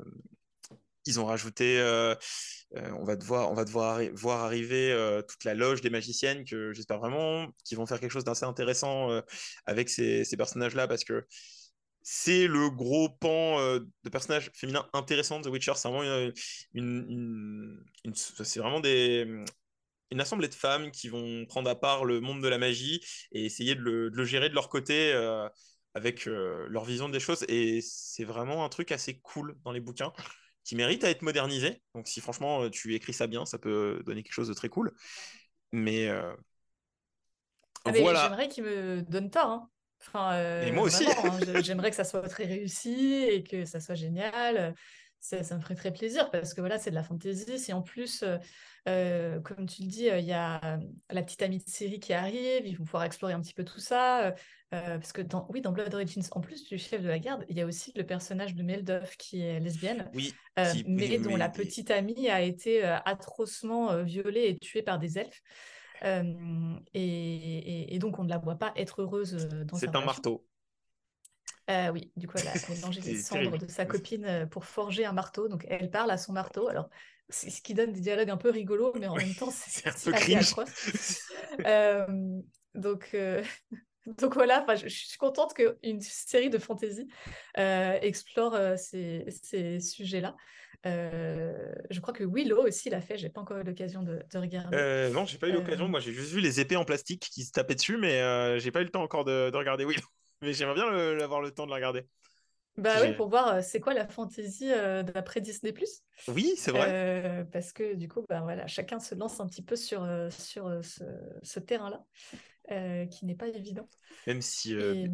Ils 1.05 1.19
ont 1.19 1.25
rajouté... 1.25 1.79
euh, 1.79 2.15
euh, 2.75 2.91
on 2.99 3.03
va 3.05 3.15
devoir, 3.15 3.51
on 3.51 3.53
va 3.53 3.63
devoir 3.65 4.01
voir 4.13 4.43
arriver 4.43 4.91
euh, 4.91 5.21
toute 5.21 5.43
la 5.43 5.53
loge 5.53 5.81
des 5.81 5.91
magiciennes, 5.91 6.43
que 6.45 6.73
j'espère 6.73 6.97
vraiment 6.99 7.47
qu'ils 7.63 7.77
vont 7.77 7.85
faire 7.85 7.99
quelque 7.99 8.11
chose 8.11 8.23
d'assez 8.23 8.45
intéressant 8.45 9.11
euh, 9.11 9.21
avec 9.67 9.89
ces, 9.89 10.25
ces 10.25 10.37
personnages-là, 10.37 10.87
parce 10.87 11.03
que 11.03 11.25
c'est 12.07 12.47
le 12.47 12.69
gros 12.69 13.09
pan 13.09 13.59
euh, 13.59 13.79
de 14.03 14.09
personnages 14.09 14.51
féminins 14.53 14.87
intéressants 14.93 15.39
de 15.39 15.49
The 15.49 15.51
Witcher. 15.51 15.73
C'est 15.75 15.89
vraiment 15.89 16.03
une, 16.03 16.33
une- 16.75 17.07
une- 17.09 17.85
une- 18.05 18.15
c'est 18.15 18.59
vraiment 18.59 18.79
des, 18.79 19.25
une 20.11 20.21
assemblée 20.21 20.47
de 20.47 20.53
femmes 20.55 20.91
qui 20.91 21.09
vont 21.09 21.45
prendre 21.47 21.69
à 21.69 21.75
part 21.79 22.05
le 22.05 22.21
monde 22.21 22.41
de 22.43 22.47
la 22.47 22.57
magie 22.57 23.01
et 23.31 23.45
essayer 23.45 23.75
de 23.75 23.81
le, 23.81 24.11
de 24.11 24.17
le 24.17 24.25
gérer 24.25 24.49
de 24.49 24.55
leur 24.55 24.69
côté 24.69 25.13
euh, 25.13 25.49
avec 25.95 26.27
euh, 26.27 26.67
leur 26.69 26.85
vision 26.85 27.09
des 27.09 27.19
choses. 27.19 27.45
Et 27.49 27.81
c'est 27.81 28.23
vraiment 28.25 28.65
un 28.65 28.69
truc 28.69 28.91
assez 28.91 29.19
cool 29.21 29.57
dans 29.65 29.71
les 29.71 29.79
bouquins 29.81 30.13
qui 30.63 30.75
mérite 30.75 31.03
à 31.03 31.09
être 31.11 31.23
modernisé. 31.23 31.81
Donc 31.95 32.07
si 32.07 32.21
franchement 32.21 32.69
tu 32.69 32.95
écris 32.95 33.13
ça 33.13 33.27
bien, 33.27 33.45
ça 33.45 33.59
peut 33.59 34.01
donner 34.05 34.23
quelque 34.23 34.33
chose 34.33 34.49
de 34.49 34.53
très 34.53 34.69
cool. 34.69 34.93
Mais 35.73 36.09
Ah, 37.83 37.91
mais 37.91 38.01
voilà. 38.01 38.15
J'aimerais 38.15 38.47
qu'il 38.49 38.63
me 38.63 39.01
donne 39.01 39.29
tort. 39.31 39.49
hein. 39.51 39.69
Enfin, 40.01 40.33
euh, 40.33 40.65
Et 40.67 40.71
moi 40.71 40.83
aussi. 40.83 41.05
hein, 41.07 41.39
J'aimerais 41.61 41.89
que 41.89 41.95
ça 41.95 42.03
soit 42.03 42.27
très 42.27 42.45
réussi 42.45 43.23
et 43.29 43.43
que 43.43 43.65
ça 43.65 43.79
soit 43.79 43.95
génial. 43.95 44.75
Ça, 45.19 45.41
ça 45.41 45.55
me 45.55 45.61
ferait 45.61 45.73
très 45.73 45.91
plaisir 45.91 46.29
parce 46.29 46.53
que 46.53 46.61
voilà, 46.61 46.77
c'est 46.77 46.91
de 46.91 46.95
la 46.95 47.01
fantasy. 47.01 47.57
Si 47.57 47.73
en 47.73 47.81
plus, 47.81 48.21
euh, 48.21 48.37
euh, 48.87 49.39
comme 49.39 49.65
tu 49.65 49.81
le 49.81 49.87
dis, 49.87 50.07
euh, 50.07 50.19
il 50.19 50.25
y 50.25 50.33
a 50.33 50.77
la 51.09 51.23
petite 51.23 51.41
amie 51.41 51.57
de 51.57 51.67
série 51.67 51.99
qui 51.99 52.13
arrive, 52.13 52.67
ils 52.67 52.77
vont 52.77 52.83
pouvoir 52.83 53.03
explorer 53.05 53.33
un 53.33 53.41
petit 53.41 53.55
peu 53.55 53.63
tout 53.63 53.79
ça. 53.79 54.35
parce 54.69 55.13
que 55.13 55.23
dans, 55.23 55.47
oui, 55.49 55.61
dans 55.61 55.71
Blood 55.71 55.93
Origins, 55.95 56.21
en 56.31 56.41
plus 56.41 56.65
du 56.65 56.77
chef 56.77 57.01
de 57.01 57.07
la 57.07 57.17
garde, 57.17 57.43
il 57.49 57.57
y 57.57 57.61
a 57.61 57.65
aussi 57.65 57.91
le 57.95 58.05
personnage 58.05 58.53
de 58.53 58.61
Meldov 58.61 59.15
qui 59.17 59.41
est 59.41 59.59
lesbienne. 59.59 60.11
Oui, 60.13 60.33
qui- 60.55 60.85
mais 60.87 61.07
oui, 61.07 61.19
dont 61.21 61.37
la 61.37 61.49
petite 61.49 61.89
amie 61.89 62.29
a 62.29 62.41
été 62.41 62.83
atrocement 62.83 64.03
violée 64.03 64.47
et 64.49 64.59
tuée 64.59 64.83
par 64.83 64.99
des 64.99 65.17
elfes. 65.17 65.41
Euh, 66.03 66.75
et, 66.93 67.54
et- 67.95 67.99
donc, 67.99 68.19
on 68.19 68.23
ne 68.23 68.29
la 68.29 68.37
voit 68.37 68.55
pas 68.55 68.73
être 68.75 69.01
heureuse 69.01 69.35
euh, 69.35 69.63
dans 69.65 69.77
c'est 69.77 69.87
un 69.87 69.91
relation. 69.91 70.05
marteau. 70.05 70.45
Euh, 71.69 71.89
oui, 71.91 72.11
du 72.15 72.27
coup, 72.27 72.37
elle 72.37 72.47
a 72.47 72.53
mélangé 72.69 73.01
les 73.01 73.15
cendres 73.15 73.51
terrible. 73.51 73.57
de 73.57 73.67
sa 73.67 73.85
copine 73.85 74.25
euh, 74.25 74.45
pour 74.45 74.65
forger 74.65 75.05
un 75.05 75.13
marteau. 75.13 75.47
Donc, 75.47 75.65
elle 75.69 75.89
parle 75.89 76.11
à 76.11 76.17
son 76.17 76.33
marteau. 76.33 76.67
Alors, 76.67 76.89
c'est 77.29 77.49
ce 77.49 77.61
qui 77.61 77.73
donne 77.73 77.91
des 77.91 78.01
dialogues 78.01 78.29
un 78.29 78.37
peu 78.37 78.51
rigolos, 78.51 78.93
mais 78.99 79.07
en 79.07 79.15
même 79.15 79.33
temps, 79.33 79.49
C'est 79.51 79.87
un 79.87 79.91
peu 79.91 80.11
cringe. 80.13 80.53
Euh, 81.65 82.05
donc, 82.75 83.09
euh, 83.13 83.41
donc 84.19 84.35
voilà, 84.35 84.65
je, 84.75 84.87
je 84.87 85.05
suis 85.07 85.17
contente 85.17 85.53
qu'une 85.53 86.01
série 86.01 86.49
de 86.49 86.59
fantasy 86.59 87.07
explore 87.55 88.57
ces, 88.77 89.25
ces 89.29 89.79
sujets-là. 89.79 90.35
Euh, 90.85 91.73
je 91.89 91.99
crois 91.99 92.13
que 92.13 92.23
Willow 92.23 92.63
aussi 92.65 92.89
l'a 92.89 93.01
fait. 93.01 93.17
J'ai 93.17 93.29
pas 93.29 93.41
encore 93.41 93.57
eu 93.57 93.63
l'occasion 93.63 94.03
de, 94.03 94.21
de 94.31 94.37
regarder. 94.37 94.77
Euh, 94.77 95.09
non, 95.09 95.25
j'ai 95.25 95.37
pas 95.37 95.49
eu 95.49 95.53
l'occasion. 95.53 95.85
Euh. 95.85 95.89
Moi, 95.89 95.99
j'ai 95.99 96.13
juste 96.13 96.31
vu 96.31 96.41
les 96.41 96.59
épées 96.59 96.75
en 96.75 96.85
plastique 96.85 97.27
qui 97.31 97.43
se 97.43 97.51
tapaient 97.51 97.75
dessus, 97.75 97.97
mais 97.97 98.21
euh, 98.21 98.59
j'ai 98.59 98.71
pas 98.71 98.81
eu 98.81 98.85
le 98.85 98.91
temps 98.91 99.03
encore 99.03 99.25
de, 99.25 99.49
de 99.49 99.57
regarder 99.57 99.85
Willow. 99.85 100.01
Mais 100.41 100.53
j'aimerais 100.53 100.75
bien 100.75 100.91
le- 100.91 101.23
avoir 101.23 101.41
le 101.41 101.49
temps 101.49 101.65
de 101.65 101.69
la 101.71 101.77
regarder. 101.77 102.05
bah 102.77 102.97
oui, 103.01 103.13
pour 103.13 103.29
voir 103.29 103.63
c'est 103.63 103.79
quoi 103.79 103.93
la 103.93 104.05
fantaisie 104.05 104.67
d'après 104.67 105.39
Disney+. 105.39 105.73
Oui, 106.27 106.53
c'est 106.57 106.71
vrai. 106.71 107.47
Parce 107.51 107.71
que 107.71 107.95
du 107.95 108.09
coup, 108.09 108.21
bah, 108.27 108.41
voilà, 108.41 108.67
chacun 108.67 108.99
se 108.99 109.15
lance 109.15 109.39
un 109.39 109.47
petit 109.47 109.63
peu 109.63 109.77
sur, 109.77 110.05
sur 110.29 110.83
ce, 110.83 111.03
ce 111.41 111.59
terrain-là, 111.61 112.03
qui 113.07 113.25
n'est 113.25 113.35
pas 113.35 113.47
évident. 113.47 113.87
Même 114.27 114.41
si 114.41 114.73
Et, 114.73 115.07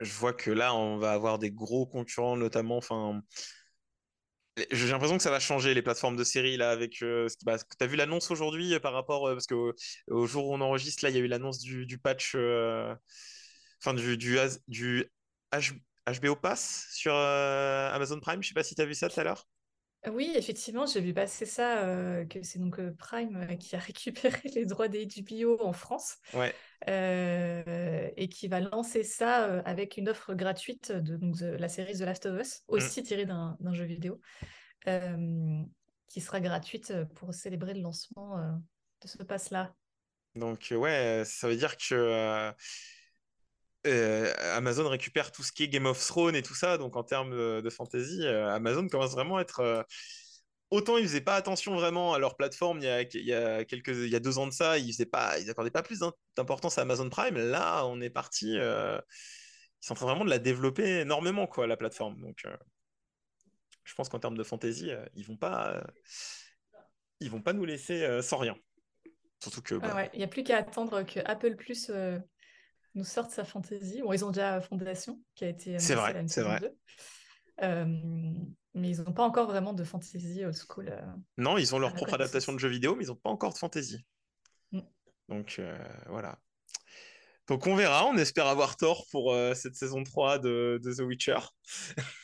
je 0.00 0.12
vois 0.14 0.32
que 0.32 0.50
là, 0.50 0.74
on 0.74 0.96
va 0.96 1.12
avoir 1.12 1.38
des 1.38 1.50
gros 1.50 1.86
concurrents, 1.86 2.36
notamment. 2.36 2.76
Enfin, 2.78 3.22
j'ai 4.70 4.88
l'impression 4.88 5.16
que 5.16 5.22
ça 5.22 5.30
va 5.30 5.40
changer 5.40 5.74
les 5.74 5.82
plateformes 5.82 6.16
de 6.16 6.24
séries 6.24 6.56
là 6.56 6.70
avec. 6.70 7.02
Euh, 7.02 7.28
bah, 7.44 7.56
t'as 7.78 7.86
vu 7.86 7.96
l'annonce 7.96 8.30
aujourd'hui 8.30 8.74
euh, 8.74 8.80
par 8.80 8.92
rapport 8.92 9.28
euh, 9.28 9.34
parce 9.34 9.46
que 9.46 9.54
au, 9.54 9.74
au 10.08 10.26
jour 10.26 10.48
où 10.48 10.54
on 10.54 10.60
enregistre 10.60 11.04
là, 11.04 11.10
il 11.10 11.16
y 11.16 11.18
a 11.18 11.22
eu 11.22 11.26
l'annonce 11.28 11.58
du, 11.60 11.98
patch, 11.98 12.32
euh, 12.36 12.94
enfin 13.80 13.94
du 13.94 14.16
du, 14.16 14.38
As- 14.38 14.60
HBO 16.06 16.36
Pass 16.36 16.88
sur 16.92 17.14
euh, 17.14 17.90
Amazon 17.92 18.20
Prime. 18.20 18.42
Je 18.42 18.48
sais 18.48 18.54
pas 18.54 18.64
si 18.64 18.74
t'as 18.74 18.84
vu 18.86 18.94
ça 18.94 19.08
tout 19.08 19.20
à 19.20 19.24
l'heure. 19.24 19.46
Oui, 20.06 20.30
effectivement, 20.34 20.86
j'ai 20.86 21.00
vu 21.00 21.12
passer 21.12 21.44
ça, 21.44 22.24
que 22.30 22.42
c'est 22.42 22.58
donc 22.58 22.80
Prime 22.98 23.58
qui 23.58 23.74
a 23.74 23.78
récupéré 23.80 24.40
les 24.54 24.64
droits 24.64 24.88
des 24.88 25.06
HBO 25.06 25.60
en 25.60 25.72
France 25.72 26.16
Ouais. 26.34 26.54
et 26.86 28.28
qui 28.28 28.48
va 28.48 28.60
lancer 28.60 29.02
ça 29.02 29.60
avec 29.60 29.96
une 29.96 30.08
offre 30.08 30.34
gratuite 30.34 30.92
de 30.92 31.16
donc, 31.16 31.36
la 31.40 31.68
série 31.68 31.94
The 31.94 32.02
Last 32.02 32.26
of 32.26 32.40
Us, 32.40 32.62
aussi 32.68 33.02
tirée 33.02 33.26
d'un 33.26 33.56
d'un 33.60 33.74
jeu 33.74 33.84
vidéo, 33.84 34.20
qui 36.08 36.20
sera 36.20 36.40
gratuite 36.40 36.92
pour 37.16 37.34
célébrer 37.34 37.74
le 37.74 37.80
lancement 37.80 38.36
de 39.02 39.08
ce 39.08 39.22
pass-là. 39.22 39.74
Donc 40.36 40.72
ouais, 40.76 41.22
ça 41.26 41.48
veut 41.48 41.56
dire 41.56 41.76
que 41.76 42.52
euh, 43.86 44.32
Amazon 44.54 44.88
récupère 44.88 45.32
tout 45.32 45.42
ce 45.42 45.52
qui 45.52 45.64
est 45.64 45.68
Game 45.68 45.86
of 45.86 45.98
Thrones 46.04 46.36
et 46.36 46.42
tout 46.42 46.54
ça. 46.54 46.78
Donc 46.78 46.96
en 46.96 47.04
termes 47.04 47.30
de, 47.30 47.60
de 47.60 47.70
fantasy, 47.70 48.22
euh, 48.24 48.48
Amazon 48.50 48.88
commence 48.88 49.12
vraiment 49.12 49.36
à 49.38 49.42
être 49.42 49.60
euh, 49.60 49.82
autant 50.70 50.98
ils 50.98 51.04
faisaient 51.04 51.20
pas 51.22 51.36
attention 51.36 51.74
vraiment 51.74 52.12
à 52.12 52.18
leur 52.18 52.36
plateforme 52.36 52.78
il 52.78 52.84
y 52.84 52.88
a, 52.88 53.02
il 53.02 53.24
y 53.24 53.32
a 53.32 53.64
quelques 53.64 53.88
il 53.96 54.08
y 54.10 54.16
a 54.16 54.20
deux 54.20 54.38
ans 54.38 54.46
de 54.46 54.52
ça, 54.52 54.78
ils 54.78 54.92
faisaient 54.92 55.06
pas 55.06 55.38
ils 55.38 55.48
accordaient 55.48 55.70
pas 55.70 55.82
plus 55.82 56.00
d'im- 56.00 56.12
d'importance 56.36 56.76
à 56.78 56.82
Amazon 56.82 57.08
Prime. 57.08 57.36
Là, 57.38 57.86
on 57.86 58.00
est 58.00 58.10
parti 58.10 58.58
euh, 58.58 58.98
ils 59.80 59.86
sont 59.86 59.92
en 59.92 59.96
train 59.96 60.06
vraiment 60.06 60.24
de 60.24 60.30
la 60.30 60.38
développer 60.38 61.00
énormément 61.00 61.46
quoi 61.46 61.66
la 61.66 61.76
plateforme. 61.76 62.20
Donc 62.20 62.40
euh, 62.46 62.56
je 63.84 63.94
pense 63.94 64.08
qu'en 64.10 64.18
termes 64.18 64.36
de 64.36 64.44
fantasy, 64.44 64.90
euh, 64.90 65.04
ils 65.14 65.24
vont 65.24 65.36
pas 65.38 65.76
euh, 65.76 65.80
ils 67.20 67.30
vont 67.30 67.40
pas 67.40 67.52
nous 67.52 67.64
laisser 67.64 68.02
euh, 68.02 68.22
sans 68.22 68.36
rien. 68.36 68.56
Surtout 69.40 69.62
que 69.62 69.76
Ah 69.76 69.88
bah, 69.88 69.94
ouais, 69.94 70.10
il 70.12 70.18
n'y 70.18 70.24
a 70.24 70.28
plus 70.28 70.42
qu'à 70.42 70.58
attendre 70.58 71.02
que 71.04 71.20
Apple 71.24 71.56
Plus 71.56 71.90
euh, 71.90 72.18
nous 72.98 73.04
sorte 73.04 73.30
sa 73.30 73.44
fantaisie. 73.44 74.02
Bon, 74.02 74.12
ils 74.12 74.24
ont 74.24 74.30
déjà 74.30 74.60
Fondation, 74.60 75.22
qui 75.34 75.44
a 75.44 75.48
été 75.48 75.78
C'est 75.78 75.94
vrai, 75.94 76.24
c'est 76.26 76.42
vrai. 76.42 76.60
2. 76.60 76.76
Euh, 77.62 77.86
mais 78.74 78.90
ils 78.90 79.00
n'ont 79.00 79.12
pas 79.12 79.24
encore 79.24 79.46
vraiment 79.46 79.72
de 79.72 79.84
fantaisie 79.84 80.44
old 80.44 80.54
school. 80.54 80.88
euh. 80.88 81.00
Non, 81.38 81.56
ils 81.56 81.74
ont 81.74 81.78
leur 81.78 81.94
propre 81.94 82.14
adaptation 82.14 82.52
de 82.52 82.58
jeux 82.58 82.68
vidéo, 82.68 82.94
mais 82.94 83.04
ils 83.04 83.08
n'ont 83.08 83.16
pas 83.16 83.30
encore 83.30 83.52
de 83.52 83.58
fantasy. 83.58 84.04
Mm. 84.72 84.80
Donc 85.28 85.56
euh, 85.58 85.76
voilà. 86.08 86.38
Donc 87.46 87.66
on 87.66 87.74
verra, 87.74 88.04
on 88.06 88.16
espère 88.18 88.46
avoir 88.46 88.76
tort 88.76 89.06
pour 89.10 89.34
cette 89.54 89.74
saison 89.74 90.04
3 90.04 90.38
de, 90.38 90.78
de 90.82 90.92
The 90.92 91.00
Witcher. 91.00 91.38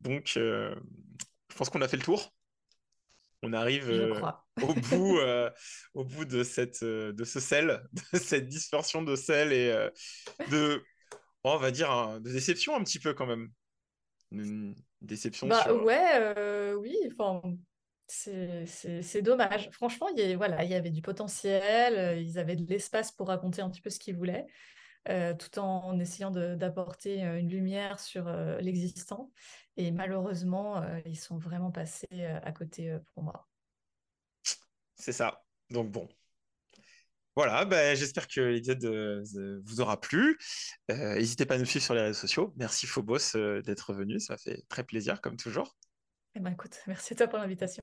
Donc 0.00 0.30
je 0.36 0.74
pense 1.56 1.70
qu'on 1.70 1.82
a 1.82 1.88
fait 1.88 1.96
le 1.96 2.04
tour. 2.04 2.32
On 3.42 3.52
arrive 3.52 3.90
euh, 3.90 4.20
au 4.62 4.74
bout, 4.74 5.18
euh, 5.18 5.50
au 5.94 6.04
bout 6.04 6.24
de, 6.24 6.42
cette, 6.42 6.82
euh, 6.82 7.12
de 7.12 7.24
ce 7.24 7.40
sel, 7.40 7.82
de 8.12 8.18
cette 8.18 8.48
dispersion 8.48 9.02
de 9.02 9.16
sel 9.16 9.52
et 9.52 9.70
euh, 9.70 9.90
de, 10.50 10.82
oh, 11.44 11.52
on 11.54 11.58
va 11.58 11.70
dire, 11.70 12.20
de 12.20 12.30
déception 12.30 12.74
un 12.74 12.82
petit 12.82 12.98
peu 12.98 13.14
quand 13.14 13.26
même. 13.26 13.48
Une 14.30 14.74
déception 15.00 15.46
Bah 15.46 15.62
sur... 15.62 15.82
ouais, 15.84 16.74
oui, 16.74 16.96
enfin, 17.10 17.40
c'est 18.06 19.22
dommage. 19.22 19.70
Franchement, 19.72 20.08
il 20.08 20.18
y, 20.18 20.32
a- 20.32 20.36
voilà, 20.36 20.64
il 20.64 20.70
y 20.70 20.74
avait 20.74 20.90
du 20.90 21.00
potentiel, 21.00 22.18
ils 22.20 22.38
avaient 22.38 22.56
de 22.56 22.68
l'espace 22.68 23.12
pour 23.12 23.28
raconter 23.28 23.62
un 23.62 23.70
petit 23.70 23.80
peu 23.80 23.88
ce 23.88 23.98
qu'ils 23.98 24.16
voulaient, 24.16 24.46
euh, 25.08 25.34
tout 25.34 25.58
en 25.58 25.98
essayant 25.98 26.30
d'apporter 26.30 27.24
euh, 27.24 27.38
une 27.38 27.48
lumière 27.48 27.98
sur 27.98 28.28
euh, 28.28 28.58
l'existant. 28.60 29.32
Et 29.76 29.90
malheureusement, 29.90 30.82
euh, 30.82 31.00
ils 31.06 31.18
sont 31.18 31.38
vraiment 31.38 31.70
passés 31.70 32.24
à 32.42 32.52
côté 32.52 32.96
pour 33.14 33.22
moi. 33.22 33.48
C'est 34.96 35.12
ça. 35.12 35.44
Donc 35.70 35.90
bon. 35.90 36.08
Voilà, 37.36 37.64
ben, 37.64 37.96
j'espère 37.96 38.26
que 38.26 38.40
l'épisode 38.40 38.84
vous 39.64 39.80
aura 39.80 40.00
plu. 40.00 40.36
N'hésitez 40.88 41.46
pas 41.46 41.54
à 41.54 41.58
nous 41.58 41.66
suivre 41.66 41.84
sur 41.84 41.94
les 41.94 42.00
réseaux 42.02 42.18
sociaux. 42.18 42.52
Merci 42.56 42.88
Phobos 42.88 43.36
d'être 43.64 43.92
venu, 43.92 44.18
ça 44.18 44.36
fait 44.36 44.64
très 44.68 44.82
plaisir 44.82 45.20
comme 45.20 45.36
toujours. 45.36 45.76
Eh 46.34 46.40
ben 46.40 46.52
écoute, 46.52 46.80
merci 46.88 47.12
à 47.12 47.16
toi 47.16 47.28
pour 47.28 47.38
l'invitation. 47.38 47.82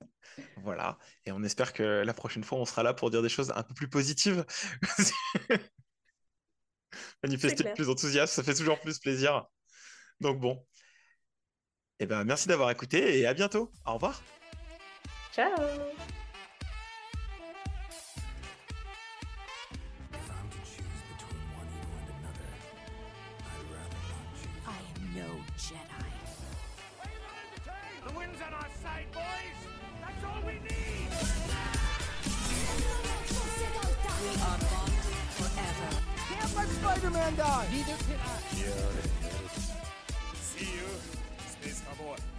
Voilà, 0.57 0.97
et 1.26 1.32
on 1.32 1.41
espère 1.43 1.72
que 1.72 2.03
la 2.05 2.13
prochaine 2.13 2.43
fois 2.43 2.57
on 2.57 2.66
sera 2.66 2.84
là 2.84 2.93
pour 2.93 3.09
dire 3.09 3.22
des 3.22 3.30
choses 3.30 3.53
un 3.55 3.63
peu 3.63 3.74
plus 3.74 3.89
positives. 3.89 4.45
Manifester 7.23 7.73
plus 7.73 7.87
d'enthousiasme, 7.87 8.33
ça 8.33 8.43
fait 8.43 8.53
toujours 8.53 8.79
plus 8.79 8.99
plaisir. 8.99 9.45
Donc 10.21 10.39
bon. 10.39 10.65
Eh 11.99 12.05
ben, 12.05 12.23
merci 12.25 12.47
d'avoir 12.47 12.71
écouté 12.71 13.19
et 13.19 13.25
à 13.25 13.33
bientôt. 13.33 13.71
Au 13.85 13.93
revoir. 13.93 14.21
Ciao! 15.33 16.14
Can't 37.01 37.13
let 37.13 37.23
Spider-Man 37.23 37.35
die. 37.35 37.65
See 40.41 40.65
you, 40.65 40.87
Space 41.49 41.81
Cowboy. 41.81 42.34